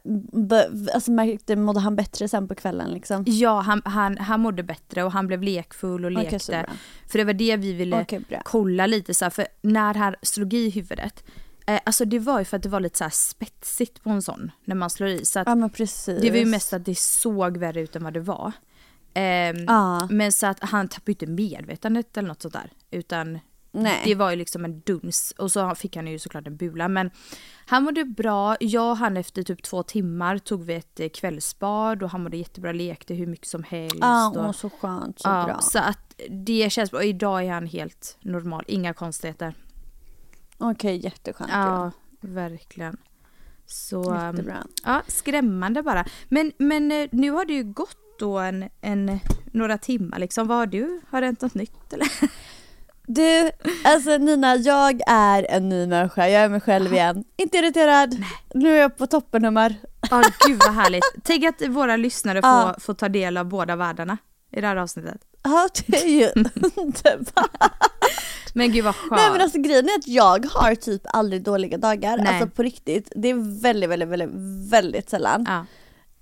alltså 0.94 1.10
märkte, 1.10 1.56
mådde 1.56 1.80
han 1.80 1.96
bättre 1.96 2.28
sen 2.28 2.48
på 2.48 2.54
kvällen 2.54 2.90
liksom? 2.90 3.24
Ja, 3.26 3.60
han, 3.60 3.82
han, 3.84 4.18
han 4.18 4.40
mådde 4.40 4.62
bättre 4.62 5.04
och 5.04 5.12
han 5.12 5.26
blev 5.26 5.42
lekfull 5.42 6.04
och 6.04 6.10
lekte. 6.10 6.64
bra. 6.66 6.74
för 7.08 7.18
det 7.18 7.24
var 7.24 7.32
det 7.32 7.56
vi 7.56 7.72
ville 7.72 8.06
bra. 8.28 8.42
kolla 8.44 8.86
lite 8.86 9.14
så 9.14 9.24
här, 9.24 9.30
för 9.30 9.46
när 9.62 9.94
han 9.94 10.14
slog 10.22 10.54
i 10.54 10.70
huvudet, 10.70 11.24
eh, 11.66 11.80
alltså 11.84 12.04
det 12.04 12.18
var 12.18 12.38
ju 12.38 12.44
för 12.44 12.56
att 12.56 12.62
det 12.62 12.68
var 12.68 12.80
lite 12.80 12.98
så 12.98 13.04
här 13.04 13.10
spetsigt 13.10 14.02
på 14.02 14.10
en 14.10 14.22
sån 14.22 14.50
när 14.64 14.74
man 14.74 14.90
slår 14.90 15.08
i. 15.08 15.24
Så 15.24 15.38
Ja 15.46 15.54
det 16.20 16.30
var 16.30 16.38
ju 16.38 16.46
mest 16.46 16.72
att 16.72 16.84
det 16.84 16.98
såg 16.98 17.56
värre 17.56 17.80
ut 17.80 17.96
än 17.96 18.04
vad 18.04 18.12
det 18.12 18.20
var. 18.20 18.52
Ehm, 19.14 19.56
Ja. 19.66 20.06
Men 20.10 20.32
så 20.32 20.46
att 20.46 20.60
han 20.60 20.88
tappade 20.88 21.10
ju 21.10 21.12
inte 21.12 21.26
medvetandet 21.26 22.16
eller 22.16 22.28
något 22.28 22.42
sånt 22.42 22.54
där. 22.54 22.72
Utan 22.90 23.38
Nej. 23.72 24.02
det 24.04 24.14
var 24.14 24.30
ju 24.30 24.36
liksom 24.36 24.64
en 24.64 24.80
duns. 24.80 25.34
Och 25.38 25.52
så 25.52 25.74
fick 25.74 25.96
han 25.96 26.06
ju 26.06 26.18
såklart 26.18 26.46
en 26.46 26.56
bula. 26.56 26.88
Men 26.88 27.10
han 27.66 27.82
mådde 27.84 28.04
bra. 28.04 28.56
Jag 28.60 28.90
och 28.90 28.96
han 28.96 29.16
efter 29.16 29.42
typ 29.42 29.62
två 29.62 29.82
timmar 29.82 30.38
tog 30.38 30.64
vi 30.64 30.74
ett 30.74 31.00
eh, 31.00 31.08
kvällsbad 31.08 32.02
och 32.02 32.10
han 32.10 32.22
mådde 32.22 32.36
jättebra, 32.36 32.72
lekte 32.72 33.14
hur 33.14 33.26
mycket 33.26 33.46
som 33.46 33.62
helst. 33.62 33.96
Ja, 34.00 34.30
och, 34.30 34.36
åh, 34.36 34.52
så 34.52 34.70
skönt, 34.70 35.20
så 35.20 35.28
ja, 35.28 35.44
bra. 35.44 35.58
Så 35.60 35.78
att 35.78 36.14
det 36.30 36.72
känns 36.72 36.90
bra. 36.90 37.00
Och 37.00 37.06
idag 37.06 37.44
är 37.44 37.52
han 37.52 37.66
helt 37.66 38.16
normal, 38.20 38.64
inga 38.66 38.94
konstigheter. 38.94 39.54
Okej, 40.58 41.04
jätteskönt. 41.04 41.50
Ja, 41.52 41.90
verkligen. 42.20 42.96
Så, 43.66 44.10
um, 44.10 44.26
Jättebra. 44.26 44.66
Ja, 44.84 45.02
skrämmande 45.06 45.82
bara. 45.82 46.04
Men, 46.28 46.52
men 46.58 46.92
eh, 46.92 47.08
nu 47.12 47.30
har 47.30 47.44
det 47.44 47.52
ju 47.52 47.64
gått 47.64 47.96
då 48.18 48.38
en, 48.38 48.68
en, 48.80 49.20
några 49.52 49.78
timmar 49.78 50.18
liksom. 50.18 50.46
Vad 50.48 50.58
har 50.58 50.66
du? 50.66 51.00
Har 51.10 51.20
det 51.20 51.26
hänt 51.26 51.40
något 51.40 51.54
nytt 51.54 51.92
eller? 51.92 52.08
Du, 53.06 53.50
alltså 53.84 54.18
Nina, 54.18 54.56
jag 54.56 55.00
är 55.06 55.46
en 55.50 55.68
ny 55.68 55.86
människa. 55.86 56.28
Jag 56.28 56.42
är 56.42 56.48
mig 56.48 56.60
själv 56.60 56.92
igen. 56.92 57.24
Inte 57.36 57.58
irriterad. 57.58 58.24
Nu 58.54 58.76
är 58.76 58.80
jag 58.80 58.96
på 58.96 59.06
toppenhumör. 59.06 59.74
Ja, 60.10 60.22
gud 60.46 60.58
vad 60.66 60.74
härligt. 60.74 61.04
Tänk 61.24 61.44
att 61.44 61.68
våra 61.68 61.96
lyssnare 61.96 62.42
får, 62.42 62.50
Ja. 62.50 62.74
får 62.78 62.94
ta 62.94 63.08
del 63.08 63.36
av 63.36 63.46
båda 63.46 63.76
världarna 63.76 64.18
i 64.52 64.60
det 64.60 64.66
här 64.66 64.76
avsnittet. 64.76 65.20
Ja, 65.42 65.68
det 65.86 66.02
är 66.02 66.08
ju 66.08 66.26
underbart. 66.76 67.72
Men 68.54 68.72
gud 68.72 68.84
vad 68.84 68.94
skönt. 68.96 69.12
Nej 69.12 69.30
men 69.32 69.40
alltså 69.40 69.58
grejen 69.58 69.84
är 69.88 69.98
att 69.98 70.08
jag 70.08 70.46
har 70.52 70.74
typ 70.74 71.02
aldrig 71.04 71.42
dåliga 71.42 71.78
dagar. 71.78 72.16
Nej. 72.18 72.26
Alltså 72.28 72.46
på 72.56 72.62
riktigt. 72.62 73.12
Det 73.16 73.28
är 73.28 73.60
väldigt, 73.62 73.90
väldigt, 73.90 74.08
väldigt, 74.08 74.30
väldigt 74.72 75.10
sällan. 75.10 75.44
ja. 75.48 75.66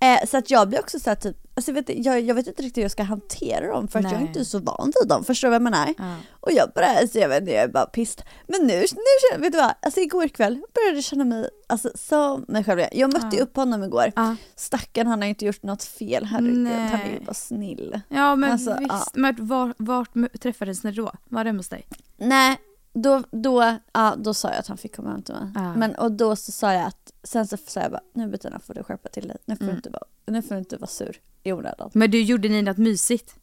Eh, 0.07 0.25
så 0.27 0.37
att 0.37 0.51
jag 0.51 0.69
blir 0.69 0.79
också 0.79 0.99
såhär 0.99 1.15
typ, 1.15 1.37
alltså 1.55 1.71
vet, 1.71 2.05
jag, 2.05 2.21
jag 2.21 2.35
vet 2.35 2.47
inte 2.47 2.61
riktigt 2.61 2.77
hur 2.77 2.81
jag 2.81 2.91
ska 2.91 3.03
hantera 3.03 3.67
dem 3.73 3.87
för 3.87 3.99
att 3.99 4.05
jag 4.11 4.13
är 4.13 4.25
inte 4.25 4.45
så 4.45 4.59
van 4.59 4.91
vid 5.01 5.09
dem, 5.09 5.23
förstår 5.23 5.47
du 5.47 5.49
vad 5.49 5.55
jag 5.55 5.61
menar? 5.61 5.93
Ja. 5.97 6.15
Och 6.39 6.51
jag 6.51 6.71
bara, 6.75 6.85
alltså 6.85 7.19
jag 7.19 7.29
vet 7.29 7.47
jag 7.47 7.55
är 7.55 7.67
bara 7.67 7.85
pissed. 7.85 8.25
Men 8.47 8.61
nu, 8.61 8.73
nu 8.79 8.85
känner, 9.31 9.41
vet 9.43 9.51
du 9.51 9.57
vad, 9.57 9.73
alltså 9.81 9.99
igår 9.99 10.27
kväll 10.27 10.61
började 10.73 10.97
jag 10.97 11.03
känna 11.03 11.23
mig 11.25 11.49
alltså, 11.67 11.91
som 11.95 12.45
mig 12.47 12.63
själv. 12.63 12.81
Jag 12.91 13.13
mötte 13.13 13.35
ju 13.35 13.41
upp 13.41 13.55
honom 13.55 13.83
igår. 13.83 14.11
Ja. 14.15 14.35
Stackarn 14.55 15.07
han 15.07 15.21
har 15.21 15.29
inte 15.29 15.45
gjort 15.45 15.63
något 15.63 15.83
fel, 15.83 16.25
herregud, 16.25 16.67
han 16.67 17.01
är 17.01 17.13
ju 17.19 17.25
bara 17.25 17.33
snill. 17.33 18.01
ja 18.09 18.35
men 18.35 18.51
Alltså, 18.51 18.75
visst. 18.79 18.91
ja. 18.91 19.05
Men 19.13 19.35
vart, 19.39 19.75
vart 19.77 20.09
träffades 20.41 20.83
ni 20.83 20.91
då? 20.91 21.11
Var 21.29 21.43
det 21.43 21.49
hemma 21.49 21.59
hos 21.59 21.69
dig? 21.69 21.87
Nej, 22.17 22.57
då, 22.93 23.23
då, 23.31 23.77
ja, 23.93 24.15
då 24.17 24.33
sa 24.33 24.49
jag 24.49 24.57
att 24.59 24.67
han 24.67 24.77
fick 24.77 24.95
komma 24.95 25.09
hem 25.11 25.21
till 25.21 25.35
mig. 25.35 25.51
Ja. 25.55 25.75
Men, 25.75 25.95
och 25.95 26.11
då 26.11 26.35
så 26.35 26.51
sa 26.51 26.73
jag 26.73 26.85
att, 26.85 27.11
sen 27.23 27.47
så 27.47 27.57
sa 27.67 27.79
jag 27.79 27.91
bara, 27.91 28.01
nu 28.13 28.27
Bettina 28.27 28.59
får 28.59 28.73
du 28.73 28.83
skärpa 28.83 29.09
till 29.09 29.27
dig. 29.27 29.37
Nu 29.45 29.55
får, 29.55 29.63
Mm. 29.63 29.75
du, 29.75 29.77
inte 29.77 29.89
vara, 29.89 30.03
nu 30.27 30.41
får 30.41 30.55
du 30.55 30.59
inte 30.59 30.77
vara 30.77 30.87
sur 30.87 31.17
i 31.43 31.51
onödan. 31.53 31.89
Men 31.93 32.11
du, 32.11 32.21
gjorde 32.21 32.49
ni 32.49 32.61
något 32.61 32.77
mysigt? 32.77 33.35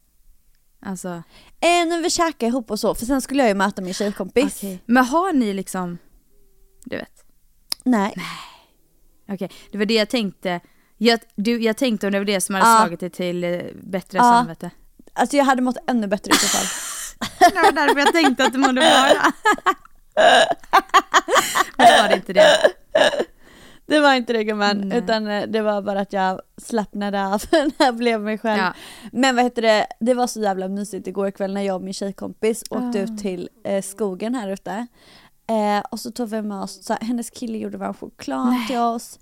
Alltså, 0.81 1.07
Eh, 1.61 1.85
när 1.87 2.01
vi 2.03 2.09
käkade 2.09 2.45
ihop 2.49 2.71
och 2.71 2.79
så, 2.79 2.95
för 2.95 3.05
sen 3.05 3.21
skulle 3.21 3.41
jag 3.43 3.49
ju 3.49 3.55
möta 3.55 3.81
min 3.81 3.93
tjejkompis. 3.93 4.55
okej. 4.57 4.79
Men 4.85 5.05
har 5.05 5.33
ni 5.33 5.53
liksom, 5.53 5.97
du 6.85 6.95
vet? 6.97 7.23
Nej. 7.83 8.13
Okej, 9.31 9.51
det 9.71 9.77
var 9.77 9.85
det 9.85 9.93
jag 9.93 10.09
tänkte. 10.09 10.59
Jag, 10.97 11.19
du, 11.35 11.63
jag 11.63 11.77
tänkte 11.77 12.07
om 12.07 12.11
det 12.13 12.19
var 12.19 12.25
det 12.25 12.41
som 12.41 12.55
hade 12.55 12.67
Ja. 12.67 12.77
slagit 12.79 12.99
dig 12.99 13.09
till 13.09 13.43
eh, 13.43 13.61
bättre 13.83 14.17
Ja. 14.17 14.23
samvete. 14.23 14.71
Alltså 15.13 15.37
jag 15.37 15.45
hade 15.45 15.61
mått 15.61 15.77
ännu 15.87 16.07
bättre 16.07 16.31
i 16.31 16.35
så 16.35 16.47
fall. 16.47 16.65
Det 17.39 17.55
var 17.55 17.71
därför 17.71 17.99
jag 17.99 18.13
tänkte 18.13 18.45
att 18.45 18.53
det 18.53 18.59
mådde 18.59 18.73
bra. 18.81 19.31
Men 21.77 22.01
var 22.01 22.09
det 22.09 22.15
inte 22.15 22.33
det. 22.33 22.57
Det 23.85 23.99
var 23.99 24.13
inte 24.13 24.33
det 24.33 24.43
gumman, 24.43 24.77
Nej. 24.77 24.97
utan 24.97 25.27
eh, 25.27 25.43
det 25.47 25.61
var 25.61 25.81
bara 25.81 25.99
att 25.99 26.13
jag 26.13 26.41
slappnade 26.57 27.25
av 27.27 27.43
när 27.51 27.71
jag 27.85 27.95
blev 27.95 28.21
mig 28.21 28.37
själv. 28.37 28.61
Ja. 28.61 28.73
Men 29.11 29.35
vad 29.35 29.43
heter 29.45 29.61
det, 29.61 29.87
det 29.99 30.13
var 30.13 30.27
så 30.27 30.39
jävla 30.41 30.67
mysigt 30.67 31.07
igår 31.07 31.31
kväll 31.31 31.53
när 31.53 31.61
jag 31.61 31.75
och 31.75 31.81
min 31.81 31.93
tjejkompis 31.93 32.63
åkte 32.69 32.99
Ah. 32.99 33.01
ut 33.03 33.17
till 33.19 33.49
eh, 33.63 33.81
skogen 33.81 34.35
här 34.35 34.49
ute. 34.49 34.87
Eh, 35.47 35.83
och 35.91 35.99
så 35.99 36.11
tog 36.11 36.29
vi 36.29 36.41
med 36.41 36.61
oss, 36.61 36.83
så 36.85 36.93
här, 36.93 37.01
hennes 37.01 37.29
kille 37.29 37.57
gjorde 37.57 37.77
varm 37.77 37.93
choklad 37.93 38.53
till 38.67 38.77
oss. 38.77 39.19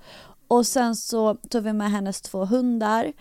Och 0.47 0.67
sen 0.67 0.95
så 0.95 1.35
tog 1.35 1.63
vi 1.63 1.73
med 1.73 1.91
hennes 1.91 2.21
två 2.21 2.45
hundar. 2.45 3.13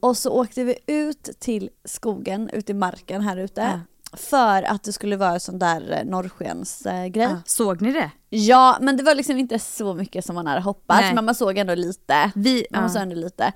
Och 0.00 0.16
så 0.16 0.30
åkte 0.30 0.64
vi 0.64 0.78
ut 0.86 1.30
till 1.40 1.70
skogen, 1.84 2.50
ut 2.52 2.70
i 2.70 2.74
marken 2.74 3.20
här 3.22 3.36
ute. 3.36 3.60
Ja. 3.60 3.80
För 4.12 4.62
att 4.62 4.82
det 4.82 4.92
skulle 4.92 5.16
vara 5.16 5.40
sån 5.40 5.58
där 5.58 5.92
eh, 5.98 6.04
norrskensgrej. 6.04 7.10
Grej. 7.10 7.28
Ja. 7.30 7.36
Såg 7.46 7.82
ni 7.82 7.92
det? 7.92 8.10
Ja, 8.28 8.78
men 8.80 8.96
det 8.96 9.02
var 9.02 9.14
liksom 9.14 9.38
inte 9.38 9.58
så 9.58 9.94
mycket 9.94 10.24
som 10.24 10.34
man 10.34 10.46
hade 10.46 10.60
hoppats, 10.60 11.00
Nej. 11.00 11.14
men 11.14 11.24
man 11.24 11.34
såg 11.34 11.58
ändå 11.58 11.74
lite. 11.74 12.30
Vi, 12.34 12.66
Man 12.70 12.82
ja. 12.82 12.88
såg 12.88 13.02
ändå 13.02 13.14
lite. 13.16 13.52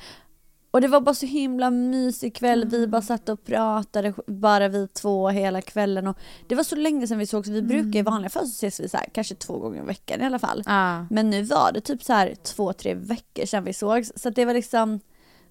Och 0.70 0.80
det 0.80 0.88
var 0.88 1.00
bara 1.00 1.14
så 1.14 1.26
himla 1.26 1.70
mysig 1.70 2.34
kväll, 2.36 2.68
vi 2.68 2.86
bara 2.86 3.02
satt 3.02 3.28
och 3.28 3.44
pratade, 3.44 4.14
bara 4.26 4.68
vi 4.68 4.88
två 4.88 5.28
hela 5.28 5.60
kvällen. 5.60 6.06
Och 6.06 6.18
det 6.48 6.54
var 6.54 6.64
så 6.64 6.76
länge 6.76 7.06
sedan 7.06 7.18
vi 7.18 7.26
sågs, 7.26 7.48
vi 7.48 7.62
brukar 7.62 7.98
i 7.98 8.02
vanliga 8.02 8.30
fall 8.30 8.46
så 8.46 8.66
ses 8.66 8.80
vi 8.80 8.88
så 8.88 8.96
här, 8.96 9.06
kanske 9.12 9.34
två 9.34 9.58
gånger 9.58 9.82
i 9.82 9.86
veckan 9.86 10.20
i 10.20 10.24
alla 10.24 10.38
fall. 10.38 10.62
Ja. 10.66 11.06
Men 11.10 11.30
nu 11.30 11.42
var 11.42 11.72
det 11.72 11.80
typ 11.80 12.02
så 12.02 12.12
här 12.12 12.34
två, 12.34 12.72
tre 12.72 12.94
veckor 12.94 13.46
sedan 13.46 13.64
vi 13.64 13.72
sågs. 13.72 14.12
Så 14.16 14.28
att 14.28 14.34
det 14.34 14.44
var 14.44 14.54
liksom 14.54 15.00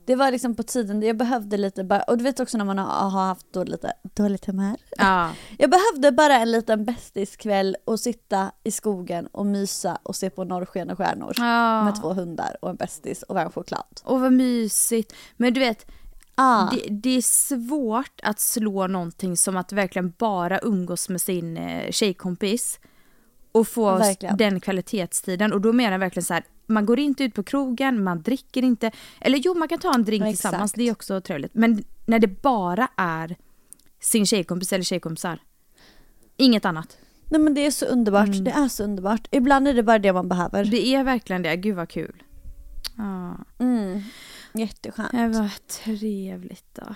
det 0.05 0.15
var 0.15 0.31
liksom 0.31 0.55
på 0.55 0.63
tiden, 0.63 1.01
jag 1.01 1.17
behövde 1.17 1.57
lite 1.57 1.83
bara, 1.83 2.01
och 2.01 2.17
du 2.17 2.23
vet 2.23 2.39
också 2.39 2.57
när 2.57 2.65
man 2.65 2.77
har, 2.77 3.09
har 3.09 3.25
haft 3.27 3.45
då 3.51 3.63
lite 3.63 3.93
dåligt 4.13 4.45
humör. 4.45 4.75
Ja. 4.97 5.29
Jag 5.57 5.69
behövde 5.69 6.11
bara 6.11 6.35
en 6.39 6.51
liten 6.51 6.85
bästiskväll 6.85 7.75
och 7.85 7.99
sitta 7.99 8.51
i 8.63 8.71
skogen 8.71 9.27
och 9.27 9.45
mysa 9.45 9.97
och 10.03 10.15
se 10.15 10.29
på 10.29 10.43
norrsken 10.43 10.89
och 10.89 10.97
stjärnor. 10.97 11.33
Ja. 11.37 11.83
Med 11.83 12.01
två 12.01 12.13
hundar 12.13 12.57
och 12.61 12.69
en 12.69 12.75
bästis 12.75 13.23
och 13.23 13.35
varm 13.35 13.51
choklad. 13.51 14.01
Och 14.03 14.21
vad 14.21 14.33
mysigt. 14.33 15.13
Men 15.37 15.53
du 15.53 15.59
vet, 15.59 15.85
Ah. 16.35 16.69
det, 16.71 16.87
det 16.89 17.09
är 17.17 17.21
svårt 17.21 18.19
att 18.23 18.39
slå 18.39 18.87
någonting 18.87 19.37
som 19.37 19.57
att 19.57 19.71
verkligen 19.71 20.13
bara 20.17 20.59
umgås 20.59 21.09
med 21.09 21.21
sin 21.21 21.57
eh, 21.57 21.91
tjejkompis 21.91 22.79
och 23.51 23.67
få 23.67 23.97
Verkligen. 23.97 24.37
den 24.37 24.59
kvalitetstiden. 24.59 25.53
Och 25.53 25.61
då 25.61 25.73
menar 25.73 25.91
jag 25.91 25.99
verkligen 25.99 26.23
så 26.23 26.33
här, 26.33 26.43
man 26.65 26.85
går 26.85 26.99
inte 26.99 27.23
ut 27.23 27.33
på 27.35 27.43
krogen, 27.43 28.03
man 28.03 28.21
dricker 28.21 28.63
inte. 28.63 28.91
Eller 29.21 29.37
jo, 29.37 29.53
man 29.53 29.67
kan 29.67 29.79
ta 29.79 29.93
en 29.93 30.03
drink 30.05 30.23
Ja, 30.23 30.27
tillsammans, 30.29 30.63
exakt. 30.71 30.77
det 30.77 30.87
är 30.87 30.91
också 30.91 31.21
trevligt. 31.21 31.53
Men 31.53 31.83
när 32.05 32.19
det 32.19 32.27
bara 32.41 32.87
är 32.97 33.35
sin 33.99 34.25
tjejkompis 34.25 34.73
eller 34.73 34.83
tjejkompisar, 34.83 35.39
inget 36.37 36.65
annat. 36.65 36.97
Nej 37.29 37.41
men 37.41 37.53
det 37.53 37.65
är 37.65 37.71
så 37.71 37.85
underbart, 37.85 38.29
det 38.45 38.51
är 38.51 38.67
så 38.67 38.83
underbart. 38.83 39.27
Ibland 39.31 39.67
är 39.67 39.73
det 39.73 39.83
bara 39.83 39.99
det 39.99 40.13
man 40.13 40.29
behöver. 40.29 40.65
Det 40.65 40.87
är 40.95 41.03
verkligen 41.03 41.41
det, 41.41 41.55
gud 41.55 41.75
vad 41.75 41.89
kul. 41.89 42.23
Ja, 42.97 43.37
Mm. 43.59 44.01
Jätteskönt. 44.53 45.11
det 45.11 45.27
var 45.27 45.49
trevligt 45.83 46.65
då. 46.75 46.95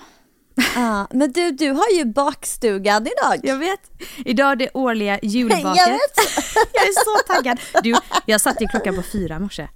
Ah, 0.76 1.06
men 1.12 1.32
du, 1.32 1.52
du 1.52 1.72
har 1.72 1.90
ju 1.98 2.06
bakstugan 2.06 3.08
idag. 3.08 3.40
Jag 3.44 3.58
vet. 3.58 3.80
Idag 4.26 4.52
är 4.52 4.56
det 4.56 4.70
årliga 4.74 5.20
julbaket. 5.22 5.64
Jag 5.78 5.86
vet. 5.88 6.18
jag 6.74 6.84
är 6.84 7.04
så 7.06 7.34
taggad. 7.34 7.60
Du, 7.84 7.96
jag 8.26 8.42
satte 8.42 8.64
ju 8.64 8.68
klockan 8.68 8.96
på 8.96 9.02
fyra 9.02 9.36
i 9.36 9.40
morse. 9.40 9.68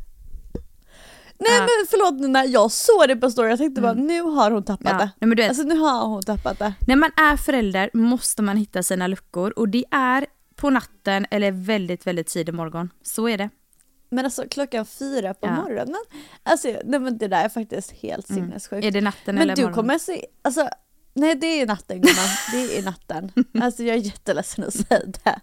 Nej 1.39 1.52
Ja. 1.58 1.60
men 1.62 1.88
förlåt 1.89 2.30
när 2.30 2.46
jag 2.48 2.72
såg 2.72 3.08
det 3.08 3.15
på 3.15 3.32
story, 3.32 3.50
jag 3.50 3.58
tänkte 3.60 3.82
bara 3.82 3.94
nu 3.94 4.22
har 4.22 4.52
hon 4.52 4.63
tappat 4.63 4.88
Ja, 4.91 4.98
det. 4.98 5.10
nej, 5.20 5.28
men 5.28 5.30
du 5.30 5.36
vet- 5.36 5.50
Alltså 5.50 5.63
nu 5.63 5.76
har 5.78 6.08
hon 6.08 6.24
tappat 6.24 6.60
det. 6.60 6.74
När 6.88 6.96
man 6.96 7.12
är 7.17 7.38
förälder 7.38 7.89
måste 7.94 8.41
man 8.41 8.58
hitta 8.58 8.84
sina 8.84 9.08
luckor 9.08 9.54
och 9.56 9.70
det 9.70 9.84
är 9.91 10.26
på 10.56 10.70
natten 10.70 11.26
eller 11.32 11.52
väldigt, 11.52 12.08
väldigt 12.08 12.28
tidig 12.28 12.54
morgon. 12.54 12.89
Så 13.04 13.30
är 13.30 13.38
det. 13.38 13.50
Men 14.12 14.26
alltså 14.26 14.43
klockan 14.52 14.86
fyra 14.86 15.34
på 15.34 15.47
Ja. 15.47 15.52
morgonen. 15.56 15.95
Alltså 16.43 16.67
nej 16.86 17.00
men 17.00 17.17
det 17.17 17.28
där 17.28 17.45
är 17.45 17.50
faktiskt 17.50 17.91
helt 17.91 18.28
sinnessjukt. 18.28 18.71
Mm. 18.74 18.88
Är 18.88 18.91
det 18.91 19.02
natten 19.02 19.36
Men 19.36 19.41
eller 19.41 19.56
du 19.56 19.62
morgonen? 19.62 19.76
kommer 19.76 19.97
se, 19.97 20.26
alltså 20.41 20.69
nej 21.13 21.36
det 21.36 21.47
är 21.62 21.67
natten 21.67 22.02
gumman, 22.02 22.30
det 22.52 22.78
är 22.78 22.84
natten. 22.84 23.32
Alltså 23.62 23.84
jag 23.84 23.95
är 23.97 24.00
jätteledsen 24.02 24.63
att 24.63 24.74
säga 24.74 25.00
det. 25.24 25.39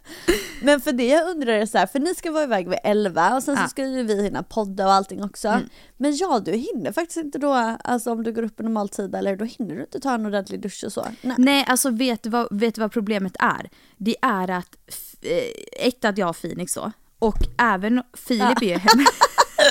Men 0.63 0.81
för 0.81 0.93
det 0.93 1.07
jag 1.07 1.31
undrar 1.31 1.53
är 1.53 1.67
så 1.67 1.79
här, 1.79 1.87
för 1.87 1.99
ni 2.01 2.15
ska 2.15 2.31
vara 2.31 2.45
iväg 2.45 2.69
vid 2.69 2.79
11 2.85 3.37
och 3.37 3.43
sen 3.43 3.55
Ja. 3.59 3.63
så 3.63 3.69
ska 3.69 3.87
ju 3.87 4.03
vi 4.03 4.23
hinna 4.23 4.43
podda 4.43 4.87
och 4.87 4.93
allting 4.93 5.25
också. 5.25 5.49
Mm. 5.49 5.69
Men 5.97 6.17
ja, 6.17 6.41
du 6.45 6.53
hinner 6.53 6.93
faktiskt 6.93 7.17
inte 7.19 7.39
då, 7.39 7.77
alltså 7.85 8.13
om 8.13 8.23
du 8.25 8.33
går 8.33 8.43
upp 8.43 8.61
i 8.61 8.63
normal 8.63 8.89
tid 8.89 9.15
eller 9.15 9.37
då 9.37 9.45
hinner 9.45 9.75
du 9.75 9.81
inte 9.81 10.01
ta 10.01 10.15
en 10.15 10.27
ordentlig 10.27 10.61
dusch 10.61 10.85
och 10.87 10.93
så. 10.93 11.07
Nej. 11.23 11.35
Nej, 11.39 11.65
alltså 11.69 11.91
vet 11.91 12.23
du 12.23 12.31
vad, 12.31 12.59
vet 12.61 12.75
du 12.75 12.81
vad 12.81 12.93
problemet 12.93 13.37
är? 13.39 13.71
Det 13.97 14.17
är 14.23 14.51
att, 14.51 14.77
eh, 15.23 15.87
ett 15.87 16.05
att 16.05 16.19
jag 16.19 16.27
har 16.27 16.33
Phoenix 16.33 16.73
så, 16.73 16.93
och 17.19 17.39
även 17.59 18.03
Filip 18.15 18.63
är 18.63 18.67
ju 18.67 18.79
hemma. 18.79 19.05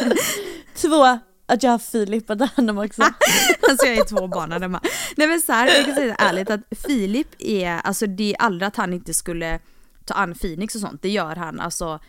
Två, 0.75 1.19
att 1.45 1.63
jag 1.63 1.71
har 1.71 1.79
Filip 1.79 2.29
att 2.29 2.39
ta 2.39 2.45
hand 2.45 2.69
om 2.69 2.77
också. 2.77 3.01
alltså 3.69 3.85
jag 3.85 3.97
är 3.97 4.03
två 4.05 4.27
barn 4.27 4.49
där 4.49 4.59
hemma. 4.59 4.81
Nej 5.17 5.27
men 5.27 5.41
så 5.41 5.51
här, 5.51 5.67
jag 5.67 5.85
kan 5.85 5.95
säga 5.95 6.15
det 6.17 6.23
ärligt 6.23 6.49
att 6.49 6.61
Filip 6.87 7.27
är, 7.39 7.79
alltså 7.79 8.07
det 8.07 8.33
är 8.33 8.41
aldrig 8.41 8.67
att 8.67 8.75
han 8.75 8.93
inte 8.93 9.13
skulle 9.13 9.59
ta 10.05 10.13
an 10.13 10.33
Phoenix 10.35 10.75
och 10.75 10.81
sånt, 10.81 11.01
det 11.01 11.09
gör 11.09 11.35
han 11.35 11.59
alltså 11.59 11.99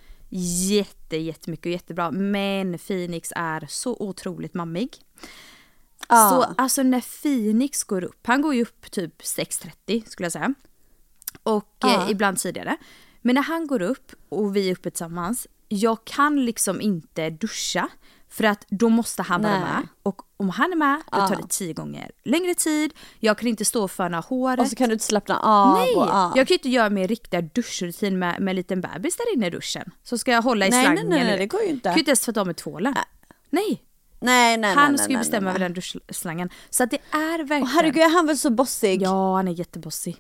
jätte, 0.69 1.17
jättemycket 1.17 1.67
och 1.67 1.73
jättebra. 1.73 2.11
Men 2.11 2.79
Phoenix 2.79 3.33
är 3.37 3.67
så 3.69 3.97
otroligt 4.01 4.55
mammig. 4.55 4.97
Ja. 6.09 6.31
Så 6.31 6.63
alltså 6.63 6.83
när 6.83 7.23
Phoenix 7.23 7.85
går 7.85 8.05
upp, 8.05 8.27
han 8.27 8.43
går 8.43 8.55
ju 8.55 8.63
upp 8.63 8.91
typ 8.91 9.21
6.30 9.23 10.09
skulle 10.09 10.25
jag 10.25 10.33
säga. 10.33 10.55
Och 11.43 11.77
Ja. 11.81 12.05
eh, 12.05 12.11
ibland 12.11 12.39
tidigare. 12.39 12.77
Men 13.23 13.35
när 13.35 13.43
han 13.43 13.67
går 13.67 13.83
upp 13.83 14.13
och 14.29 14.57
vi 14.57 14.69
är 14.69 14.73
uppe 14.73 14.91
tillsammans, 14.91 15.47
jag 15.69 16.05
kan 16.05 16.45
liksom 16.45 16.81
inte 16.81 17.31
duscha. 17.31 17.89
För 18.31 18.45
att 18.45 18.65
då 18.69 18.89
måste 18.89 19.23
han 19.23 19.43
vara 19.43 19.53
Nej. 19.53 19.63
med. 19.63 19.89
Och 20.03 20.23
om 20.37 20.49
han 20.51 20.73
är 20.73 20.77
med, 20.77 21.03
då 21.13 21.19
tar 21.19 21.31
Ja. 21.35 21.37
det 21.43 21.49
tio 21.49 21.73
gånger 21.73 22.11
längre 22.25 22.55
tid. 22.55 22.95
Jag 23.21 23.39
kan 23.39 23.49
inte 23.49 23.65
stå 23.65 23.85
och 23.85 23.91
föna 23.91 24.21
håret. 24.21 24.61
Och 24.61 24.67
så 24.69 24.77
kan 24.77 24.89
du 24.89 24.93
inte 24.93 25.05
slappna 25.05 25.39
av. 25.41 25.79
Nej! 25.79 25.95
Och, 25.97 26.07
ja. 26.07 26.33
Jag 26.37 26.49
kan 26.49 26.55
inte 26.55 26.69
göra 26.69 26.91
min 26.91 27.09
riktiga 27.09 27.41
duschrutin 27.41 28.19
med, 28.19 28.41
med 28.41 28.53
en 28.53 28.57
liten 28.57 28.81
bebis 28.81 29.17
där 29.17 29.35
inne 29.35 29.47
i 29.47 29.51
duschen. 29.51 29.91
Så 30.03 30.19
ska 30.19 30.33
jag 30.33 30.43
hålla 30.43 30.67
i 30.67 30.71
Nej, 30.71 30.79
nej, 30.89 30.97
slangen. 30.97 31.11
nej, 31.11 31.25
nej, 31.25 31.39
det 31.39 31.47
går 31.47 31.61
ju 31.63 31.69
inte. 31.69 31.89
Jag 31.89 31.95
kan 31.95 31.99
ju 31.99 32.01
inte 32.01 32.11
ens 32.11 32.21
tvätta 32.21 32.41
av 32.41 32.47
med 32.47 32.57
tvålen. 32.57 32.95
Nej! 33.51 33.85
Nej, 34.21 34.57
nej, 34.57 34.75
Han 34.75 34.93
nej, 34.93 34.99
ska 34.99 35.07
nej, 35.07 35.13
ju 35.13 35.17
nej, 35.17 35.21
bestämma 35.21 35.45
nej. 35.45 35.51
över 35.51 35.61
den 35.61 35.73
duschslangen. 35.73 36.51
Så 36.71 36.83
att 36.85 36.91
det 36.91 36.99
är 37.11 37.39
verkligen... 37.39 37.63
Åh, 37.63 37.69
herregud, 37.69 38.03
är 38.03 38.11
han 38.11 38.27
väl 38.27 38.39
så 38.39 38.51
bossig? 38.51 39.03
Ja, 39.03 39.37
han 39.37 39.49
är 39.49 39.53
jättebossig. 39.53 40.17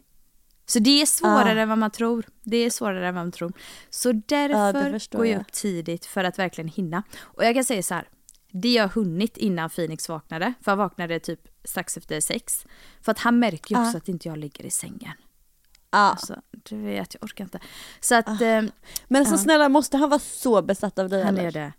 Så 0.70 0.78
det 0.78 1.02
är 1.02 1.06
svårare 1.06 1.58
Ah. 1.58 1.62
än 1.62 1.68
vad 1.68 1.78
man 1.78 1.90
tror. 1.90 2.24
Det 2.42 2.56
är 2.56 2.70
svårare 2.70 3.08
än 3.08 3.14
vad 3.14 3.24
man 3.24 3.32
tror. 3.32 3.52
Så 3.90 4.08
Ja, 4.08 4.14
därför 4.28 4.90
förstår 4.92 5.18
går 5.18 5.26
jag 5.26 5.34
jag. 5.34 5.40
upp 5.40 5.52
tidigt 5.52 6.06
för 6.06 6.24
att 6.24 6.38
verkligen 6.38 6.68
hinna. 6.68 7.02
Och 7.20 7.44
jag 7.44 7.54
kan 7.54 7.64
säga 7.64 7.82
så 7.82 7.94
här. 7.94 8.08
Det 8.52 8.72
jag 8.72 8.88
hunnit 8.88 9.36
innan 9.36 9.70
Phoenix 9.70 10.08
vaknade, 10.08 10.54
för 10.62 10.70
han 10.72 10.78
vaknade 10.78 11.20
typ 11.20 11.40
strax 11.64 11.96
efter 11.96 12.20
sex. 12.20 12.66
För 13.00 13.12
att 13.12 13.18
han 13.18 13.38
märker 13.38 13.74
ju 13.74 13.80
också 13.80 13.96
Ah. 13.96 13.98
att 13.98 14.08
inte 14.08 14.28
jag 14.28 14.38
ligger 14.38 14.64
i 14.66 14.70
sängen. 14.70 15.12
Ja. 15.90 15.98
Alltså, 15.98 16.36
du 16.50 16.76
vet, 16.82 17.14
jag 17.14 17.22
orkar 17.24 17.44
inte. 17.44 17.60
Så 18.00 18.14
att 18.14 18.28
eh, 18.40 18.62
Men 19.08 19.26
så 19.26 19.34
Ja. 19.34 19.38
snälla, 19.38 19.68
måste 19.68 19.96
han 19.96 20.08
vara 20.10 20.20
så 20.20 20.62
besatt 20.62 20.98
av 20.98 21.08
dig 21.08 21.22
han 21.24 21.36
eller? 21.38 21.48
är 21.48 21.52
det. 21.52 21.72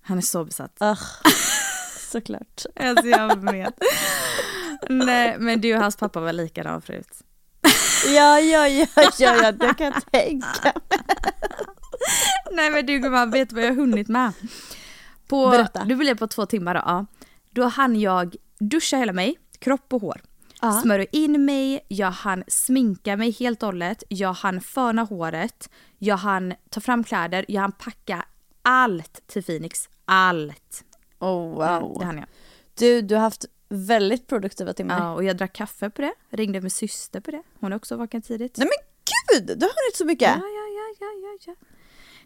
Han 0.00 0.18
är 0.18 0.22
så 0.22 0.44
besatt. 0.44 0.76
Ugh. 0.80 1.02
Såklart. 2.12 2.64
Alltså 2.76 3.06
jag 3.06 3.52
vet. 3.52 3.74
Nej, 4.88 5.36
men 5.38 5.60
du 5.60 5.74
och 5.76 5.80
hans 5.82 5.96
pappa 5.96 6.20
var 6.20 6.32
likadan 6.32 6.82
förut. 6.82 7.22
Ja, 8.06 8.40
ja, 8.40 8.68
ja, 8.68 8.86
ja, 9.18 9.36
ja, 9.42 9.52
det 9.52 9.74
kan 9.74 9.86
jag 9.86 10.12
tänka 10.12 10.72
Nej 12.50 12.70
men 12.70 12.86
du 12.86 12.98
gumman, 12.98 13.30
vet 13.30 13.48
du 13.48 13.54
vad 13.54 13.64
jag 13.64 13.68
har 13.68 13.76
hunnit 13.76 14.08
med? 14.08 14.32
På, 15.26 15.50
Berätta. 15.50 15.84
Du 15.84 15.96
blev 15.96 16.18
på 16.18 16.26
två 16.26 16.46
timmar 16.46 16.74
då, 16.74 16.80
ja. 16.86 17.06
Då 17.50 17.64
hann 17.64 18.00
jag 18.00 18.36
duscha 18.58 18.96
hela 18.96 19.12
mig, 19.12 19.38
kropp 19.58 19.92
och 19.92 20.00
hår. 20.00 20.20
Ja. 20.62 20.72
Smörja 20.72 21.06
in 21.12 21.44
mig, 21.44 21.84
jag 21.88 22.10
hann 22.10 22.44
sminka 22.48 23.16
mig 23.16 23.30
helt 23.30 23.62
och 23.62 23.66
hållet, 23.66 24.02
jag 24.08 24.32
hann 24.32 24.60
föna 24.60 25.02
håret, 25.02 25.70
jag 25.98 26.16
hann 26.16 26.54
ta 26.70 26.80
fram 26.80 27.04
kläder, 27.04 27.44
jag 27.48 27.60
hann 27.60 27.72
packa 27.72 28.24
allt 28.62 29.26
till 29.26 29.44
Phoenix. 29.44 29.88
Allt. 30.04 30.84
Oh 31.18 31.54
wow. 31.54 31.96
Det 31.98 32.04
hann 32.04 32.18
jag. 32.18 32.26
Du, 32.74 33.02
du 33.02 33.14
har 33.14 33.22
haft 33.22 33.44
väldigt 33.74 34.26
produktiva 34.26 34.72
timmar. 34.72 34.98
Ja, 34.98 35.12
och 35.14 35.24
jag 35.24 35.36
drack 35.36 35.52
kaffe 35.52 35.90
på 35.90 36.02
det, 36.02 36.12
ringde 36.30 36.60
min 36.60 36.70
syster 36.70 37.20
på 37.20 37.30
det. 37.30 37.42
Hon 37.60 37.72
är 37.72 37.76
också 37.76 37.96
vaken 37.96 38.22
tidigt. 38.22 38.56
Nej 38.58 38.68
men 38.68 38.86
gud, 39.46 39.58
du 39.58 39.64
har 39.66 39.72
hunnit 39.86 39.96
så 39.96 40.04
mycket! 40.04 40.28
Ja, 40.28 40.34
ja, 40.36 40.66
ja, 40.76 40.94
ja, 41.00 41.06
ja, 41.22 41.38
ja. 41.46 41.54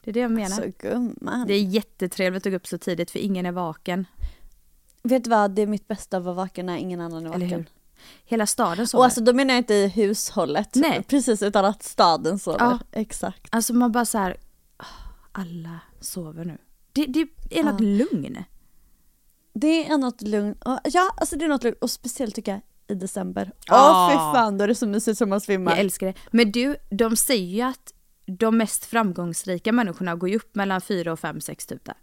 Det 0.04 0.10
är 0.10 0.14
det 0.14 0.20
jag 0.20 0.30
menar. 0.30 0.56
Så 0.56 0.72
gumman. 0.78 1.46
Det 1.46 1.54
är 1.54 1.62
jättetrevligt 1.62 2.46
att 2.46 2.52
gå 2.52 2.56
upp 2.56 2.66
så 2.66 2.78
tidigt 2.78 3.10
för 3.10 3.18
ingen 3.18 3.46
är 3.46 3.52
vaken. 3.52 4.06
Vet 5.02 5.24
du 5.24 5.30
vad, 5.30 5.50
det 5.50 5.62
är 5.62 5.66
mitt 5.66 5.88
bästa 5.88 6.16
att 6.16 6.22
vara 6.22 6.34
vaken 6.34 6.66
när 6.66 6.76
ingen 6.76 7.00
annan 7.00 7.26
är 7.26 7.34
Eller 7.34 7.46
vaken. 7.46 7.50
hur? 7.58 7.66
Hela 8.24 8.46
staden 8.46 8.86
sover. 8.86 9.00
Och 9.00 9.04
alltså 9.04 9.20
då 9.20 9.32
menar 9.32 9.54
jag 9.54 9.60
inte 9.60 9.74
i 9.74 9.88
hushållet, 9.88 10.74
Nej. 10.74 11.02
precis 11.08 11.42
utan 11.42 11.64
att 11.64 11.82
staden 11.82 12.38
sover. 12.38 12.58
Ja. 12.60 12.78
Exakt. 12.92 13.46
Alltså 13.50 13.74
man 13.74 13.92
bara 13.92 14.04
så 14.04 14.18
här, 14.18 14.36
"Ah, 14.76 14.84
alla 15.32 15.80
sover 16.00 16.44
nu. 16.44 16.58
Det, 16.92 17.06
det 17.06 17.28
är 17.50 17.64
något 17.64 17.80
lugn. 17.80 18.44
Det 19.60 19.86
är 19.88 19.98
något 19.98 20.22
lugnt, 20.22 20.62
ja 20.84 21.10
alltså 21.16 21.36
det 21.36 21.44
är 21.44 21.48
något 21.48 21.64
lugnt 21.64 21.78
och 21.80 21.90
speciellt 21.90 22.34
tycker 22.34 22.52
jag 22.52 22.60
i 22.88 22.94
december. 23.00 23.52
Åh 23.54 23.62
Ja. 23.66 24.08
fy 24.12 24.16
fan 24.38 24.58
då 24.58 24.64
är 24.64 24.68
det 24.68 24.74
så 24.74 24.86
mysigt 24.86 25.18
som 25.18 25.28
man 25.28 25.40
svimmar. 25.40 25.72
Jag 25.72 25.80
älskar 25.80 26.06
det. 26.06 26.14
Men 26.30 26.52
du, 26.52 26.76
de 26.90 27.16
säger 27.16 27.46
ju 27.56 27.62
att 27.62 27.92
de 28.26 28.56
mest 28.56 28.84
framgångsrika 28.84 29.72
människorna 29.72 30.14
går 30.14 30.28
ju 30.28 30.36
upp 30.36 30.54
mellan 30.54 30.80
fyra 30.80 31.12
och 31.12 31.20
fem, 31.20 31.40
sex 31.40 31.66
typ 31.66 31.84
där. 31.84 31.94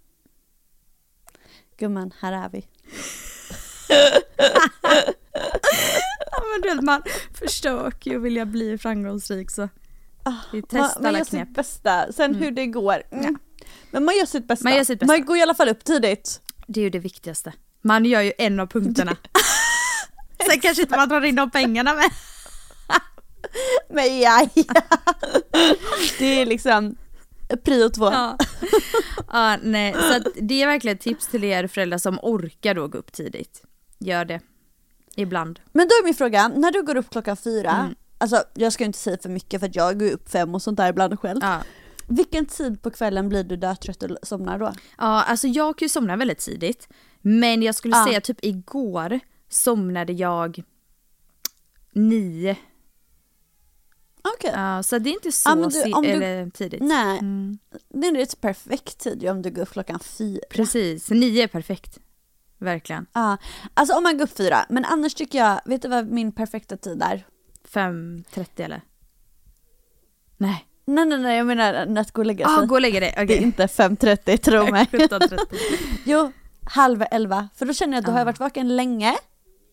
Gumman, 1.78 2.14
här 2.20 2.34
är 2.34 2.50
vi. 2.50 2.68
Ja 6.32 6.42
men 6.52 6.62
du 6.62 6.76
vet 6.76 6.84
man 6.84 7.02
försöker 7.34 8.12
ju 8.12 8.20
vilja 8.20 8.46
bli 8.46 8.78
framgångsrik 8.78 9.52
så. 9.52 9.70
Vi 10.52 10.62
testar 10.62 10.80
man, 10.80 10.90
man 11.00 11.06
alla 11.06 11.18
gör 11.18 11.26
knep. 11.26 11.48
sitt 11.48 11.56
bästa, 11.56 12.12
sen 12.12 12.36
hur 12.36 12.52
det 12.52 12.66
går. 12.68 13.04
Mm. 13.12 13.38
Men 13.92 14.06
man 14.06 14.18
gör 14.18 14.26
sitt 14.26 14.48
bästa. 14.48 14.64
Man 14.64 14.76
gör 14.78 14.84
sitt 14.84 15.00
bästa. 15.00 15.14
Man 15.14 15.26
går 15.26 15.38
i 15.38 15.42
alla 15.42 15.54
fall 15.54 15.70
upp 15.70 15.84
tidigt. 15.84 16.42
Det 16.68 16.80
är 16.80 16.84
ju 16.84 16.90
det 16.90 17.00
viktigaste. 17.00 17.54
Man 17.82 18.06
gör 18.06 18.22
ju 18.22 18.34
en 18.38 18.60
av 18.60 18.68
punkterna. 18.68 19.16
Sen 20.50 20.60
kanske 20.60 20.82
inte 20.82 20.98
man 20.98 21.10
drar 21.10 21.22
in 21.22 21.36
de 21.36 21.52
pengarna 21.52 21.94
men. 21.94 22.10
Men 23.90 24.20
ja, 24.20 24.48
ja. 24.54 24.82
Det 26.20 26.42
är 26.42 26.46
liksom 26.46 26.96
prio 27.64 27.90
två. 27.90 28.06
Ja. 28.06 28.38
ja, 29.32 29.58
nej, 29.64 29.94
så 29.94 30.30
det 30.42 30.62
är 30.62 30.68
verkligen 30.68 30.96
ett 30.98 31.04
tips 31.04 31.28
till 31.28 31.44
er 31.44 31.68
föräldrar 31.68 31.98
som 31.98 32.20
orkar 32.22 32.74
då 32.76 32.88
gå 32.88 32.98
upp 32.98 33.12
tidigt. 33.12 33.62
Gör 34.00 34.26
det. 34.26 34.40
Ibland. 35.16 35.60
Men 35.74 35.88
då 35.88 35.92
är 35.94 36.04
min 36.06 36.14
fråga, 36.14 36.48
när 36.48 36.72
du 36.72 36.84
går 36.84 36.96
upp 36.98 37.10
klockan 37.10 37.38
fyra, 37.38 37.72
Mm. 37.72 37.96
alltså 38.18 38.44
jag 38.54 38.74
ska 38.74 38.84
inte 38.84 39.00
säga 39.00 39.18
för 39.22 39.30
mycket 39.30 39.60
för 39.60 39.68
att 39.68 39.76
jag 39.76 40.00
går 40.00 40.12
upp 40.12 40.30
fem 40.32 40.56
och 40.56 40.62
sånt 40.62 40.78
där 40.78 40.90
ibland 40.90 41.20
själv. 41.20 41.40
Ja. 41.42 41.60
Vilken 42.08 42.46
tid 42.46 42.82
på 42.82 42.92
kvällen 42.92 43.30
blir 43.30 43.44
du 43.44 43.56
dötrött 43.58 44.04
och 44.04 44.18
somnar 44.24 44.60
då? 44.60 44.74
Ja, 44.98 45.24
alltså 45.24 45.48
jag 45.48 45.78
kan 45.78 45.86
ju 45.86 45.90
somna 45.90 46.16
väldigt 46.16 46.40
tidigt. 46.40 46.88
Men 47.22 47.62
jag 47.64 47.76
skulle 47.76 47.98
Ja. 47.98 48.06
säga 48.06 48.22
typ 48.22 48.46
igår 48.46 49.20
somnade 49.50 50.14
jag 50.14 50.64
nio. 51.92 52.56
Okej. 54.36 54.52
Ja, 54.54 54.84
så 54.84 55.00
det 55.00 55.10
är 55.10 55.14
inte 55.14 55.32
så 55.32 55.50
Ja, 55.50 55.56
du, 55.56 56.02
du- 56.02 56.12
eller 56.24 56.50
tidigt. 56.50 56.82
Nej, 56.84 57.20
Mm. 57.20 57.58
det 57.90 58.08
är 58.08 58.18
ett 58.18 58.42
perfekt 58.42 58.98
tid 59.00 59.30
om 59.30 59.42
du 59.42 59.52
går 59.52 59.62
upp 59.62 59.70
klockan 59.72 60.00
fyra. 60.00 60.42
Precis, 60.50 61.10
nio 61.10 61.44
är 61.44 61.48
perfekt. 61.48 62.00
Verkligen. 62.58 63.06
Ja, 63.14 63.38
alltså 63.74 63.96
om 63.98 64.04
man 64.04 64.18
går 64.18 64.24
upp 64.24 64.38
fyra, 64.38 64.66
men 64.70 64.86
annars 64.86 65.14
tycker 65.14 65.38
jag, 65.40 65.62
vet 65.66 65.82
du 65.82 65.88
vad 65.88 66.08
min 66.12 66.32
perfekta 66.32 66.78
tid 66.78 67.02
är? 67.02 67.26
5.30 67.68 68.64
eller? 68.64 68.82
Nej. 70.38 70.66
Nej 70.86 71.06
nej 71.06 71.18
nej 71.18 71.38
jag 71.38 71.48
menar 71.48 71.98
att 71.98 72.12
gå 72.12 72.22
och 72.22 72.26
lägga 72.26 72.46
sig. 72.48 72.56
Ja, 72.60 72.66
gå 72.66 72.76
och 72.76 72.82
lägga 72.82 73.00
dig. 73.00 73.14
Det 73.28 73.38
är 73.38 73.42
inte 73.42 73.66
5.30 73.68 74.38
tro 74.38 74.72
mig. 74.72 74.88
17.30. 74.92 75.40
jo, 76.06 76.32
halv 76.64 77.04
elva. 77.12 77.50
För 77.56 77.66
då 77.66 77.74
känner 77.74 77.94
jag 77.94 78.00
att 78.00 78.06
då 78.06 78.12
har 78.12 78.20
jag 78.20 78.24
Ja. 78.28 78.32
varit 78.32 78.40
vaken 78.40 78.76
länge, 78.76 79.16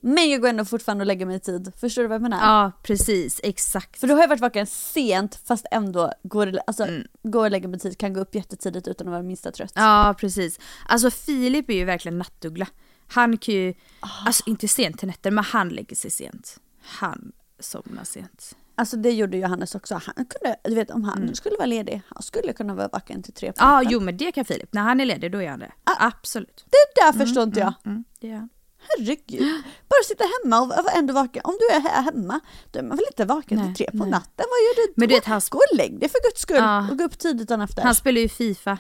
men 0.03 0.31
jag 0.31 0.41
går 0.41 0.49
ändå 0.49 0.65
fortfarande 0.65 1.03
och 1.03 1.07
lägger 1.07 1.27
mig 1.27 1.37
i 1.37 1.41
tid. 1.41 1.73
Förstår 1.81 2.03
du 2.03 2.09
vad 2.09 2.15
jag 2.15 2.23
menar? 2.23 2.41
Ja, 2.41 2.73
precis. 2.83 3.41
Exakt. 3.43 4.01
För 4.01 4.07
då 4.07 4.15
har 4.15 4.21
jag 4.21 4.29
varit 4.29 4.41
vaken 4.41 4.67
sent 4.67 5.41
fast 5.45 5.67
ändå 5.71 6.13
går, 6.23 6.59
alltså, 6.67 6.85
Mm. 6.85 7.07
går 7.23 7.45
och 7.45 7.51
lägger 7.51 7.69
mig 7.69 7.77
i 7.77 7.81
tid, 7.81 7.99
kan 7.99 8.13
gå 8.15 8.21
upp 8.21 8.35
jättetidigt 8.35 8.89
utan 8.89 9.07
att 9.07 9.13
vara 9.13 9.23
minsta 9.23 9.51
trött. 9.51 9.73
Ja, 9.75 10.15
precis. 10.19 10.61
Alltså 10.89 11.11
Filip 11.11 11.71
är 11.71 11.75
ju 11.75 11.85
verkligen 11.85 12.19
nattuggla. 12.19 12.67
Han 13.09 13.37
kan 13.39 13.55
ju, 13.55 13.75
Ah. 14.01 14.09
alltså 14.27 14.43
inte 14.47 14.69
sent 14.69 14.99
till 14.99 15.09
nätter, 15.09 15.31
men 15.31 15.45
han 15.45 15.69
lägger 15.69 15.97
sig 15.97 16.11
sent. 16.11 16.57
Han 16.83 17.33
somnar 17.61 18.05
sent. 18.05 18.57
Alltså 18.75 18.97
det 18.97 19.11
gjorde 19.11 19.37
Johannes 19.37 19.75
också. 19.75 19.95
Han 19.95 20.15
kunde, 20.15 20.57
du 20.65 20.75
vet 20.75 20.91
om 20.91 21.05
han 21.05 21.35
skulle 21.35 21.57
vara 21.57 21.67
ledig, 21.67 22.03
han 22.09 22.23
skulle 22.23 22.53
kunna 22.53 22.75
vara 22.75 22.89
vaken 22.89 23.23
till 23.23 23.33
tre 23.35 23.53
på 23.53 23.63
Mm. 23.65 23.71
Ja, 23.73 23.77
natten. 23.77 23.93
jo 23.93 24.01
men 24.01 24.17
det 24.17 24.33
kan 24.33 24.45
Filip. 24.45 24.73
När 24.73 24.83
han 24.83 25.01
är 25.01 25.05
ledig 25.05 25.33
då 25.33 25.43
gör 25.43 25.51
han 25.51 25.59
det. 25.59 25.73
Absolut. 25.99 26.65
Det 26.71 27.01
där 27.01 27.13
förstår 27.13 27.43
inte 27.43 27.61
jag. 27.61 27.75
Mm, 27.87 28.05
gör 28.21 28.35
han. 28.35 28.49
Herregud. 28.89 29.63
Bara 29.89 30.03
sitta 30.09 30.25
hemma 30.45 30.61
och 30.61 30.69
vara 30.69 30.93
ändå 30.97 31.15
vaken. 31.15 31.43
Om 31.45 31.57
du 31.61 31.75
är 31.77 31.81
här 31.81 32.03
hemma, 32.03 32.41
då 32.71 32.79
är 32.79 32.83
man 32.83 32.97
väl 32.97 33.07
inte 33.13 33.25
vaken 33.25 33.59
Nej, 33.59 33.67
till 33.75 33.87
tre 33.87 33.91
på 33.99 34.05
nej. 34.05 34.11
natten? 34.11 34.33
Vad 34.37 34.47
gör 34.47 34.77
du 34.77 34.87
då? 34.87 34.93
Men 34.97 35.09
du 35.09 35.15
vet, 35.15 35.25
han 35.25 35.41
Gå 35.51 35.59
och 35.59 35.77
lägg 35.77 36.01
dig 36.01 36.09
för 36.09 36.29
guds 36.31 36.41
skull 36.41 36.57
Ja. 36.57 36.89
och 36.91 36.99
gå 36.99 37.05
upp 37.05 37.19
tidigt 37.19 37.49
dagen 37.49 37.61
efter. 37.61 37.83
Han 37.83 37.95
spelar 37.95 38.21
ju 38.21 38.29
Fifa. 38.29 38.79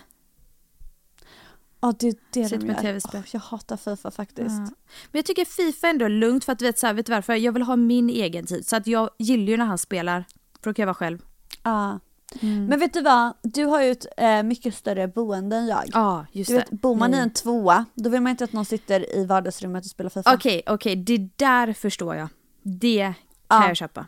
Ja 1.85 1.95
det 1.99 2.09
är 2.09 2.15
det 2.31 2.45
Sitter 2.45 2.59
de 2.59 2.67
med 2.67 2.85
gör. 2.85 3.01
Åh, 3.15 3.21
jag 3.33 3.41
hatar 3.41 3.77
Fifa 3.77 4.11
faktiskt. 4.11 4.49
Ja. 4.51 4.75
Men 5.11 5.19
jag 5.19 5.25
tycker 5.25 5.45
Fifa 5.45 5.89
ändå 5.89 6.05
är 6.05 6.09
lugnt 6.09 6.45
för 6.45 6.53
att 6.53 6.63
vet, 6.63 6.79
så 6.79 6.87
här, 6.87 6.95
vet 6.95 7.07
du 7.07 7.13
varför? 7.13 7.35
Jag 7.35 7.53
vill 7.53 7.63
ha 7.63 7.77
min 7.77 8.11
egen 8.11 8.47
tid. 8.47 8.67
Så 8.69 8.77
att 8.77 8.87
jag 8.87 9.11
gillar 9.19 9.47
ju 9.51 9.57
när 9.57 9.65
han 9.65 9.79
spelar. 9.79 10.25
För 10.63 10.71
då 10.71 10.75
kan 10.75 10.83
jag 10.83 10.87
vara 10.87 10.95
själv. 10.95 11.19
Ja. 11.63 11.99
Mm. 12.43 12.67
Men 12.67 12.79
vet 12.81 12.93
du 12.93 13.03
vad? 13.03 13.33
Du 13.43 13.65
har 13.65 13.83
ju 13.83 13.91
ett 13.91 14.07
eh, 14.17 14.43
mycket 14.43 14.75
större 14.75 15.09
boende 15.09 15.57
än 15.57 15.67
jag. 15.67 15.85
Ja, 15.93 16.27
just 16.33 16.49
du 16.51 16.55
vet, 16.57 16.71
det. 16.71 16.77
bor 16.77 16.95
man 16.97 17.11
i 17.11 17.17
Mm. 17.17 17.23
en 17.29 17.33
tvåa, 17.35 17.85
då 17.95 18.11
vill 18.11 18.21
man 18.21 18.31
inte 18.31 18.45
att 18.45 18.53
någon 18.53 18.65
sitter 18.65 19.17
i 19.17 19.25
vardagsrummet 19.27 19.85
och 19.85 19.91
spelar 19.91 20.11
Fifa. 20.11 20.35
Okej, 20.35 20.63
okej. 20.67 20.97
Det 20.97 21.19
där 21.37 21.73
förstår 21.73 22.15
jag. 22.17 22.29
Det 22.63 23.15
kan 23.49 23.63
Ja. 23.63 23.69
jag 23.69 23.77
köpa. 23.77 24.07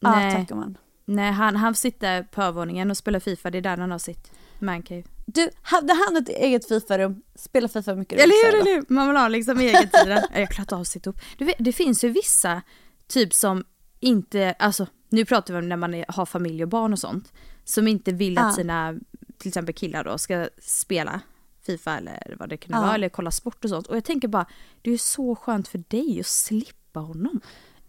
Ja, 0.00 0.10
Nej, 0.14 0.36
tackar 0.36 0.54
man. 0.56 0.78
nej 1.04 1.32
han, 1.32 1.56
han 1.56 1.74
sitter 1.74 2.22
på 2.22 2.42
övervåningen 2.42 2.90
och 2.90 2.96
spelar 2.96 3.20
Fifa. 3.20 3.50
Det 3.50 3.58
är 3.58 3.62
där 3.62 3.76
han 3.76 3.90
har 3.90 3.98
sitt 3.98 4.30
mancave. 4.62 5.02
Du, 5.26 5.50
hade 5.62 5.92
han 5.92 6.16
ett 6.16 6.28
eget 6.28 6.68
Fifa-rum, 6.68 7.22
spela 7.34 7.68
Fifa 7.68 7.94
mycket 7.94 8.20
Eller 8.20 8.46
hur, 8.52 8.60
eller 8.60 8.74
hur? 8.74 8.84
Man 8.94 9.08
vill 9.08 9.16
ha 9.16 9.28
liksom 9.28 9.58
egen 9.60 9.82
tid. 9.82 10.18
Jag 10.34 10.50
klarar 10.50 10.60
inte 10.60 10.74
av 10.74 10.80
att 10.80 10.88
sitta 10.88 11.10
upp. 11.10 11.16
Vet, 11.38 11.56
det 11.58 11.72
finns 11.72 12.04
ju 12.04 12.08
vissa, 12.08 12.62
typ 13.06 13.34
som 13.34 13.64
inte, 14.00 14.54
alltså 14.58 14.86
nu 15.08 15.24
pratar 15.24 15.54
vi 15.54 15.60
om 15.60 15.68
när 15.68 15.76
man 15.76 15.94
är, 15.94 16.04
har 16.08 16.26
familj 16.26 16.62
och 16.62 16.68
barn 16.68 16.92
och 16.92 16.98
sånt, 16.98 17.32
som 17.64 17.88
inte 17.88 18.12
vill 18.12 18.38
att 18.38 18.44
Ja. 18.44 18.52
sina, 18.52 18.98
till 19.38 19.48
exempel 19.48 19.74
killar 19.74 20.04
då, 20.04 20.18
ska 20.18 20.48
spela 20.62 21.20
Fifa 21.66 21.96
eller 21.98 22.36
vad 22.38 22.48
det 22.48 22.56
kan 22.56 22.82
vara, 22.82 22.94
eller 22.94 23.08
kolla 23.08 23.30
sport 23.30 23.64
och 23.64 23.70
sånt. 23.70 23.86
Och 23.86 23.96
jag 23.96 24.04
tänker 24.04 24.28
bara, 24.28 24.46
det 24.82 24.90
är 24.90 24.98
så 24.98 25.34
skönt 25.36 25.68
för 25.68 25.82
dig 25.88 26.20
att 26.20 26.26
slippa 26.26 27.00
honom. 27.00 27.40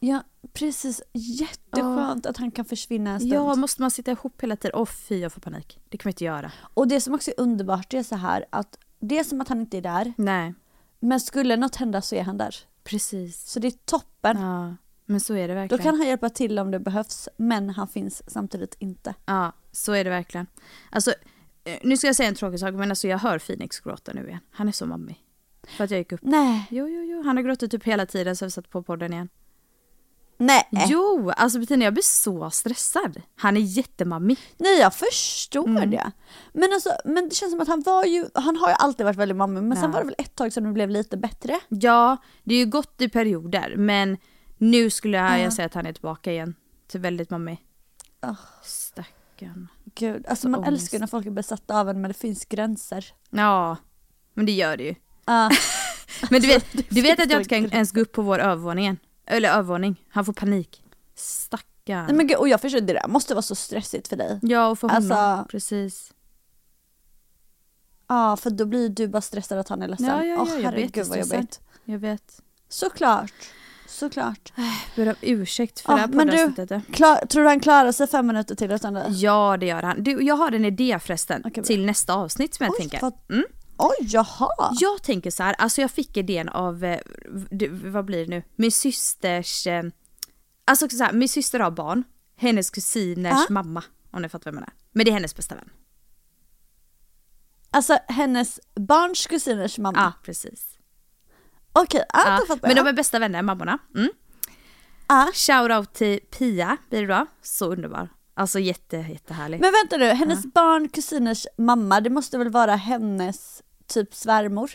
Ja, 0.06 0.24
precis. 0.54 1.02
Jätteskönt 1.14 2.26
att 2.26 2.38
han 2.38 2.52
kan 2.52 2.66
försvinna 2.66 3.12
en 3.12 3.20
stund. 3.20 3.34
Ja, 3.34 3.56
måste 3.56 3.82
man 3.82 3.92
sitta 3.92 4.12
ihop 4.12 4.42
hela 4.44 4.56
tiden? 4.56 4.80
Åh 4.80 4.86
fy, 4.86 5.20
jag 5.20 5.34
får 5.34 5.42
panik. 5.42 5.80
Det 5.90 5.98
kan 5.98 6.08
man 6.08 6.12
inte 6.12 6.24
göra. 6.24 6.52
Och 6.74 6.88
det 6.88 7.02
som 7.02 7.14
också 7.14 7.32
är 7.32 7.40
underbart 7.40 7.90
det 7.92 7.98
är 7.98 8.04
så 8.04 8.16
här 8.16 8.46
att 8.50 8.78
det 9.00 9.20
är 9.20 9.24
som 9.24 9.42
att 9.42 9.48
han 9.48 9.60
inte 9.62 9.78
är 9.78 9.82
där, 9.82 10.14
Nej, 10.18 10.54
men 11.00 11.20
skulle 11.20 11.56
något 11.56 11.76
hända 11.76 12.02
så 12.02 12.16
är 12.16 12.24
han 12.24 12.38
där. 12.38 12.56
precis. 12.84 13.50
Så 13.52 13.60
det 13.60 13.68
är 13.68 13.72
toppen. 13.86 14.38
Ja, 14.42 14.76
men 15.06 15.20
så 15.20 15.34
är 15.34 15.48
det 15.48 15.54
Då 15.54 15.60
verkligen. 15.60 15.84
kan 15.84 15.96
han 15.98 16.08
hjälpa 16.08 16.30
till 16.30 16.60
om 16.60 16.72
det 16.72 16.80
behövs, 16.80 17.30
men 17.38 17.70
han 17.70 17.88
finns 17.88 18.22
samtidigt 18.28 18.76
inte. 18.80 19.16
Ja, 19.26 19.52
så 19.72 19.92
är 19.94 20.04
det 20.04 20.10
verkligen. 20.10 20.48
Alltså, 20.90 21.14
eh, 21.64 21.80
nu 21.84 21.98
ska 21.98 22.08
jag 22.08 22.16
säga 22.16 22.30
en 22.30 22.36
tråkig 22.36 22.60
sak, 22.60 22.74
men 22.74 22.90
alltså 22.90 23.08
jag 23.08 23.18
hör 23.18 23.40
Phoenix 23.40 23.80
gråta 23.80 24.14
nu 24.14 24.28
igen. 24.28 24.40
Han 24.52 24.68
är 24.68 24.72
så 24.72 24.86
mammig. 24.86 25.24
För 25.78 25.84
att 25.84 25.92
jag 25.92 25.98
gick 25.98 26.12
upp. 26.12 26.20
Nej, 26.24 26.68
Jo, 26.72 26.88
jo, 26.88 27.02
jo. 27.04 27.24
Han 27.24 27.38
har 27.38 27.44
gråtit 27.44 27.72
typ 27.72 27.84
hela 27.84 28.06
tiden 28.06 28.36
så 28.36 28.46
vi 28.46 28.52
satt 28.52 28.70
på 28.70 28.84
podden 28.84 29.14
igen. 29.14 29.30
Nej, 30.46 30.86
Jo, 30.90 31.32
alltså 31.38 31.60
Bettina 31.60 31.84
jag 31.84 31.94
blir 31.94 32.04
så 32.04 32.50
stressad. 32.50 33.22
Han 33.36 33.58
är 33.58 33.62
jättemammig. 33.62 34.38
nej 34.58 34.80
jag 34.80 34.94
förstår 34.96 35.68
Mm. 35.68 35.90
det. 35.92 36.12
Men, 36.54 36.74
alltså, 36.74 36.90
men 37.06 37.30
det 37.30 37.36
känns 37.36 37.52
som 37.52 37.62
att 37.62 37.68
han 37.68 37.82
var 37.82 38.04
ju, 38.06 38.26
han 38.34 38.56
har 38.56 38.70
ju 38.70 38.76
alltid 38.80 39.06
varit 39.06 39.18
väldigt 39.18 39.38
mammig, 39.38 39.64
men 39.64 39.78
sen 39.78 39.86
Ja. 39.86 39.92
var 39.92 40.00
det 40.00 40.06
väl 40.06 40.16
ett 40.18 40.36
tag 40.36 40.54
sedan 40.54 40.64
det 40.64 40.72
blev 40.72 40.90
lite 40.90 41.18
bättre. 41.18 41.60
Ja, 41.70 42.18
det 42.44 42.56
är 42.56 42.60
ju 42.60 42.66
gott 42.66 43.02
i 43.02 43.10
perioder, 43.10 43.74
men 43.78 44.18
nu 44.58 44.90
skulle 44.90 45.18
jag, 45.18 45.32
Ja. 45.32 45.38
jag 45.38 45.54
säga 45.54 45.66
att 45.66 45.74
han 45.74 45.86
är 45.86 45.94
tillbaka 45.94 46.32
igen. 46.32 46.56
Till 46.88 47.00
väldigt 47.00 47.30
mammig. 47.30 47.58
Oh, 48.22 48.34
Stackarn. 48.64 49.68
Gud, 49.96 50.26
alltså 50.28 50.50
man 50.50 50.60
Ångest. 50.60 50.72
älskar 50.82 51.00
när 51.00 51.08
folk 51.08 51.26
är 51.26 51.32
besatta 51.32 51.80
av 51.80 51.90
en 51.90 52.02
men 52.02 52.10
det 52.12 52.18
finns 52.18 52.46
gränser. 52.46 53.06
Ja, 53.30 53.78
men 54.34 54.46
det 54.46 54.52
gör 54.52 54.78
det 54.78 54.84
ju. 54.84 54.96
Ja. 55.26 55.52
Men 56.30 56.42
du 56.42 56.48
vet, 56.48 56.66
du 56.90 57.02
vet 57.02 57.20
att 57.20 57.32
jag 57.32 57.40
inte 57.42 57.50
kan 57.50 57.66
ens 57.72 57.92
gå 57.92 58.02
upp 58.02 58.12
på 58.12 58.22
vår 58.22 58.40
övervåning 58.40 58.86
än. 58.86 58.98
Eller 59.26 59.50
övervåning. 59.50 60.04
Han 60.10 60.26
får 60.26 60.34
panik. 60.34 60.84
Stackarn. 61.16 62.06
Nej, 62.06 62.16
men 62.16 62.28
gud, 62.28 62.38
och 62.38 62.50
jag 62.50 62.62
förstår, 62.62 62.80
det 62.82 62.94
där 62.94 63.08
måste 63.08 63.34
vara 63.34 63.42
så 63.42 63.56
stressigt 63.56 64.08
för 64.08 64.16
dig. 64.16 64.40
Ja, 64.42 64.68
och 64.68 64.80
för 64.80 64.88
honom. 64.90 65.12
Alltså- 65.12 65.52
Precis. 65.52 66.14
Ja, 68.08 68.38
för 68.38 68.50
då 68.50 68.66
blir 68.66 68.90
du 68.90 69.08
bara 69.08 69.22
stressad 69.22 69.58
att 69.60 69.70
han 69.70 69.82
är 69.82 69.88
ledsen. 69.88 70.06
Ja, 70.08 70.24
ja, 70.24 70.36
ja, 70.36 70.42
Åh, 70.42 70.50
jag 70.50 70.56
vet, 70.56 70.64
herregud 70.66 70.98
är 71.06 71.10
vad 71.10 71.18
jobbigt. 71.20 71.60
Jag 71.86 72.00
vet. 72.00 72.42
Såklart. 72.70 73.34
Såklart. 73.88 74.54
Ber 74.96 75.08
om 75.10 75.16
ursäkt 75.22 75.80
för 75.80 75.92
Ja, 75.92 75.96
det 75.96 76.02
här 76.02 76.26
men 76.26 76.56
du-. 76.68 76.82
Klar, 76.94 77.26
tror 77.26 77.44
du 77.44 77.50
han 77.50 77.60
klarar 77.60 77.92
sig 77.92 78.08
fem 78.08 78.28
minuter 78.28 78.56
till 78.56 78.72
utan 78.72 78.94
det? 78.94 79.06
Ja, 79.10 79.58
det 79.60 79.66
gör 79.66 79.82
han. 79.84 80.04
Du, 80.04 80.24
jag 80.24 80.36
har 80.36 80.52
en 80.52 80.66
idé 80.66 81.00
förresten 81.00 81.42
bra. 81.42 81.64
till 81.64 81.86
nästa 81.86 82.14
avsnitt 82.14 82.54
som 82.56 82.64
jag 82.64 82.74
Oj, 82.74 82.80
tänker. 82.80 83.02
vad- 83.02 83.14
Mm. 83.30 83.46
Oj, 83.78 83.96
jaha. 84.00 84.72
Jag 84.80 85.04
tänker 85.04 85.32
så 85.32 85.44
här, 85.44 85.54
alltså 85.54 85.82
jag 85.82 85.92
fick 85.92 86.18
idén 86.18 86.50
av, 86.50 86.84
eh, 86.84 87.00
vad 87.84 88.06
blir 88.06 88.26
det 88.26 88.30
nu, 88.30 88.44
min 88.56 88.72
systers, 88.72 89.68
eh, 89.68 89.84
alltså 90.66 90.90
så 90.90 91.04
här, 91.04 91.14
min 91.14 91.30
syster 91.30 91.60
har 91.60 91.72
barn, 91.72 92.04
hennes 92.36 92.70
kusiners 92.70 93.34
Ja. 93.50 93.54
mamma, 93.54 93.84
om 94.12 94.22
ni 94.22 94.30
fattar 94.30 94.52
vem 94.52 94.62
det 94.62 94.66
är. 94.68 94.74
Men 94.92 95.06
det 95.06 95.12
är 95.12 95.14
hennes 95.14 95.36
bästa 95.36 95.56
vän. 95.56 95.70
Alltså 97.72 97.98
hennes 98.08 98.60
barns 98.76 99.28
kusiners 99.28 99.78
mamma. 99.78 99.98
Ja, 100.00 100.14
precis. 100.24 100.78
Okej, 101.74 102.04
ja, 102.14 102.20
Ja, 102.26 102.40
fattar 102.48 102.68
men 102.68 102.78
jag. 102.78 102.86
de 102.86 102.90
är 102.90 102.94
bästa 102.94 103.20
vänner, 103.20 103.42
mammorna. 103.42 103.78
Mm. 103.96 104.10
Ah. 105.08 105.28
Shoutout 105.34 105.94
till 105.94 106.20
Pia 106.20 106.78
blir 106.90 107.02
det 107.08 107.14
då. 107.14 107.26
Så 107.42 107.72
underbar. 107.72 108.10
Alltså 108.34 108.60
jätte, 108.60 108.98
jättehärlig. 108.98 109.60
Men 109.62 109.72
vänta 109.72 109.98
nu, 109.98 110.06
hennes 110.06 110.46
barn, 110.54 110.90
kusiners 110.90 111.48
mamma, 111.58 112.02
det 112.02 112.10
måste 112.10 112.38
väl 112.38 112.50
vara 112.50 112.76
hennes 112.76 113.64
typ 113.88 114.14
svärmor? 114.16 114.72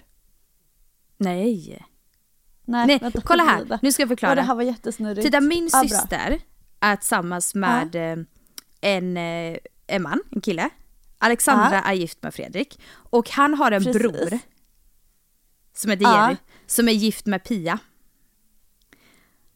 Nej. 1.17 1.85
Nej, 2.65 2.87
Nej, 2.87 2.99
vänta, 2.99 3.21
kolla 3.21 3.45
här. 3.45 3.79
Nu 3.83 3.93
ska 3.93 4.03
jag 4.03 4.07
Ja, 4.07 4.11
förklara. 4.11 4.35
det 4.35 4.43
här 4.43 4.55
var 4.55 4.63
jättesnurrigt. 4.63 5.23
Titta 5.27 5.41
min 5.41 5.69
Ah, 5.73 5.81
bra. 5.81 5.89
syster 5.89 6.41
är 6.81 6.97
tillsammans 6.97 7.55
med 7.55 7.95
eh, 7.95 8.17
en, 8.81 9.17
eh, 9.17 9.59
en 9.87 10.03
man, 10.03 10.21
en 10.33 10.41
kille. 10.41 10.71
Alexandra 11.19 11.83
är 11.83 11.93
gift 11.95 12.23
med 12.23 12.35
Fredrik. 12.35 12.81
Och 12.95 13.31
han 13.31 13.55
har 13.55 13.73
en 13.73 13.85
Precis. 13.85 14.03
bror. 14.03 14.39
Som 15.75 15.91
heter 15.91 16.05
Ja. 16.05 16.25
Jerry. 16.29 16.37
Som 16.67 16.89
är 16.89 16.93
gift 16.93 17.27
med 17.27 17.45
Pia. 17.45 17.79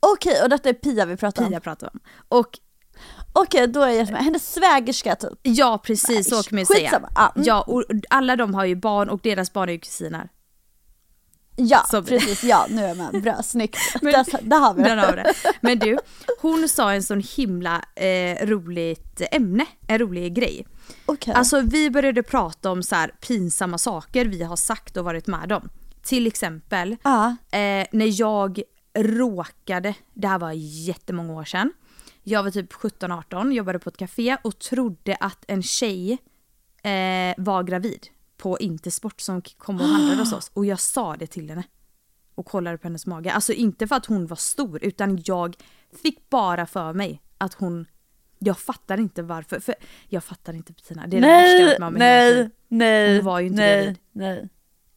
Okej, 0.01 0.43
och 0.43 0.49
detta 0.49 0.69
är 0.69 0.73
Pia 0.73 1.07
vi 1.07 1.17
pratar 1.17 1.43
om? 1.45 1.49
Pia 1.51 1.61
pratar 1.61 1.91
om. 1.95 2.01
Och 2.29 2.59
Okej, 3.32 3.66
då 3.66 3.82
är 3.82 3.90
jag 3.90 4.11
med. 4.11 4.24
Hennes 4.24 4.53
svägerska 4.55 5.14
typ. 5.16 5.38
ja 5.43 5.80
precis 5.84 6.28
så 6.30 6.43
kan 6.43 6.57
man 6.57 6.61
ju 6.61 6.66
säga. 6.66 7.01
Ja, 7.14 7.32
mm. 7.36 7.47
Ja 7.47 7.62
och 7.62 7.84
alla 8.11 8.36
de 8.36 8.55
har 8.55 8.64
ju 8.64 8.74
barn 8.76 9.09
och 9.09 9.20
deras 9.22 9.53
barn 9.53 9.68
är 9.68 9.72
ju 9.72 9.78
kusiner. 9.78 10.28
Ja, 11.57 11.84
Så- 11.90 12.03
precis. 12.03 12.45
Ja, 12.45 12.66
nu 12.70 12.82
är 12.84 12.88
jag 12.88 12.97
med. 12.97 13.22
Bra, 13.22 13.43
snyggt. 13.43 13.78
Men- 14.03 14.12
där, 14.12 14.26
där 14.43 14.59
har 14.61 14.74
vi 14.74 14.82
det. 14.82 14.90
har 14.90 15.07
vi 15.12 15.16
det. 15.22 15.32
Men 15.61 15.78
du, 15.78 15.99
hon 16.40 16.68
sa 16.68 16.93
en 16.93 17.03
sån 17.03 17.22
himla 17.36 17.84
eh, 17.97 18.47
roligt 18.47 19.22
ämne, 19.30 19.66
en 19.88 19.99
rolig 19.99 20.34
grej. 20.34 20.66
Okej. 21.07 21.34
Alltså 21.34 21.61
vi 21.61 21.90
började 21.90 22.22
prata 22.22 22.70
om 22.70 22.82
så 22.82 22.95
här 22.95 23.09
pinsamma 23.09 23.78
saker 23.78 24.24
vi 24.26 24.43
har 24.43 24.57
sagt 24.57 24.97
och 24.97 25.05
varit 25.05 25.26
med 25.26 25.53
om. 25.53 25.68
Till 26.03 26.26
exempel 26.26 26.97
Ja. 27.03 27.26
eh, 27.53 27.86
när 27.93 28.20
jag 28.20 28.62
råkade, 28.99 29.95
det 30.14 30.28
här 30.28 30.38
var 30.38 30.53
jättemånga 30.86 31.32
år 31.32 31.45
sedan. 31.45 31.72
Jag 32.23 32.43
var 32.43 32.51
typ 32.51 32.73
17-18, 32.73 33.53
jobbade 33.53 33.79
på 33.79 33.91
ett 33.91 33.97
café 33.97 34.37
och 34.45 34.59
trodde 34.59 35.16
att 35.20 35.45
en 35.49 35.62
tjej 35.62 36.18
eh, 36.83 37.35
var 37.37 37.62
gravid 37.62 38.07
på 38.37 38.59
Intersport 38.59 39.20
som 39.20 39.43
kom 39.43 39.81
och 39.81 39.87
handlade 39.87 40.20
hos 40.20 40.33
oss. 40.33 40.51
Och 40.55 40.66
jag 40.66 40.81
sa 40.81 41.16
det 41.16 41.27
till 41.27 41.49
henne. 41.51 41.62
Och 42.35 42.47
kollade 42.47 42.79
på 42.79 42.87
hennes 42.89 43.07
mage. 43.07 43.33
Alltså 43.33 43.53
inte 43.53 43.87
för 43.87 43.97
att 43.97 44.07
hon 44.07 44.27
var 44.27 44.37
stor 44.37 44.85
utan 44.85 45.23
jag 45.25 45.57
fick 46.03 46.31
bara 46.31 46.66
för 46.66 46.93
mig 46.93 47.23
att 47.39 47.55
hon 47.55 47.87
jag 48.39 48.59
fattar 48.59 49.01
inte 49.01 49.23
varför, 49.23 49.61
för 49.61 49.75
jag 50.09 50.25
fattar 50.25 50.53
inte 50.55 50.73
Bettina. 50.73 51.07
Det 51.07 51.16
är 51.16 51.20
det 51.20 51.27
värsta 51.27 51.59
jag 51.59 51.66
Nej, 51.68 51.79
varit 51.79 51.79
med 51.81 51.87
om 51.89 51.95
nej, 51.99 52.35
liv. 52.35 52.51
nej, 52.68 53.16
Hon 53.16 53.25
var 53.25 53.41
ju 53.41 53.47
inte 53.47 53.61
nej, 53.62 53.83
gravid. 53.83 53.99
nej. 54.12 54.49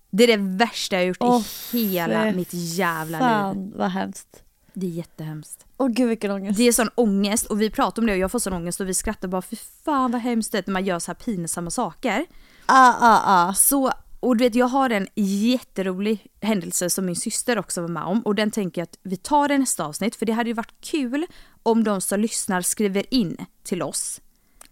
Det 0.09 0.23
är 0.23 0.38
det 0.38 0.57
värsta 0.57 0.95
jag 0.95 1.05
gjort 1.05 1.17
Åh, 1.19 1.41
i 1.73 1.86
hela 1.88 2.32
mitt 2.32 2.49
jävla 2.53 3.17
liv. 3.17 3.23
Fan 3.26 3.73
vad 3.76 3.91
hemskt. 3.91 4.43
Det 4.76 4.86
är 4.86 4.91
jättehemskt. 4.91 5.65
Åh 5.78 5.88
gud 5.88 6.09
vilken 6.09 6.32
ångest. 6.32 6.57
Det 6.57 6.63
är 6.63 6.71
sån 6.71 6.89
ångest 6.95 7.45
och 7.45 7.61
vi 7.61 7.69
pratar 7.69 8.01
om 8.01 8.05
det 8.05 8.13
och 8.13 8.19
jag 8.19 8.32
får 8.32 8.39
sån 8.39 8.53
ångest 8.53 8.82
och 8.82 8.89
vi 8.89 8.93
skrattar 8.93 9.28
bara 9.28 9.41
för 9.41 9.57
fan 9.86 10.11
vad 10.11 10.21
hemskt 10.21 10.51
det 10.51 10.57
är 10.57 10.63
när 10.67 10.73
man 10.73 10.86
gör 10.86 10.99
så 10.99 11.11
här 11.11 11.15
pinsamma 11.15 11.69
saker. 11.69 12.26
Ah, 12.65 12.93
ah, 12.99 13.21
ah. 13.26 13.53
Så, 13.53 13.91
och 14.19 14.38
du 14.38 14.43
vet 14.43 14.55
jag 14.55 14.65
har 14.65 14.89
en 14.89 15.07
jätterolig 15.15 16.28
händelse 16.41 16.89
som 16.89 17.05
min 17.05 17.15
syster 17.15 17.59
också 17.59 17.82
var 17.82 17.88
med 17.88 18.03
om 18.03 18.21
och 18.21 18.36
den 18.36 18.51
tänker 18.51 18.82
jag 18.82 18.84
att 18.84 18.99
vi 19.03 19.17
tar 19.17 19.51
i 19.51 19.57
nästa 19.57 19.86
avsnitt 19.86 20.15
för 20.15 20.26
det 20.26 20.34
hade 20.34 20.49
ju 20.49 20.53
varit 20.53 20.82
kul 20.82 21.26
om 21.63 21.84
de 21.84 22.01
som 22.01 22.19
lyssnar 22.19 22.61
skriver 22.61 23.13
in 23.13 23.45
till 23.63 23.82
oss. 23.82 24.21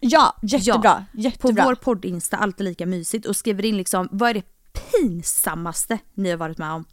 Ja, 0.00 0.36
jättebra. 0.42 1.06
På 1.12 1.20
jättebra. 1.20 1.64
vår 1.64 1.74
podd-insta, 1.74 2.36
alltid 2.36 2.64
lika 2.64 2.86
mysigt 2.86 3.26
och 3.26 3.36
skriver 3.36 3.64
in 3.64 3.76
liksom 3.76 4.08
vad 4.12 4.30
är 4.30 4.34
det 4.34 4.44
pinsammaste 4.72 5.98
ni 6.14 6.30
har 6.30 6.36
varit 6.36 6.58
med 6.58 6.72
om? 6.72 6.84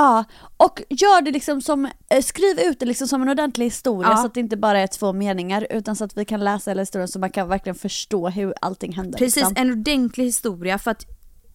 Ja, 0.00 0.24
och 0.56 0.82
gör 0.90 1.22
det 1.22 1.30
liksom 1.30 1.62
som, 1.62 1.84
eh, 2.10 2.22
skriv 2.22 2.60
ut 2.60 2.80
det 2.80 2.86
liksom 2.86 3.08
som 3.08 3.22
en 3.22 3.28
ordentlig 3.28 3.64
historia 3.64 4.10
Ja. 4.10 4.16
så 4.16 4.26
att 4.26 4.34
det 4.34 4.40
inte 4.40 4.56
bara 4.56 4.78
är 4.80 4.86
två 4.86 5.12
meningar 5.12 5.66
utan 5.70 5.96
så 5.96 6.04
att 6.04 6.16
vi 6.16 6.24
kan 6.24 6.44
läsa 6.44 6.70
hela 6.70 6.82
historien 6.82 7.08
så 7.08 7.18
man 7.18 7.30
kan 7.30 7.48
verkligen 7.48 7.74
förstå 7.74 8.28
hur 8.28 8.54
allting 8.60 8.92
hände. 8.92 9.18
Precis, 9.18 9.36
liksom. 9.36 9.54
en 9.56 9.72
ordentlig 9.72 10.24
historia 10.24 10.78
för 10.78 10.90
att 10.90 11.06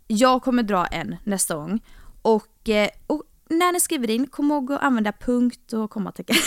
jag 0.07 0.43
kommer 0.43 0.63
dra 0.63 0.85
en 0.85 1.15
nästa 1.23 1.55
gång. 1.55 1.79
Och, 2.21 2.69
eh, 2.69 2.89
och 3.07 3.23
när 3.49 3.71
ni 3.71 3.79
skriver 3.79 4.09
in, 4.09 4.27
kom 4.27 4.51
ihåg 4.51 4.71
att 4.71 4.83
använda 4.83 5.11
punkt 5.11 5.73
och 5.73 5.89
kommatecken. 5.89 6.35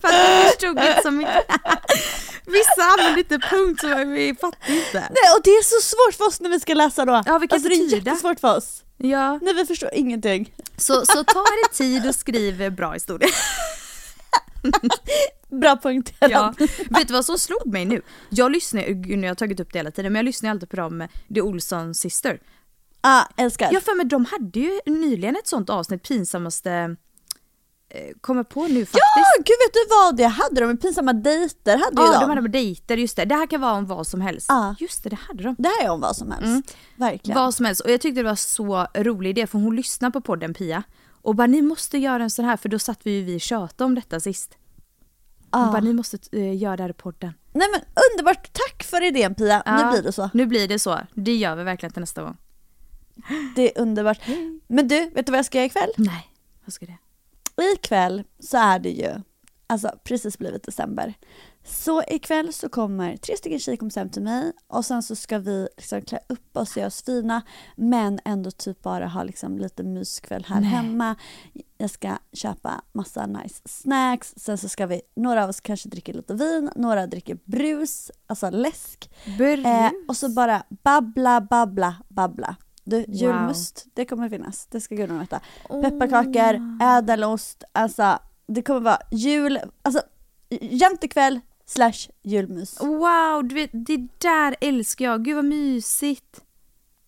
för 0.00 0.08
att 0.08 0.14
vi 0.14 0.48
förstod 0.50 0.70
inte 0.70 1.00
så 1.02 1.10
mycket. 1.10 1.44
Vissa 2.46 2.82
använder 2.92 3.18
inte 3.18 3.38
punkt 3.38 3.80
så 3.80 3.88
vi 4.04 4.34
fattar 4.40 4.70
inte. 4.70 4.92
Nej, 5.00 5.34
och 5.36 5.40
det 5.44 5.50
är 5.50 5.62
så 5.62 5.80
svårt 5.96 6.14
för 6.14 6.26
oss 6.26 6.40
när 6.40 6.50
vi 6.50 6.60
ska 6.60 6.74
läsa 6.74 7.04
då. 7.04 7.22
Ja, 7.26 7.38
vi 7.38 7.48
kan 7.48 7.56
alltså, 7.56 7.68
det 7.68 7.74
är 7.74 7.88
tyda. 7.88 7.96
jättesvårt 8.10 8.40
för 8.40 8.56
oss. 8.56 8.82
Ja, 8.96 9.38
Nej 9.42 9.54
vi 9.54 9.64
förstår 9.66 9.90
ingenting. 9.92 10.54
så, 10.76 11.06
så 11.06 11.24
ta 11.24 11.40
er 11.40 11.74
tid 11.74 12.08
och 12.08 12.14
skriv 12.14 12.72
bra 12.72 12.92
historia. 12.92 13.28
Bra 15.50 15.76
poängterat. 15.76 16.30
Ja. 16.30 16.54
Vet 16.90 17.08
du 17.08 17.14
vad 17.14 17.24
som 17.24 17.38
slog 17.38 17.66
mig 17.66 17.84
nu? 17.84 18.02
Jag 18.30 18.52
lyssnar, 18.52 18.82
nu 19.16 19.16
har 19.16 19.26
jag 19.26 19.38
tagit 19.38 19.60
upp 19.60 19.72
det 19.72 19.78
hela 19.78 19.90
tiden, 19.90 20.12
men 20.12 20.20
jag 20.20 20.24
lyssnar 20.24 20.50
alltid 20.50 20.68
på 20.70 20.76
dem, 20.76 21.08
The 21.34 21.40
Olsson 21.40 21.94
Sister. 21.94 22.40
Ah, 23.00 23.24
älskar. 23.36 23.72
Jag 23.72 23.82
för 23.82 23.94
mig 23.96 24.06
de 24.06 24.24
hade 24.24 24.60
ju 24.60 24.80
nyligen 24.86 25.36
ett 25.36 25.46
sånt 25.46 25.70
avsnitt, 25.70 26.02
pinsammaste, 26.08 26.96
kommer 28.20 28.42
på 28.44 28.62
nu 28.62 28.86
faktiskt. 28.86 29.04
Ja, 29.16 29.24
gud 29.36 29.56
vet 29.66 29.72
du 29.72 29.80
vad 29.90 30.16
det 30.16 30.26
hade 30.26 30.60
de? 30.60 30.76
Pinsamma 30.76 31.12
dejter 31.12 31.76
hade 31.78 32.02
ju 32.02 32.08
Ja, 32.08 32.12
de. 32.20 32.20
de 32.20 32.30
hade 32.36 32.48
dejter, 32.48 32.96
just 32.96 33.16
det. 33.16 33.24
Det 33.24 33.34
här 33.34 33.46
kan 33.46 33.60
vara 33.60 33.72
om 33.72 33.86
vad 33.86 34.06
som 34.06 34.20
helst. 34.20 34.46
Ja. 34.48 34.74
Just 34.78 35.02
det, 35.02 35.08
det 35.10 35.16
hade 35.16 35.42
de. 35.42 35.56
Det 35.58 35.68
här 35.68 35.84
är 35.86 35.90
om 35.90 36.00
vad 36.00 36.16
som 36.16 36.30
helst. 36.30 36.44
Mm. 36.46 36.62
Verkligen. 36.96 37.38
Vad 37.38 37.54
som 37.54 37.66
helst. 37.66 37.80
Och 37.80 37.90
jag 37.90 38.00
tyckte 38.00 38.20
det 38.22 38.28
var 38.28 38.34
så 38.34 38.86
rolig 38.94 39.30
idé 39.30 39.46
för 39.46 39.58
hon 39.58 39.76
lyssnar 39.76 40.10
på 40.10 40.20
podden 40.20 40.54
Pia. 40.54 40.82
Och 41.22 41.34
bara 41.34 41.46
ni 41.46 41.62
måste 41.62 41.98
göra 41.98 42.22
en 42.22 42.30
sån 42.30 42.44
här 42.44 42.56
för 42.56 42.68
då 42.68 42.78
satt 42.78 43.00
vi 43.02 43.10
ju 43.10 43.24
vi 43.24 43.36
och 43.36 43.40
tjötade 43.40 43.84
om 43.84 43.94
detta 43.94 44.20
sist. 44.20 44.54
Hon 45.50 45.72
bara 45.72 45.80
ni 45.80 45.92
måste 45.92 46.18
eh, 46.32 46.56
göra 46.56 46.76
det 46.76 46.82
här 46.82 46.90
i 46.90 46.92
podden. 46.92 47.32
Nej 47.52 47.66
men 47.72 47.80
underbart, 48.12 48.50
tack 48.52 48.82
för 48.82 49.02
idén 49.02 49.34
Pia. 49.34 49.56
Nu 49.66 49.72
Ja, 49.82 49.90
blir 49.92 50.02
det 50.02 50.12
så. 50.12 50.30
Nu 50.34 50.46
blir 50.46 50.68
det 50.68 50.78
så. 50.78 50.98
Det 51.14 51.34
gör 51.36 51.56
vi 51.56 51.64
verkligen 51.64 51.92
till 51.92 52.00
nästa 52.00 52.22
gång. 52.22 52.36
Det 53.56 53.76
är 53.78 53.82
underbart. 53.82 54.18
Men 54.66 54.88
du, 54.88 55.10
vet 55.10 55.26
du 55.26 55.32
vad 55.32 55.38
jag 55.38 55.46
ska 55.46 55.58
göra 55.58 55.66
ikväll? 55.66 55.90
Nej, 55.96 56.28
vad 56.64 56.72
ska 56.72 56.86
det? 57.58 57.72
Ikväll 57.72 58.24
så 58.38 58.56
är 58.56 58.78
det 58.78 58.90
ju, 58.90 59.14
alltså 59.66 59.90
precis 60.04 60.38
blivit 60.38 60.62
december. 60.62 61.14
Så 61.64 62.02
ikväll 62.08 62.52
så 62.52 62.68
kommer 62.68 63.16
tre 63.16 63.36
stycken 63.36 63.58
tjejkompisar 63.58 64.00
hem 64.00 64.10
till 64.10 64.22
mig 64.22 64.52
och 64.66 64.84
sen 64.84 65.02
så 65.02 65.16
ska 65.16 65.38
vi 65.38 65.68
liksom 65.76 66.02
klä 66.02 66.18
upp 66.28 66.56
oss 66.56 66.70
och 66.70 66.76
göra 66.76 66.86
oss 66.86 67.02
fina 67.04 67.42
men 67.76 68.20
ändå 68.24 68.50
typ 68.50 68.82
bara 68.82 69.06
ha 69.06 69.22
liksom 69.22 69.58
lite 69.58 69.82
myskväll 69.82 70.44
här 70.48 70.60
Nej. 70.60 70.70
hemma. 70.70 71.16
Jag 71.78 71.90
ska 71.90 72.18
köpa 72.32 72.82
massa 72.92 73.26
nice 73.26 73.62
snacks, 73.64 74.34
sen 74.36 74.58
så 74.58 74.68
ska 74.68 74.86
vi, 74.86 75.00
några 75.16 75.44
av 75.44 75.50
oss 75.50 75.60
kanske 75.60 75.88
dricker 75.88 76.14
lite 76.14 76.34
vin, 76.34 76.70
några 76.76 77.06
dricker 77.06 77.38
brus, 77.44 78.10
alltså 78.26 78.50
läsk. 78.50 79.10
Brus. 79.38 79.66
Eh, 79.66 79.90
och 80.08 80.16
så 80.16 80.28
bara 80.28 80.62
babbla, 80.82 81.40
babbla, 81.40 81.96
babbla. 82.08 82.56
Du, 82.90 82.96
Wow. 82.96 83.06
julmust, 83.14 83.86
det 83.94 84.04
kommer 84.04 84.28
finnas. 84.28 84.66
Det 84.66 84.80
ska 84.80 84.94
gudarna 84.94 85.20
veta. 85.20 85.40
Pepparkakor, 85.68 86.78
ädelost, 86.82 87.64
alltså 87.72 88.18
det 88.46 88.62
kommer 88.62 88.80
vara 88.80 88.98
jul, 89.10 89.58
alltså 89.82 90.02
jämtekväll 90.60 91.40
slash 91.66 92.08
julmys. 92.22 92.80
Wow, 92.80 93.44
du 93.44 93.54
vet, 93.54 93.70
det 93.72 94.08
där 94.18 94.56
älskar 94.60 95.04
jag. 95.04 95.24
Gud 95.24 95.36
vad 95.36 95.44
mysigt. 95.44 96.44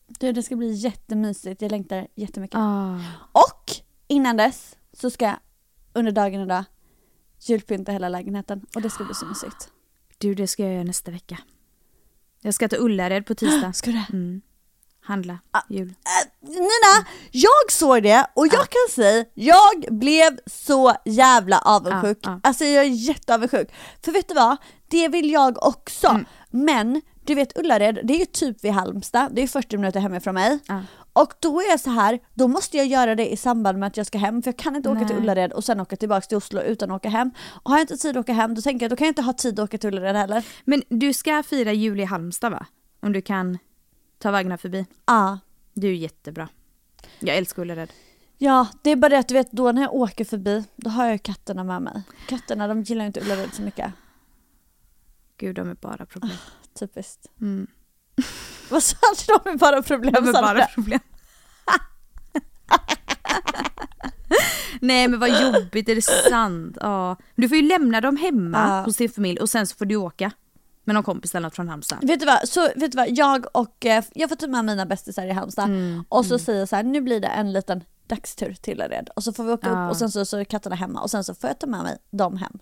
Du, 0.07 0.33
det 0.33 0.43
ska 0.43 0.57
bli 0.57 0.73
jättemysigt, 0.73 1.63
jag 1.63 1.71
längtar 1.71 2.07
jättemycket. 2.15 2.57
Ah. 2.59 2.99
Och 3.33 3.71
innan 4.09 4.37
dess 4.37 4.77
så 4.93 5.11
ska 5.11 5.25
jag 5.25 5.37
under 5.93 6.13
dagen 6.13 6.41
idag 6.41 6.65
julpynta 7.41 7.93
hela 7.93 8.09
lägenheten 8.09 8.67
och 8.75 8.83
det 8.83 8.91
ska 8.91 9.05
bli 9.05 9.15
så 9.15 9.27
mysigt. 9.27 9.71
Du, 10.19 10.35
det 10.35 10.47
ska 10.47 10.63
jag 10.63 10.73
göra 10.73 10.85
nästa 10.85 11.11
vecka. 11.11 11.39
Jag 12.41 12.55
ska 12.55 12.69
till 12.69 12.79
Ullared 12.79 13.27
på 13.27 13.35
tisdag. 13.35 13.73
Ska 13.75 13.91
du? 13.91 14.03
Mm. 14.13 14.41
Handla 15.11 15.39
jul. 15.69 15.89
Äh, 15.89 16.49
Nina, 16.49 17.07
jag 17.31 17.73
såg 17.73 18.03
det 18.03 18.27
och 18.35 18.47
jag 18.47 18.69
kan 18.69 18.95
säga, 18.95 19.25
jag 19.35 19.85
blev 19.91 20.39
så 20.47 20.95
jävla 21.05 21.59
avundsjuk. 21.59 22.19
Ja. 22.23 22.41
Alltså 22.43 22.65
jag 22.65 22.85
är 22.85 22.89
jätteavundsjuk. 22.89 23.69
För 24.05 24.13
vet 24.13 24.29
du 24.29 24.35
vad? 24.35 24.57
Det 24.91 25.09
vill 25.09 25.31
jag 25.31 25.67
också. 25.67 26.07
Mm. 26.07 26.25
Men 26.51 27.01
du 27.25 27.35
vet 27.35 27.59
Ullared, 27.59 28.01
det 28.05 28.15
är 28.15 28.19
ju 28.19 28.25
typ 28.25 28.65
vid 28.65 28.73
Halmstad, 28.73 29.29
det 29.33 29.43
är 29.43 29.47
40 29.47 29.77
minuter 29.77 30.01
hemifrån 30.01 30.35
mig. 30.35 30.59
Ja. 30.67 30.83
Och 31.13 31.33
då 31.41 31.61
är 31.61 31.71
jag 31.71 31.81
så 31.81 31.91
här, 31.91 32.19
då 32.35 32.49
måste 32.49 32.77
jag 32.77 32.87
göra 32.87 33.15
det 33.15 33.33
i 33.33 33.37
samband 33.37 33.79
med 33.79 33.87
att 33.87 33.97
jag 33.97 34.07
ska 34.07 34.19
hem 34.19 34.43
för 34.43 34.49
jag 34.49 34.59
kan 34.59 34.77
inte 34.77 34.89
åka 34.89 35.05
till. 35.05 35.17
Ullared 35.17 35.53
och 35.53 35.65
sen 35.65 35.81
åka 35.81 35.97
tillbaka 35.97 36.27
till 36.27 36.37
Oslo 36.37 36.61
utan 36.61 36.91
att 36.91 36.97
åka 36.97 37.09
hem. 37.09 37.31
Och 37.63 37.71
har 37.71 37.79
jag 37.79 37.83
inte 37.83 37.97
tid 37.97 38.17
att 38.17 38.21
åka 38.21 38.33
hem 38.33 38.55
då 38.55 38.63
tänker 38.63 38.85
jag 38.85 38.91
då 38.91 38.97
kan 38.97 39.05
jag 39.07 39.11
inte 39.11 39.23
ha 39.23 39.33
tid 39.33 39.61
att 39.61 39.65
åka 39.65 39.79
till 39.79 39.89
Ullared 39.95 40.17
heller. 40.17 40.45
Men 40.65 40.83
du 40.89 41.13
ska 41.13 41.43
fira 41.43 41.73
jul 41.73 42.01
i 42.01 42.05
Halmstad 42.05 42.53
va? 42.53 42.67
Om 43.03 43.13
du 43.13 43.23
kan 43.23 43.59
ta 44.21 44.31
vägarna 44.31 44.59
förbi. 44.59 44.87
Ja. 45.07 45.39
Du 45.75 45.89
är 45.89 45.93
jättebra. 45.93 46.49
Jag 47.19 47.37
älskar 47.37 47.63
Ullared. 47.63 47.93
Ja, 48.39 48.67
det 48.83 48.91
är 48.91 48.97
bara 48.97 49.09
det 49.09 49.19
att 49.19 49.29
du 49.29 49.35
vet 49.35 49.53
då 49.53 49.73
när 49.73 49.83
jag 49.83 49.95
åker 49.95 50.25
förbi, 50.25 50.65
då 50.77 50.91
har 50.91 51.05
jag 51.05 51.13
ju 51.13 51.19
katterna 51.19 51.65
med 51.65 51.83
mig. 51.83 52.03
Katterna 52.29 52.69
de 52.69 52.83
gillar 52.83 53.05
inte 53.07 53.21
Ullared 53.21 53.55
så 53.55 53.63
mycket. 53.63 53.93
Gud, 55.37 55.57
de 55.57 55.71
är 55.71 55.75
bara 55.75 56.07
problem. 56.07 56.37
Typiskt. 56.79 57.27
Mm. 57.41 57.67
Vad 58.71 58.83
sa 58.83 58.97
du? 59.27 59.33
De 59.45 59.51
är 59.51 59.57
bara 59.57 59.83
problem. 59.83 60.13
De 60.15 60.29
är 60.29 60.33
bara 60.33 60.55
det? 60.55 60.69
problem. 60.75 61.01
Nej 64.81 65.09
men 65.09 65.21
vad 65.21 65.29
jobbigt, 65.55 65.89
är 65.89 65.95
det 65.95 66.03
sant? 66.03 66.77
Ja. 66.81 67.17
Du 67.35 67.49
får 67.49 67.57
ju 67.57 67.63
lämna 67.69 68.01
dem 68.01 68.17
hemma 68.17 68.59
Ja. 68.69 68.83
hos 68.85 68.97
din 68.97 69.11
familj 69.11 69.41
och 69.41 69.51
sen 69.51 69.67
så 69.67 69.77
får 69.77 69.85
du 69.85 69.97
åka 69.97 70.31
med 70.91 70.95
någon 70.95 71.05
kompis 71.05 71.35
eller 71.35 71.47
något 71.47 71.57
från 71.57 71.69
Halmstad. 71.69 71.99
Vet 72.03 72.21
du 72.21 72.27
vad, 72.27 72.49
så, 72.49 72.61
vet 72.77 72.93
du 72.93 72.97
vad? 72.97 73.09
jag 73.11 73.47
och 73.57 73.87
eh, 73.87 74.05
jag 74.15 74.29
får 74.29 74.37
ta 74.37 74.47
med 74.47 74.65
mina 74.65 74.87
bästisar 74.87 75.27
i 75.27 75.31
Halmstad 75.33 75.65
Mm, 75.65 76.05
och 76.09 76.27
så 76.27 76.39
säger 76.39 76.59
jag 76.59 76.69
så 76.69 76.77
här, 76.77 76.83
nu 76.83 77.01
blir 77.01 77.21
det 77.21 77.29
en 77.29 77.53
liten 77.53 77.85
dagstur 78.07 78.55
till 78.55 78.75
Ullared 78.75 79.09
och 79.17 79.25
så 79.25 79.33
får 79.33 79.45
vi 79.45 79.53
åka 79.53 79.69
Ja. 79.69 79.85
upp 79.85 79.91
och 79.91 79.97
sen 79.97 80.11
så, 80.11 80.25
så 80.25 80.37
är 80.37 80.45
katterna 80.45 80.77
hemma 80.77 81.01
och 81.03 81.11
sen 81.11 81.25
så 81.25 81.35
får 81.35 81.51
jag 81.51 81.59
ta 81.59 81.67
med 81.67 81.83
mig 81.83 81.97
dem 82.11 82.37
hem. 82.37 82.59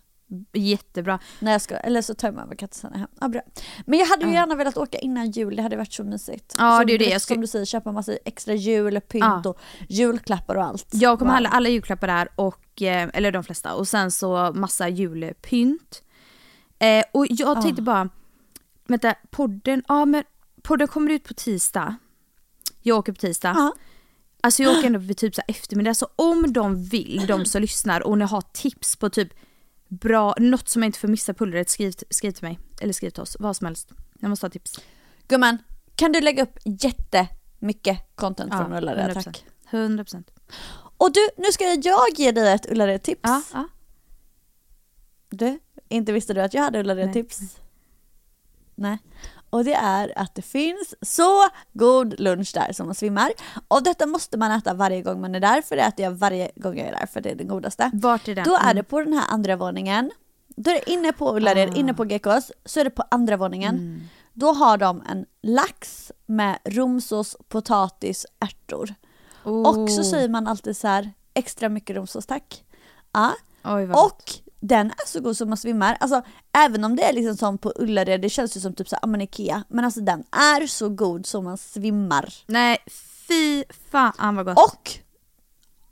Jättebra. 0.52 1.18
När 1.38 1.52
jag 1.52 1.60
ska, 1.60 1.76
eller 1.76 2.02
så 2.02 2.14
tar 2.14 2.28
jag 2.28 2.34
med 2.34 2.46
mig 2.48 2.56
katterna 2.56 2.96
hem. 2.98 3.08
Ja, 3.20 3.28
bra. 3.28 3.40
Men 3.86 3.98
jag 3.98 4.06
hade 4.06 4.26
ju 4.26 4.32
gärna 4.32 4.54
velat 4.54 4.76
åka 4.76 4.98
innan 4.98 5.30
jul, 5.30 5.56
det 5.56 5.62
hade 5.62 5.76
varit 5.76 5.92
så 5.92 6.04
mysigt. 6.04 6.54
Ja, 6.58 6.76
som 6.78 6.86
det 6.86 6.92
är 6.92 6.98
det, 6.98 7.04
jag 7.04 7.20
ska- 7.20 7.34
Som 7.34 7.40
du 7.40 7.46
säger, 7.46 7.64
köpa 7.64 7.92
massa 7.92 8.12
extra 8.24 8.54
jul, 8.54 9.00
pynt 9.00 9.24
Ja. 9.44 9.50
och 9.50 9.58
julklappar 9.88 10.54
och 10.54 10.64
allt. 10.64 10.86
Jag 10.92 11.18
kommer 11.18 11.30
Wow. 11.30 11.34
handla 11.34 11.50
alla 11.50 11.68
julklappar 11.68 12.06
där 12.06 12.28
och, 12.36 12.82
eh, 12.82 13.08
eller 13.14 13.32
de 13.32 13.44
flesta, 13.44 13.74
och 13.74 13.88
sen 13.88 14.10
så 14.10 14.52
massa 14.54 14.88
julpynt. 14.88 16.02
Eh, 16.78 17.04
och 17.12 17.26
jag 17.28 17.62
tänkte 17.62 17.82
bara, 17.82 18.08
vänta, 18.88 19.14
podden, 19.30 19.82
ja 19.88 20.04
men 20.04 20.24
podden 20.62 20.88
kommer 20.88 21.10
ut 21.10 21.24
på 21.24 21.34
tisdag. 21.34 21.96
Jag 22.82 22.98
åker 22.98 23.12
på 23.12 23.20
tisdag. 23.20 23.54
Ja. 23.56 23.72
Alltså 24.40 24.62
jag 24.62 24.78
åker 24.78 24.86
ändå 24.86 24.98
vid 24.98 25.16
typ 25.16 25.34
så 25.34 25.42
eftermiddag, 25.48 25.94
så 25.94 26.08
om 26.16 26.52
de 26.52 26.84
vill, 26.84 27.26
de 27.26 27.44
som 27.44 27.60
lyssnar 27.60 28.00
och 28.00 28.18
ni 28.18 28.24
har 28.24 28.42
tips 28.52 28.96
på 28.96 29.10
typ 29.10 29.28
bra, 29.88 30.34
något 30.38 30.68
som 30.68 30.82
jag 30.82 30.88
inte 30.88 30.98
får 30.98 31.08
missa 31.08 31.34
pulvret, 31.34 31.70
skriv, 31.70 31.92
skriv 32.10 32.30
till 32.30 32.44
mig. 32.44 32.58
Eller 32.80 32.92
skriv 32.92 33.10
till 33.10 33.22
oss, 33.22 33.36
vad 33.40 33.56
som 33.56 33.66
helst. 33.66 33.90
Jag 34.20 34.28
måste 34.30 34.46
ha 34.46 34.50
tips. 34.50 34.80
Gumman, 35.28 35.58
kan 35.94 36.12
du 36.12 36.20
lägga 36.20 36.42
upp 36.42 36.58
jättemycket 36.64 38.16
content 38.16 38.52
från 38.52 38.72
Ullared 38.72 39.10
100%. 39.10 39.22
tack? 39.22 39.44
100%. 39.70 40.24
Och 40.98 41.12
du, 41.12 41.28
nu 41.36 41.52
ska 41.52 41.64
jag 41.64 42.10
ge 42.18 42.32
dig 42.32 42.52
ett 42.52 42.66
Ullared-tips. 42.66 43.20
Ja, 43.22 43.42
ja. 43.52 43.68
Du, 45.30 45.58
inte 45.88 46.12
visste 46.12 46.34
du 46.34 46.42
att 46.42 46.54
jag 46.54 46.62
hade 46.62 46.80
Ullared-tips? 46.80 47.40
Nej. 48.78 48.98
Och 49.50 49.64
det 49.64 49.74
är 49.74 50.18
att 50.18 50.34
det 50.34 50.42
finns 50.42 50.94
så 51.02 51.44
god 51.72 52.20
lunch 52.20 52.50
där 52.54 52.72
som 52.72 52.86
man 52.86 52.94
svimmar. 52.94 53.32
Och 53.68 53.82
detta 53.82 54.06
måste 54.06 54.36
man 54.38 54.50
äta 54.52 54.74
varje 54.74 55.02
gång 55.02 55.20
man 55.20 55.34
är 55.34 55.40
där, 55.40 55.62
för 55.62 55.76
det 55.76 55.82
äter 55.82 56.04
jag 56.04 56.10
varje 56.12 56.50
gång 56.56 56.78
jag 56.78 56.86
är 56.86 56.92
där, 56.92 57.06
för 57.06 57.20
det 57.20 57.30
är 57.30 57.34
det 57.34 57.44
godaste. 57.44 57.90
Vart 57.94 58.28
är 58.28 58.34
den? 58.34 58.44
Då 58.44 58.54
är 58.56 58.62
Mm. 58.62 58.76
det 58.76 58.82
på 58.82 59.00
den 59.00 59.12
här 59.12 59.24
andra 59.28 59.56
våningen. 59.56 60.10
Då 60.48 60.70
är 60.70 60.74
det 60.74 60.90
inne 60.90 61.12
på 61.12 61.36
Ullared, 61.36 61.76
inne 61.76 61.94
på 61.94 62.04
GKs, 62.04 62.52
så 62.64 62.80
är 62.80 62.84
det 62.84 62.90
på 62.90 63.04
andra 63.10 63.36
våningen. 63.36 64.08
Då 64.32 64.52
har 64.52 64.76
de 64.76 65.02
en 65.08 65.26
lax 65.42 66.12
med 66.26 66.58
romsås, 66.64 67.36
potatis, 67.48 68.26
ärtor. 68.40 68.94
Och 69.42 69.90
så 69.90 70.00
Oh. 70.00 70.10
säger 70.10 70.28
man 70.28 70.46
alltid 70.46 70.76
så 70.76 70.88
här, 70.88 71.12
extra 71.34 71.68
mycket 71.68 71.96
romsås 71.96 72.26
tack. 72.26 72.64
Ja. 73.12 73.32
Oj, 73.64 73.86
vad. 73.86 74.04
Och 74.06 74.22
den 74.60 74.86
är 74.90 75.06
så 75.06 75.20
god 75.20 75.36
som 75.36 75.48
man 75.48 75.56
svimmar. 75.58 75.96
Alltså 76.00 76.22
även 76.52 76.84
om 76.84 76.96
det 76.96 77.02
är 77.02 77.12
liksom 77.12 77.36
som 77.36 77.58
på 77.58 77.72
Ullared, 77.76 78.20
det 78.20 78.28
känns 78.28 78.56
ju 78.56 78.60
som 78.60 78.74
typ 78.74 78.88
så 78.88 78.96
här, 79.02 79.08
men 79.08 79.20
Ikea. 79.20 79.64
Men 79.68 79.84
alltså 79.84 80.00
den 80.00 80.24
är 80.32 80.66
så 80.66 80.88
god 80.88 81.26
som 81.26 81.44
man 81.44 81.58
svimmar. 81.58 82.34
Nej, 82.46 82.78
fy 83.28 83.64
fan 83.90 84.36
vad 84.36 84.46
gott. 84.46 84.58
Och! 84.58 84.90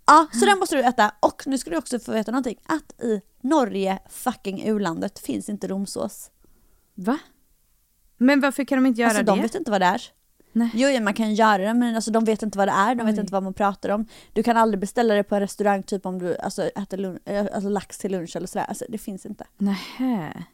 Ja, 0.06 0.26
så 0.32 0.46
den 0.46 0.58
måste 0.58 0.76
du 0.76 0.82
äta. 0.82 1.12
Och 1.20 1.42
nu 1.46 1.58
ska 1.58 1.70
du 1.70 1.76
också 1.76 1.98
få 1.98 2.12
veta 2.12 2.30
någonting. 2.30 2.58
Att 2.66 3.02
i 3.02 3.20
Norge, 3.40 3.98
fucking 4.10 4.62
u-landet, 4.68 5.18
finns 5.18 5.48
inte 5.48 5.68
romsås. 5.68 6.30
Va? 6.94 7.18
Men 8.16 8.40
varför 8.40 8.64
kan 8.64 8.78
de 8.78 8.86
inte 8.86 9.00
göra 9.00 9.10
Alltså 9.10 9.22
det? 9.24 9.32
de 9.32 9.42
vet 9.42 9.54
inte 9.54 9.70
vad 9.70 9.80
det 9.80 9.86
är. 9.86 10.02
Nej. 10.56 10.70
Jo, 10.74 10.88
ja, 10.88 11.00
man 11.00 11.14
kan 11.14 11.34
göra 11.34 11.58
det 11.58 11.74
men 11.74 11.94
alltså, 11.96 12.10
de 12.10 12.24
vet 12.24 12.42
inte 12.42 12.58
vad 12.58 12.68
det 12.68 12.72
är, 12.72 12.94
de 12.94 13.06
vet 13.06 13.14
Oj. 13.14 13.20
inte 13.20 13.32
vad 13.32 13.42
man 13.42 13.54
pratar 13.54 13.88
om. 13.88 14.06
Du 14.32 14.42
kan 14.42 14.56
aldrig 14.56 14.80
beställa 14.80 15.14
det 15.14 15.22
på 15.24 15.34
en 15.34 15.40
restaurang 15.40 15.82
typ 15.82 16.06
om 16.06 16.18
du 16.18 16.36
alltså, 16.38 16.62
äter 16.62 16.98
lun- 16.98 17.18
eh, 17.24 17.46
alltså, 17.54 17.68
lax 17.68 17.98
till 17.98 18.12
lunch 18.12 18.36
eller 18.36 18.46
sådär. 18.46 18.66
Alltså, 18.66 18.84
det 18.88 18.98
finns 18.98 19.26
inte. 19.26 19.46
Nähä. 19.58 20.44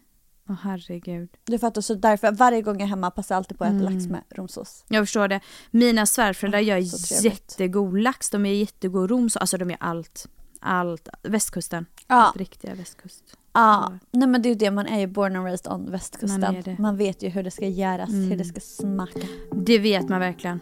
Åh 0.48 0.56
herregud. 0.62 1.28
Du 1.44 1.58
fattar, 1.58 1.80
så 1.80 1.94
därför 1.94 2.32
varje 2.32 2.62
gång 2.62 2.74
jag 2.74 2.82
är 2.82 2.86
hemma 2.90 3.10
passar 3.10 3.34
jag 3.34 3.36
alltid 3.40 3.58
på 3.58 3.64
att 3.64 3.70
äta 3.74 3.82
lax 3.90 4.06
med 4.06 4.22
romsås. 4.30 4.84
Jag 4.88 5.02
förstår 5.02 5.28
det. 5.28 5.40
Mina 5.70 6.06
svärföräldrar 6.06 6.60
gör 6.60 6.82
så 6.82 6.98
trevligt. 6.98 7.24
jättegod 7.24 7.98
lax, 8.00 8.30
de 8.30 8.46
gör 8.46 8.54
jättegod 8.54 9.10
rom, 9.10 9.30
så- 9.30 9.38
alltså 9.38 9.56
de 9.58 9.70
gör 9.70 9.78
allt. 9.80 10.26
Allt. 10.60 11.08
Västkusten. 11.22 11.86
Ja. 12.06 12.32
Riktiga 12.36 12.74
västkust. 12.74 13.24
Ja, 13.54 13.92
nej 14.10 14.28
men 14.28 14.42
det 14.42 14.48
är 14.48 14.50
ju 14.50 14.54
det, 14.56 14.70
man 14.70 14.86
är 14.86 15.00
ju 15.00 15.06
born 15.06 15.36
and 15.36 15.46
raised 15.46 15.72
on 15.72 15.82
Man 15.82 15.90
västkusten. 15.90 16.62
det. 16.64 16.78
Man 16.78 16.96
vet 16.96 17.22
ju 17.22 17.28
hur 17.28 17.42
det 17.42 17.50
ska 17.50 17.66
göras, 17.66 18.10
hur 18.10 18.36
det 18.36 18.44
ska 18.44 18.60
smaka. 18.60 19.26
Det 19.52 19.78
vet 19.78 20.08
man 20.08 20.20
verkligen. 20.20 20.60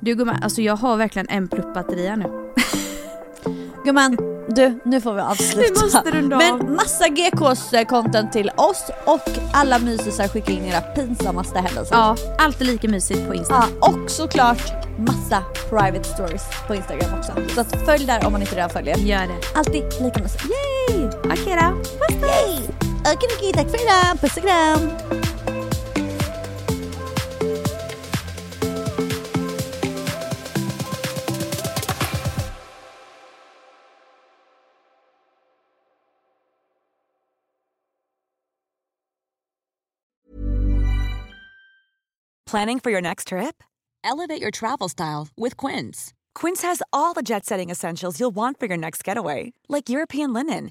Du 0.00 0.14
gumman, 0.14 0.36
alltså 0.42 0.62
jag 0.62 0.76
har 0.76 0.96
verkligen 0.96 1.28
en 1.28 1.48
plupp 1.48 1.74
batteri 1.74 2.06
här 2.06 2.16
nu. 2.16 2.24
Gumman, 3.84 4.16
du, 4.48 4.80
nu 4.84 5.00
får 5.00 5.14
vi 5.14 5.20
avsluta. 5.20 5.60
Vi 5.60 5.70
måste 5.82 6.10
runda 6.10 6.36
av. 6.36 6.42
Men 6.42 6.74
massa 6.74 7.08
GKs 7.08 7.74
content 7.88 8.32
till 8.32 8.50
oss 8.56 8.90
och 9.06 9.38
alla 9.52 9.78
mysisar 9.78 10.28
skickar 10.28 10.52
in 10.52 10.64
era 10.64 10.80
pinsammaste 10.80 11.58
händelser. 11.58 11.96
Ja, 11.96 12.16
allt 12.38 12.60
är 12.60 12.64
lika 12.64 12.88
mysigt 12.88 13.26
på 13.28 13.34
Insta. 13.34 13.64
Ja, 13.80 13.88
och 13.88 14.10
såklart 14.10 14.72
massa 14.98 15.42
private 15.70 16.04
stories 16.04 16.42
på 16.66 16.74
Instagram 16.74 17.18
också. 17.18 17.32
Så 17.54 17.60
att 17.60 17.84
följ 17.86 18.06
där 18.06 18.26
om 18.26 18.32
man 18.32 18.40
inte 18.40 18.56
redan 18.56 18.70
följer. 18.70 18.96
Gör 18.96 19.26
det. 19.26 19.58
Alltid 19.58 19.82
lika 20.00 20.22
mysigt. 20.22 20.44
Yay! 20.90 20.97
Okej 21.24 21.56
då. 21.60 21.82
Yay! 22.26 22.68
Okej, 23.00 23.28
okej, 23.36 23.52
tack 23.52 23.70
för 23.70 23.82
idag. 23.82 24.20
Puss 24.20 24.36
och 24.36 24.42
kram! 24.42 24.90
Planning 42.50 42.80
for 42.80 42.90
your 42.90 43.02
next 43.02 43.28
trip? 43.28 43.62
Elevate 44.02 44.40
your 44.40 44.50
travel 44.50 44.88
style 44.88 45.28
with 45.36 45.54
Quince. 45.58 46.14
Quince 46.34 46.62
has 46.62 46.82
all 46.94 47.12
the 47.12 47.22
jet 47.22 47.44
setting 47.44 47.68
essentials 47.68 48.18
you'll 48.18 48.34
want 48.34 48.58
for 48.58 48.64
your 48.64 48.78
next 48.78 49.04
getaway, 49.04 49.52
like 49.68 49.90
European 49.90 50.32
linen, 50.32 50.70